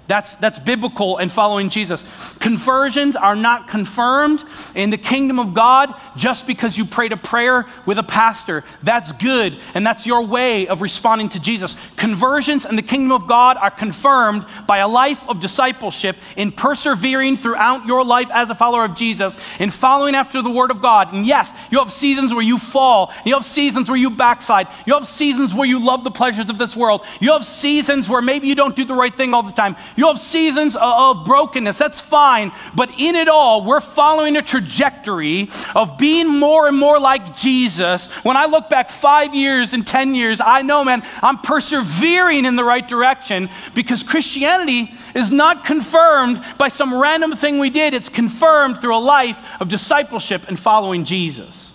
That's, 0.07 0.35
that's 0.35 0.59
biblical 0.59 1.17
and 1.17 1.33
following 1.33 1.71
Jesus. 1.71 2.05
Conversions 2.39 3.17
are 3.17 3.35
not 3.35 3.69
confirmed 3.69 4.45
in 4.75 4.91
the 4.91 4.99
kingdom 4.99 5.39
of 5.39 5.55
God 5.55 5.95
just 6.15 6.47
because 6.47 6.77
you 6.77 6.85
prayed 6.85 7.13
a 7.13 7.17
prayer 7.17 7.67
with 7.87 7.99
a 7.99 8.03
pastor. 8.03 8.65
That's 8.83 9.13
good, 9.13 9.59
and 9.73 9.87
that's 9.87 10.07
your 10.07 10.23
way 10.23 10.69
of 10.69 10.83
responding 10.83 11.31
to 11.31 11.41
Jesus. 11.41 11.75
Conversions 11.97 12.67
in 12.67 12.77
the 12.77 12.83
kingdom 12.83 13.13
of 13.13 13.27
God 13.27 13.57
are 13.57 13.71
confirmed 13.71 14.45
by 14.67 14.79
a 14.79 14.89
life 14.89 15.27
of 15.27 15.41
discipleship 15.41 16.17
in 16.37 16.53
persevering 16.53 17.39
throughout 17.39 17.87
your 17.87 18.05
life 18.05 18.31
as 18.31 18.51
a 18.51 18.55
follower 18.55 18.85
of 18.85 18.97
Jesus, 18.97 19.39
in 19.59 19.71
following 19.71 20.15
after 20.15 20.43
the 20.43 20.51
word 20.51 20.71
of 20.71 20.83
God. 20.83 21.15
And 21.15 21.27
yes, 21.27 21.51
you 21.71 21.79
have 21.79 21.93
seasons 21.93 22.35
where 22.35 22.43
you 22.43 22.59
fall, 22.59 23.11
you 23.25 23.33
have 23.33 23.47
seasons 23.47 23.89
where 23.89 23.99
you 23.99 24.11
backslide, 24.11 24.69
you 24.85 24.93
have 24.93 25.09
seasons 25.09 25.55
where 25.55 25.67
you 25.67 25.83
love 25.83 26.05
the 26.05 26.11
pleasures 26.11 26.51
of 26.51 26.59
this 26.59 26.77
world, 26.77 27.07
you 27.21 27.33
have 27.33 27.47
seasons 27.47 28.07
where 28.07 28.21
maybe 28.21 28.49
you 28.49 28.55
don't 28.55 28.77
do 28.77 28.85
the 28.85 28.95
right 28.95 29.15
thing 29.17 29.33
all 29.33 29.43
the 29.43 29.53
time. 29.53 29.77
You 29.97 30.09
have 30.09 30.19
seasons 30.19 30.77
of 30.81 31.25
brokenness. 31.25 31.79
That's 31.79 32.01
fine. 32.01 32.53
But 32.75 32.91
in 32.99 33.15
it 33.15 33.29
all, 33.29 33.65
we're 33.65 33.81
following 33.81 34.37
a 34.37 34.43
trajectory 34.43 35.49
of 35.75 35.99
being 35.99 36.29
more 36.29 36.67
and 36.67 36.77
more 36.77 36.99
like 36.99 37.37
Jesus. 37.37 38.07
When 38.25 38.37
I 38.37 38.47
look 38.47 38.69
back 38.69 38.91
five 38.91 39.35
years 39.35 39.73
and 39.73 39.87
10 39.87 40.15
years, 40.15 40.41
I 40.41 40.63
know, 40.63 40.85
man, 40.85 41.03
I'm 41.23 41.39
persevering 41.39 42.45
in 42.45 42.57
the 42.57 42.65
right 42.65 42.87
direction 42.87 43.49
because 43.75 44.03
Christianity 44.03 44.93
is 45.15 45.31
not 45.31 45.65
confirmed 45.65 46.43
by 46.59 46.69
some 46.69 46.95
random 46.95 47.37
thing 47.37 47.59
we 47.59 47.71
did. 47.71 47.95
It's 47.95 48.09
confirmed 48.09 48.79
through 48.79 48.97
a 48.97 48.99
life 48.99 49.61
of 49.61 49.69
discipleship 49.69 50.43
and 50.49 50.59
following 50.59 51.05
Jesus. 51.05 51.71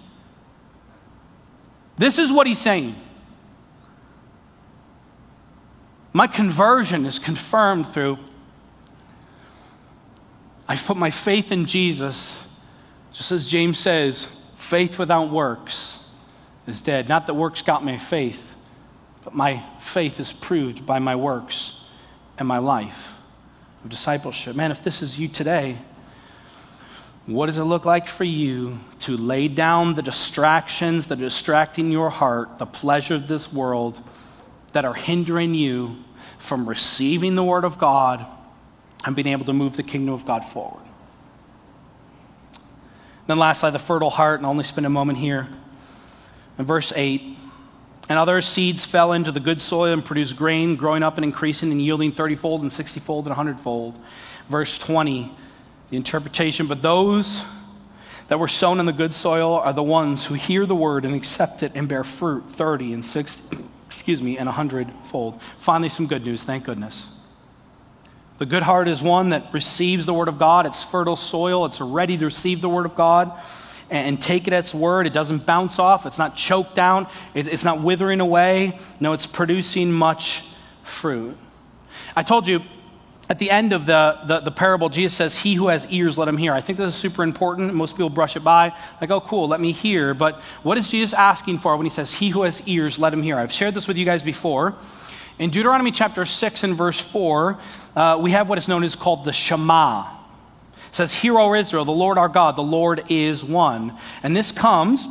This 1.97 2.17
is 2.17 2.31
what 2.31 2.47
he's 2.47 2.59
saying. 2.59 2.95
My 6.19 6.27
conversion 6.27 7.05
is 7.05 7.17
confirmed 7.17 7.87
through 7.87 8.19
I 10.67 10.75
put 10.75 10.97
my 10.97 11.11
faith 11.11 11.49
in 11.49 11.65
Jesus. 11.65 12.43
Just 13.13 13.31
as 13.31 13.47
James 13.47 13.79
says, 13.79 14.27
faith 14.55 14.99
without 14.99 15.29
works 15.29 15.97
is 16.67 16.81
dead. 16.81 17.07
Not 17.07 17.25
that 17.27 17.35
works 17.35 17.61
got 17.61 17.85
my 17.85 17.97
faith, 17.97 18.57
but 19.23 19.33
my 19.33 19.63
faith 19.79 20.19
is 20.19 20.33
proved 20.33 20.85
by 20.85 20.99
my 20.99 21.15
works 21.15 21.79
and 22.37 22.45
my 22.45 22.57
life 22.57 23.13
of 23.85 23.89
discipleship. 23.89 24.57
Man, 24.57 24.71
if 24.71 24.83
this 24.83 25.01
is 25.01 25.17
you 25.17 25.29
today, 25.29 25.77
what 27.27 27.45
does 27.45 27.57
it 27.57 27.63
look 27.63 27.85
like 27.85 28.09
for 28.09 28.25
you 28.25 28.77
to 28.99 29.15
lay 29.15 29.47
down 29.47 29.93
the 29.93 30.01
distractions 30.01 31.07
that 31.07 31.17
are 31.17 31.21
distracting 31.21 31.93
your 31.93 32.09
heart, 32.09 32.57
the 32.57 32.65
pleasure 32.65 33.15
of 33.15 33.29
this 33.29 33.53
world 33.53 33.97
that 34.73 34.83
are 34.83 34.93
hindering 34.93 35.53
you 35.53 35.95
from 36.39 36.67
receiving 36.67 37.35
the 37.35 37.43
Word 37.43 37.63
of 37.63 37.77
God 37.77 38.25
and 39.05 39.15
being 39.15 39.27
able 39.27 39.45
to 39.45 39.53
move 39.53 39.77
the 39.77 39.83
kingdom 39.83 40.13
of 40.13 40.25
God 40.25 40.43
forward? 40.43 40.83
Then, 43.27 43.37
lastly, 43.37 43.69
the 43.69 43.77
fertile 43.77 44.09
heart, 44.09 44.39
and 44.39 44.47
I'll 44.47 44.51
only 44.51 44.63
spend 44.63 44.87
a 44.87 44.89
moment 44.89 45.19
here. 45.19 45.47
In 46.57 46.65
verse 46.65 46.91
8, 46.95 47.37
and 48.09 48.17
other 48.17 48.41
seeds 48.41 48.83
fell 48.83 49.13
into 49.13 49.31
the 49.31 49.39
good 49.39 49.61
soil 49.61 49.93
and 49.93 50.03
produced 50.03 50.35
grain, 50.35 50.75
growing 50.75 51.03
up 51.03 51.17
and 51.17 51.23
increasing 51.23 51.71
and 51.71 51.79
yielding 51.79 52.11
30 52.11 52.35
fold 52.35 52.63
and 52.63 52.71
60 52.71 52.99
fold 52.99 53.25
and 53.25 53.29
100 53.29 53.59
fold. 53.59 53.99
Verse 54.49 54.79
20, 54.79 55.31
the 55.91 55.95
interpretation, 55.95 56.65
but 56.65 56.81
those 56.81 57.45
that 58.27 58.39
were 58.39 58.47
sown 58.47 58.79
in 58.79 58.87
the 58.87 58.93
good 58.93 59.13
soil 59.13 59.55
are 59.55 59.73
the 59.73 59.83
ones 59.83 60.25
who 60.25 60.33
hear 60.33 60.65
the 60.65 60.75
word 60.75 61.05
and 61.05 61.13
accept 61.13 61.61
it 61.61 61.71
and 61.75 61.87
bear 61.87 62.03
fruit 62.03 62.49
30 62.49 62.93
and 62.93 63.05
60, 63.05 63.58
excuse 63.99 64.21
me, 64.21 64.37
and 64.37 64.47
a 64.47 64.51
hundredfold. 64.53 65.41
Finally, 65.59 65.89
some 65.89 66.07
good 66.07 66.25
news, 66.25 66.45
thank 66.45 66.63
goodness. 66.63 67.05
The 68.37 68.45
good 68.45 68.63
heart 68.63 68.87
is 68.87 69.01
one 69.01 69.31
that 69.31 69.53
receives 69.53 70.05
the 70.05 70.13
word 70.13 70.29
of 70.29 70.39
God. 70.39 70.65
It's 70.65 70.81
fertile 70.81 71.17
soil. 71.17 71.65
It's 71.65 71.81
ready 71.81 72.17
to 72.17 72.23
receive 72.23 72.61
the 72.61 72.69
word 72.69 72.85
of 72.85 72.95
God 72.95 73.37
and 73.89 74.21
take 74.21 74.47
it 74.47 74.53
at 74.53 74.59
its 74.59 74.73
word. 74.73 75.05
It 75.05 75.11
doesn't 75.11 75.45
bounce 75.45 75.79
off. 75.79 76.05
It's 76.05 76.17
not 76.17 76.37
choked 76.37 76.75
down. 76.75 77.07
It's 77.35 77.65
not 77.65 77.81
withering 77.81 78.21
away. 78.21 78.79
No, 79.01 79.11
it's 79.11 79.27
producing 79.27 79.91
much 79.91 80.45
fruit. 80.83 81.35
I 82.15 82.23
told 82.23 82.47
you 82.47 82.61
at 83.29 83.37
the 83.37 83.51
end 83.51 83.73
of 83.73 83.85
the, 83.85 84.19
the, 84.25 84.39
the, 84.39 84.51
parable, 84.51 84.89
Jesus 84.89 85.15
says, 85.15 85.37
He 85.37 85.53
who 85.53 85.67
has 85.67 85.85
ears, 85.91 86.17
let 86.17 86.27
him 86.27 86.37
hear. 86.37 86.51
I 86.51 86.61
think 86.61 86.79
this 86.79 86.95
is 86.95 86.99
super 86.99 87.21
important. 87.21 87.71
Most 87.75 87.91
people 87.91 88.09
brush 88.09 88.35
it 88.35 88.39
by, 88.39 88.75
like, 88.99 89.11
oh, 89.11 89.21
cool, 89.21 89.47
let 89.47 89.59
me 89.59 89.71
hear. 89.71 90.15
But 90.15 90.41
what 90.63 90.79
is 90.79 90.89
Jesus 90.89 91.13
asking 91.13 91.59
for 91.59 91.77
when 91.77 91.85
he 91.85 91.91
says, 91.91 92.11
He 92.11 92.29
who 92.29 92.41
has 92.41 92.59
ears, 92.65 92.97
let 92.97 93.13
him 93.13 93.21
hear? 93.21 93.37
I've 93.37 93.53
shared 93.53 93.75
this 93.75 93.87
with 93.87 93.97
you 93.97 94.05
guys 94.05 94.23
before. 94.23 94.75
In 95.37 95.51
Deuteronomy 95.51 95.91
chapter 95.91 96.25
6 96.25 96.63
and 96.63 96.75
verse 96.75 96.99
4, 96.99 97.57
uh, 97.95 98.19
we 98.19 98.31
have 98.31 98.49
what 98.49 98.57
is 98.57 98.67
known 98.67 98.83
as 98.83 98.95
called 98.95 99.25
the 99.25 99.31
Shema. 99.31 100.09
It 100.87 100.95
says, 100.95 101.13
Hear, 101.13 101.37
O 101.37 101.53
Israel, 101.53 101.85
the 101.85 101.91
Lord 101.91 102.17
our 102.17 102.29
God, 102.29 102.55
the 102.55 102.63
Lord 102.63 103.03
is 103.09 103.45
one. 103.45 103.95
And 104.23 104.35
this 104.35 104.51
comes 104.51 105.07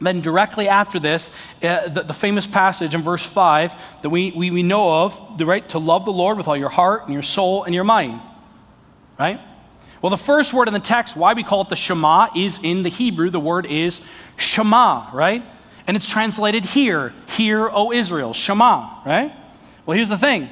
then 0.00 0.20
directly 0.20 0.68
after 0.68 0.98
this, 0.98 1.30
uh, 1.62 1.88
the, 1.88 2.02
the, 2.02 2.12
famous 2.12 2.46
passage 2.46 2.94
in 2.94 3.02
verse 3.02 3.24
5 3.24 4.02
that 4.02 4.10
we, 4.10 4.32
we, 4.32 4.50
we 4.50 4.62
know 4.62 5.04
of, 5.04 5.38
the 5.38 5.46
right 5.46 5.68
to 5.70 5.78
love 5.78 6.04
the 6.04 6.12
Lord 6.12 6.36
with 6.36 6.48
all 6.48 6.56
your 6.56 6.68
heart 6.68 7.04
and 7.04 7.12
your 7.12 7.22
soul 7.22 7.62
and 7.64 7.74
your 7.74 7.84
mind. 7.84 8.20
Right? 9.18 9.40
Well, 10.02 10.10
the 10.10 10.16
first 10.16 10.52
word 10.52 10.68
in 10.68 10.74
the 10.74 10.80
text, 10.80 11.16
why 11.16 11.32
we 11.34 11.44
call 11.44 11.62
it 11.62 11.68
the 11.68 11.76
Shema, 11.76 12.28
is 12.36 12.58
in 12.62 12.82
the 12.82 12.88
Hebrew. 12.88 13.30
The 13.30 13.40
word 13.40 13.66
is 13.66 14.00
Shema, 14.36 15.10
right? 15.14 15.42
And 15.86 15.96
it's 15.96 16.08
translated 16.08 16.64
here, 16.64 17.14
Hear, 17.28 17.70
O 17.70 17.92
Israel, 17.92 18.34
Shema, 18.34 19.02
right? 19.06 19.32
Well, 19.86 19.96
here's 19.96 20.08
the 20.08 20.18
thing. 20.18 20.48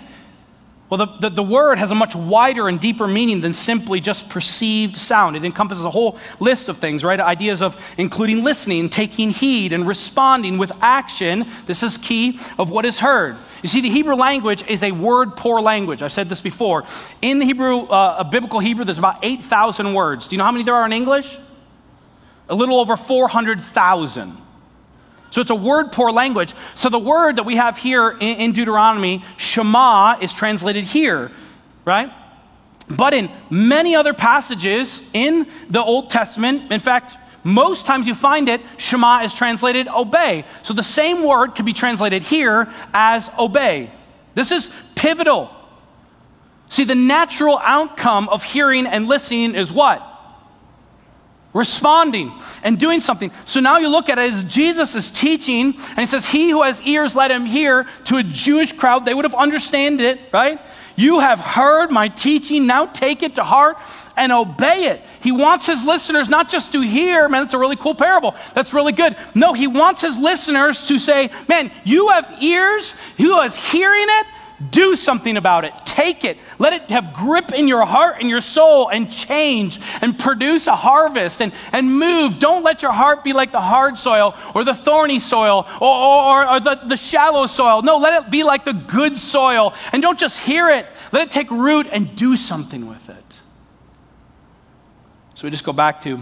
Well, 0.93 1.07
the, 1.07 1.31
the, 1.31 1.31
the, 1.37 1.43
word 1.43 1.79
has 1.79 1.91
a 1.91 1.95
much 1.95 2.15
wider 2.15 2.69
and 2.69 2.79
deeper 2.79 3.09
meaning 3.09 3.41
than 3.41 3.55
simply 3.55 3.99
just 3.99 4.29
perceived 4.29 4.95
sound. 4.95 5.37
It 5.37 5.43
encompasses 5.43 5.87
a 5.87 5.91
whole 5.91 6.19
list 6.39 6.69
of 6.69 6.77
things, 6.77 7.03
right? 7.03 7.19
Ideas 7.19 7.63
of 7.63 7.83
including 7.97 8.45
listening, 8.45 8.91
taking 8.91 9.31
heed, 9.31 9.73
and 9.73 9.89
responding 9.89 10.59
with 10.59 10.71
action. 10.83 11.47
This 11.65 11.83
is 11.83 11.97
key 11.97 12.39
of 12.59 12.71
what 12.71 12.85
is 12.85 12.99
heard. 12.99 13.37
You 13.63 13.71
see, 13.71 13.81
the 13.81 13.89
Hebrew 13.89 14.17
language 14.17 14.69
is 14.69 14.83
a 14.83 14.93
word 14.93 15.35
poor 15.35 15.63
language. 15.63 16.03
I've 16.03 16.13
said 16.13 16.29
this 16.29 16.43
before. 16.43 16.85
In 17.23 17.39
the 17.39 17.47
Hebrew, 17.47 17.87
uh, 17.87 18.17
a 18.19 18.25
biblical 18.25 18.59
Hebrew, 18.61 18.85
there's 18.85 18.99
about 18.99 19.21
8,000 19.23 19.95
words. 19.95 20.29
Do 20.29 20.35
you 20.35 20.39
know 20.39 20.45
how 20.45 20.53
many 20.53 20.63
there 20.63 20.75
are 20.75 20.85
in 20.85 20.93
English? 20.93 21.39
A 22.51 22.55
little 22.55 22.79
over 22.79 22.99
400,000. 22.99 24.37
So 25.33 25.41
it's 25.41 25.51
a 25.51 25.55
word 25.55 25.93
poor 25.93 26.13
language. 26.13 26.53
So 26.75 26.91
the 26.91 26.99
word 26.99 27.37
that 27.37 27.45
we 27.45 27.57
have 27.57 27.79
here 27.79 28.11
in, 28.11 28.37
in 28.39 28.53
Deuteronomy, 28.53 29.25
Shema, 29.39 30.19
is 30.21 30.31
translated 30.31 30.85
here, 30.85 31.31
right? 31.87 32.13
But 32.89 33.15
in 33.15 33.31
many 33.49 33.97
other 33.97 34.13
passages 34.13 35.03
in 35.15 35.47
the 35.71 35.83
Old 35.83 36.11
Testament, 36.11 36.71
in 36.71 36.81
fact, 36.81 37.17
most 37.45 37.87
times 37.87 38.07
you 38.07 38.15
find 38.15 38.47
it, 38.51 38.61
Shema 38.77 39.23
is 39.23 39.33
translated 39.33 39.89
obey. 39.89 40.45
So 40.63 40.75
the 40.75 40.83
same 40.83 41.25
word 41.25 41.55
could 41.55 41.65
be 41.65 41.73
translated 41.73 42.23
here 42.23 42.71
as 42.93 43.31
obey. 43.39 43.91
This 44.35 44.53
is 44.53 44.71
pivotal. 44.95 45.51
See, 46.69 46.85
the 46.85 46.95
natural 46.95 47.59
outcome 47.59 48.29
of 48.29 48.45
hearing 48.45 48.87
and 48.87 49.07
listening 49.07 49.55
is 49.55 49.73
what? 49.73 50.07
Responding 51.53 52.33
and 52.63 52.79
doing 52.79 53.01
something. 53.01 53.31
So 53.45 53.61
now 53.61 53.79
you 53.79 53.89
look 53.89 54.09
at 54.09 54.19
it 54.19 54.33
as 54.33 54.45
Jesus 54.45 54.95
is 54.95 55.11
teaching, 55.11 55.75
and 55.75 55.99
he 55.99 56.07
says, 56.07 56.27
He 56.27 56.51
who 56.51 56.63
has 56.63 56.81
ears, 56.83 57.15
let 57.15 57.31
him 57.31 57.45
hear. 57.45 57.87
To 58.07 58.17
a 58.17 58.23
Jewish 58.23 58.73
crowd, 58.73 59.05
they 59.05 59.15
would 59.15 59.25
have 59.25 59.35
understood 59.35 60.01
it, 60.01 60.21
right? 60.33 60.61
You 60.97 61.21
have 61.21 61.41
heard 61.41 61.91
my 61.91 62.09
teaching, 62.09 62.67
now 62.67 62.87
take 62.87 63.23
it 63.23 63.37
to 63.37 63.45
heart 63.45 63.79
and 64.17 64.31
obey 64.31 64.87
it. 64.87 65.03
He 65.23 65.33
wants 65.33 65.67
his 65.67 65.85
listeners 65.85 66.29
not 66.29 66.51
just 66.51 66.73
to 66.73 66.81
hear, 66.83 67.29
man, 67.29 67.43
that's 67.43 67.55
a 67.55 67.59
really 67.59 67.77
cool 67.77 67.95
parable. 67.95 68.35
That's 68.55 68.75
really 68.75 68.93
good. 68.93 69.17
No, 69.35 69.55
he 69.55 69.67
wants 69.67 70.03
his 70.03 70.19
listeners 70.19 70.87
to 70.89 70.99
say, 70.99 71.31
man, 71.49 71.71
you 71.85 72.09
have 72.11 72.43
ears, 72.43 72.95
you 73.17 73.41
is 73.41 73.57
hearing 73.57 74.07
it, 74.07 74.27
do 74.71 74.97
something 74.97 75.37
about 75.37 75.65
it. 75.65 75.73
Take 75.85 76.25
it. 76.25 76.39
Let 76.59 76.73
it 76.73 76.91
have 76.91 77.15
grip 77.15 77.53
in 77.53 77.69
your 77.69 77.85
heart 77.85 78.17
and 78.21 78.29
your 78.29 78.41
soul 78.41 78.89
and 78.89 79.11
change 79.11 79.81
and 80.01 80.19
produce 80.19 80.67
a 80.67 80.77
harvest 80.77 81.41
and, 81.41 81.53
and 81.73 81.99
move. 81.99 82.39
Don't 82.39 82.63
let 82.63 82.83
your 82.83 82.93
heart 82.93 83.25
be 83.25 83.33
like 83.33 83.53
the 83.53 83.61
hard 83.61 83.99
soil 83.99 84.35
or 84.55 84.65
the 84.65 84.75
thorny 84.75 85.19
soil 85.19 85.67
or, 85.81 85.89
or, 85.89 86.51
or 86.51 86.61
the, 86.61 86.81
the 86.87 86.97
shallow 86.97 87.47
soil. 87.47 87.83
No, 87.83 87.99
let 87.99 88.25
it 88.25 88.31
be 88.31 88.43
like 88.43 88.65
the 88.65 88.73
good 88.73 89.19
soil. 89.19 89.75
And 89.93 90.03
don't 90.03 90.19
just 90.19 90.41
hear 90.41 90.69
it, 90.71 90.87
let 91.13 91.27
it 91.27 91.31
take 91.31 91.51
root 91.51 91.87
and 91.91 92.15
do 92.15 92.37
something 92.37 92.87
with 92.87 93.09
it. 93.09 93.17
So 95.35 95.47
we 95.47 95.51
just 95.51 95.65
go 95.65 95.73
back 95.73 96.03
to 96.03 96.21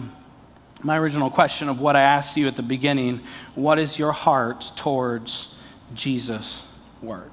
my 0.82 0.98
original 0.98 1.30
question 1.30 1.68
of 1.68 1.80
what 1.80 1.94
I 1.94 2.02
asked 2.02 2.36
you 2.36 2.46
at 2.46 2.56
the 2.56 2.62
beginning 2.62 3.20
What 3.54 3.78
is 3.78 3.98
your 3.98 4.12
heart 4.12 4.72
towards 4.76 5.54
Jesus' 5.94 6.62
word? 7.02 7.30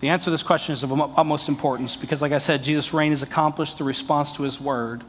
The 0.00 0.10
answer 0.10 0.26
to 0.26 0.30
this 0.30 0.42
question 0.42 0.72
is 0.72 0.82
of 0.82 0.92
um, 0.92 1.00
utmost 1.00 1.48
importance 1.48 1.96
because, 1.96 2.22
like 2.22 2.32
I 2.32 2.38
said, 2.38 2.62
Jesus' 2.62 2.92
reign 2.94 3.12
is 3.12 3.22
accomplished 3.22 3.78
through 3.78 3.88
response 3.88 4.32
to 4.32 4.44
his 4.44 4.60
word. 4.60 5.02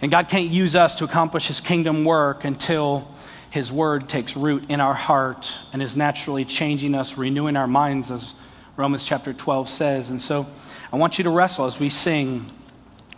And 0.00 0.10
God 0.10 0.28
can't 0.28 0.50
use 0.50 0.74
us 0.74 0.94
to 0.96 1.04
accomplish 1.04 1.48
his 1.48 1.60
kingdom 1.60 2.04
work 2.04 2.44
until 2.44 3.10
his 3.50 3.70
word 3.70 4.08
takes 4.08 4.36
root 4.36 4.64
in 4.70 4.80
our 4.80 4.94
heart 4.94 5.52
and 5.72 5.82
is 5.82 5.96
naturally 5.96 6.44
changing 6.44 6.94
us, 6.94 7.18
renewing 7.18 7.56
our 7.56 7.66
minds, 7.66 8.10
as 8.10 8.34
Romans 8.76 9.04
chapter 9.04 9.34
12 9.34 9.68
says. 9.68 10.08
And 10.08 10.20
so 10.20 10.46
I 10.90 10.96
want 10.96 11.18
you 11.18 11.24
to 11.24 11.30
wrestle 11.30 11.66
as 11.66 11.78
we 11.78 11.90
sing 11.90 12.50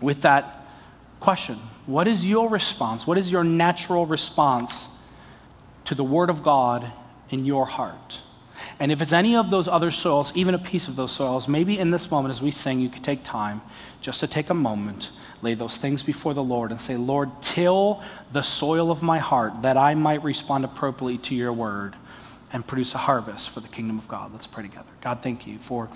with 0.00 0.22
that 0.22 0.66
question 1.20 1.56
What 1.86 2.08
is 2.08 2.26
your 2.26 2.48
response? 2.48 3.06
What 3.06 3.18
is 3.18 3.30
your 3.30 3.44
natural 3.44 4.06
response 4.06 4.88
to 5.84 5.94
the 5.94 6.04
word 6.04 6.30
of 6.30 6.42
God 6.42 6.90
in 7.30 7.44
your 7.44 7.66
heart? 7.66 8.20
And 8.78 8.92
if 8.92 9.02
it's 9.02 9.12
any 9.12 9.36
of 9.36 9.50
those 9.50 9.68
other 9.68 9.90
soils, 9.90 10.32
even 10.34 10.54
a 10.54 10.58
piece 10.58 10.88
of 10.88 10.96
those 10.96 11.12
soils, 11.12 11.48
maybe 11.48 11.78
in 11.78 11.90
this 11.90 12.10
moment 12.10 12.32
as 12.32 12.42
we 12.42 12.50
sing, 12.50 12.80
you 12.80 12.88
could 12.88 13.04
take 13.04 13.22
time 13.22 13.60
just 14.00 14.20
to 14.20 14.26
take 14.26 14.50
a 14.50 14.54
moment, 14.54 15.10
lay 15.42 15.54
those 15.54 15.76
things 15.76 16.02
before 16.02 16.34
the 16.34 16.42
Lord, 16.42 16.70
and 16.70 16.80
say, 16.80 16.96
Lord, 16.96 17.30
till 17.40 18.02
the 18.32 18.42
soil 18.42 18.90
of 18.90 19.02
my 19.02 19.18
heart 19.18 19.62
that 19.62 19.76
I 19.76 19.94
might 19.94 20.22
respond 20.22 20.64
appropriately 20.64 21.18
to 21.18 21.34
your 21.34 21.52
word 21.52 21.96
and 22.52 22.66
produce 22.66 22.94
a 22.94 22.98
harvest 22.98 23.50
for 23.50 23.60
the 23.60 23.68
kingdom 23.68 23.98
of 23.98 24.06
God. 24.06 24.32
Let's 24.32 24.46
pray 24.46 24.62
together. 24.62 24.90
God, 25.00 25.22
thank 25.22 25.46
you 25.46 25.58
for 25.58 25.88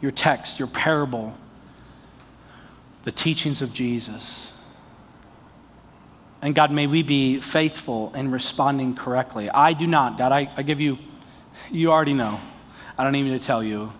your 0.00 0.12
text, 0.12 0.58
your 0.58 0.68
parable, 0.68 1.34
the 3.04 3.12
teachings 3.12 3.62
of 3.62 3.72
Jesus. 3.72 4.47
And 6.40 6.54
God, 6.54 6.70
may 6.70 6.86
we 6.86 7.02
be 7.02 7.40
faithful 7.40 8.12
in 8.14 8.30
responding 8.30 8.94
correctly. 8.94 9.50
I 9.50 9.72
do 9.72 9.86
not. 9.86 10.18
God, 10.18 10.30
I, 10.30 10.48
I 10.56 10.62
give 10.62 10.80
you, 10.80 10.98
you 11.70 11.90
already 11.90 12.14
know. 12.14 12.38
I 12.96 13.04
don't 13.04 13.16
even 13.16 13.32
need 13.32 13.40
to 13.40 13.46
tell 13.46 13.62
you. 13.62 13.92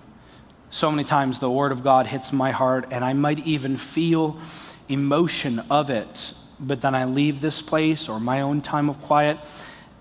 So 0.70 0.90
many 0.90 1.04
times 1.04 1.38
the 1.38 1.50
Word 1.50 1.72
of 1.72 1.82
God 1.82 2.06
hits 2.06 2.32
my 2.32 2.50
heart, 2.50 2.88
and 2.90 3.04
I 3.04 3.12
might 3.12 3.46
even 3.46 3.76
feel 3.76 4.38
emotion 4.88 5.60
of 5.70 5.90
it, 5.90 6.34
but 6.60 6.80
then 6.80 6.94
I 6.94 7.04
leave 7.04 7.40
this 7.40 7.62
place 7.62 8.08
or 8.08 8.20
my 8.20 8.40
own 8.40 8.60
time 8.60 8.88
of 8.88 9.00
quiet, 9.02 9.38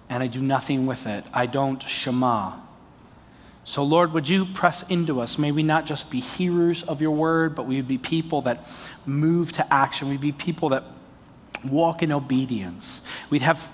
and 0.10 0.22
I 0.22 0.28
do 0.28 0.42
nothing 0.42 0.86
with 0.86 1.08
it. 1.08 1.26
I 1.34 1.46
don't 1.46 1.82
shema. 1.84 2.54
So, 3.64 3.84
Lord, 3.84 4.14
would 4.14 4.30
you 4.30 4.46
press 4.46 4.84
into 4.90 5.20
us? 5.20 5.38
May 5.38 5.52
we 5.52 5.64
not 5.64 5.86
just 5.86 6.10
be 6.10 6.20
hearers 6.20 6.84
of 6.84 7.02
your 7.02 7.12
word, 7.12 7.54
but 7.56 7.66
we 7.66 7.76
would 7.76 7.88
be 7.88 7.98
people 7.98 8.42
that 8.44 8.66
move 9.06 9.52
to 9.54 9.74
action. 9.74 10.10
We'd 10.10 10.22
be 10.22 10.32
people 10.32 10.70
that 10.70 10.84
walk 11.64 12.04
in 12.04 12.12
obedience. 12.12 13.02
We'd 13.30 13.42
have 13.42 13.72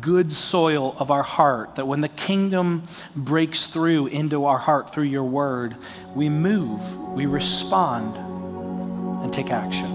good 0.00 0.32
soil 0.32 0.96
of 0.98 1.10
our 1.10 1.22
heart, 1.22 1.74
that 1.76 1.86
when 1.86 2.00
the 2.00 2.08
kingdom 2.08 2.84
breaks 3.14 3.66
through 3.66 4.06
into 4.06 4.46
our 4.46 4.58
heart 4.58 4.92
through 4.92 5.04
your 5.04 5.24
word, 5.24 5.76
we 6.14 6.28
move, 6.28 6.96
we 7.08 7.26
respond, 7.26 8.16
and 9.22 9.32
take 9.32 9.50
action. 9.50 9.90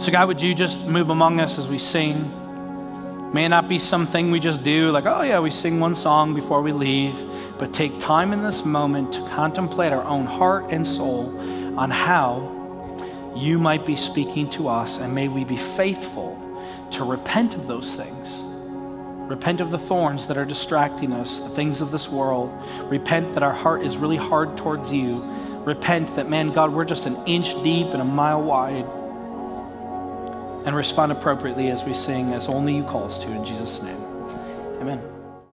So, 0.00 0.12
God, 0.12 0.28
would 0.28 0.40
you 0.42 0.54
just 0.54 0.86
move 0.86 1.10
among 1.10 1.40
us 1.40 1.58
as 1.58 1.66
we 1.66 1.78
sing? 1.78 2.30
May 3.32 3.48
not 3.48 3.68
be 3.68 3.80
something 3.80 4.30
we 4.30 4.38
just 4.38 4.62
do, 4.62 4.92
like, 4.92 5.06
oh, 5.06 5.22
yeah, 5.22 5.40
we 5.40 5.50
sing 5.50 5.80
one 5.80 5.96
song 5.96 6.34
before 6.34 6.62
we 6.62 6.72
leave, 6.72 7.16
but 7.58 7.72
take 7.72 7.98
time 7.98 8.32
in 8.32 8.44
this 8.44 8.64
moment 8.64 9.12
to 9.14 9.20
contemplate 9.30 9.92
our 9.92 10.04
own 10.04 10.26
heart 10.26 10.66
and 10.70 10.86
soul 10.86 11.36
on 11.76 11.90
how 11.90 12.53
you 13.34 13.58
might 13.58 13.84
be 13.84 13.96
speaking 13.96 14.48
to 14.50 14.68
us, 14.68 14.98
and 14.98 15.14
may 15.14 15.28
we 15.28 15.44
be 15.44 15.56
faithful 15.56 16.40
to 16.92 17.04
repent 17.04 17.54
of 17.54 17.66
those 17.66 17.94
things. 17.94 18.42
Repent 19.28 19.60
of 19.60 19.70
the 19.70 19.78
thorns 19.78 20.26
that 20.26 20.36
are 20.36 20.44
distracting 20.44 21.12
us, 21.12 21.40
the 21.40 21.48
things 21.48 21.80
of 21.80 21.90
this 21.90 22.08
world. 22.08 22.52
Repent 22.90 23.32
that 23.34 23.42
our 23.42 23.52
heart 23.52 23.82
is 23.82 23.96
really 23.96 24.16
hard 24.16 24.56
towards 24.56 24.92
you. 24.92 25.22
Repent 25.64 26.14
that, 26.16 26.28
man, 26.28 26.50
God, 26.50 26.72
we're 26.72 26.84
just 26.84 27.06
an 27.06 27.16
inch 27.26 27.54
deep 27.62 27.88
and 27.88 28.02
a 28.02 28.04
mile 28.04 28.42
wide. 28.42 28.84
And 30.66 30.76
respond 30.76 31.12
appropriately 31.12 31.70
as 31.70 31.84
we 31.84 31.94
sing, 31.94 32.32
as 32.32 32.48
only 32.48 32.76
you 32.76 32.84
call 32.84 33.04
us 33.04 33.18
to. 33.18 33.30
In 33.30 33.44
Jesus' 33.44 33.82
name, 33.82 34.02
amen. 34.80 35.13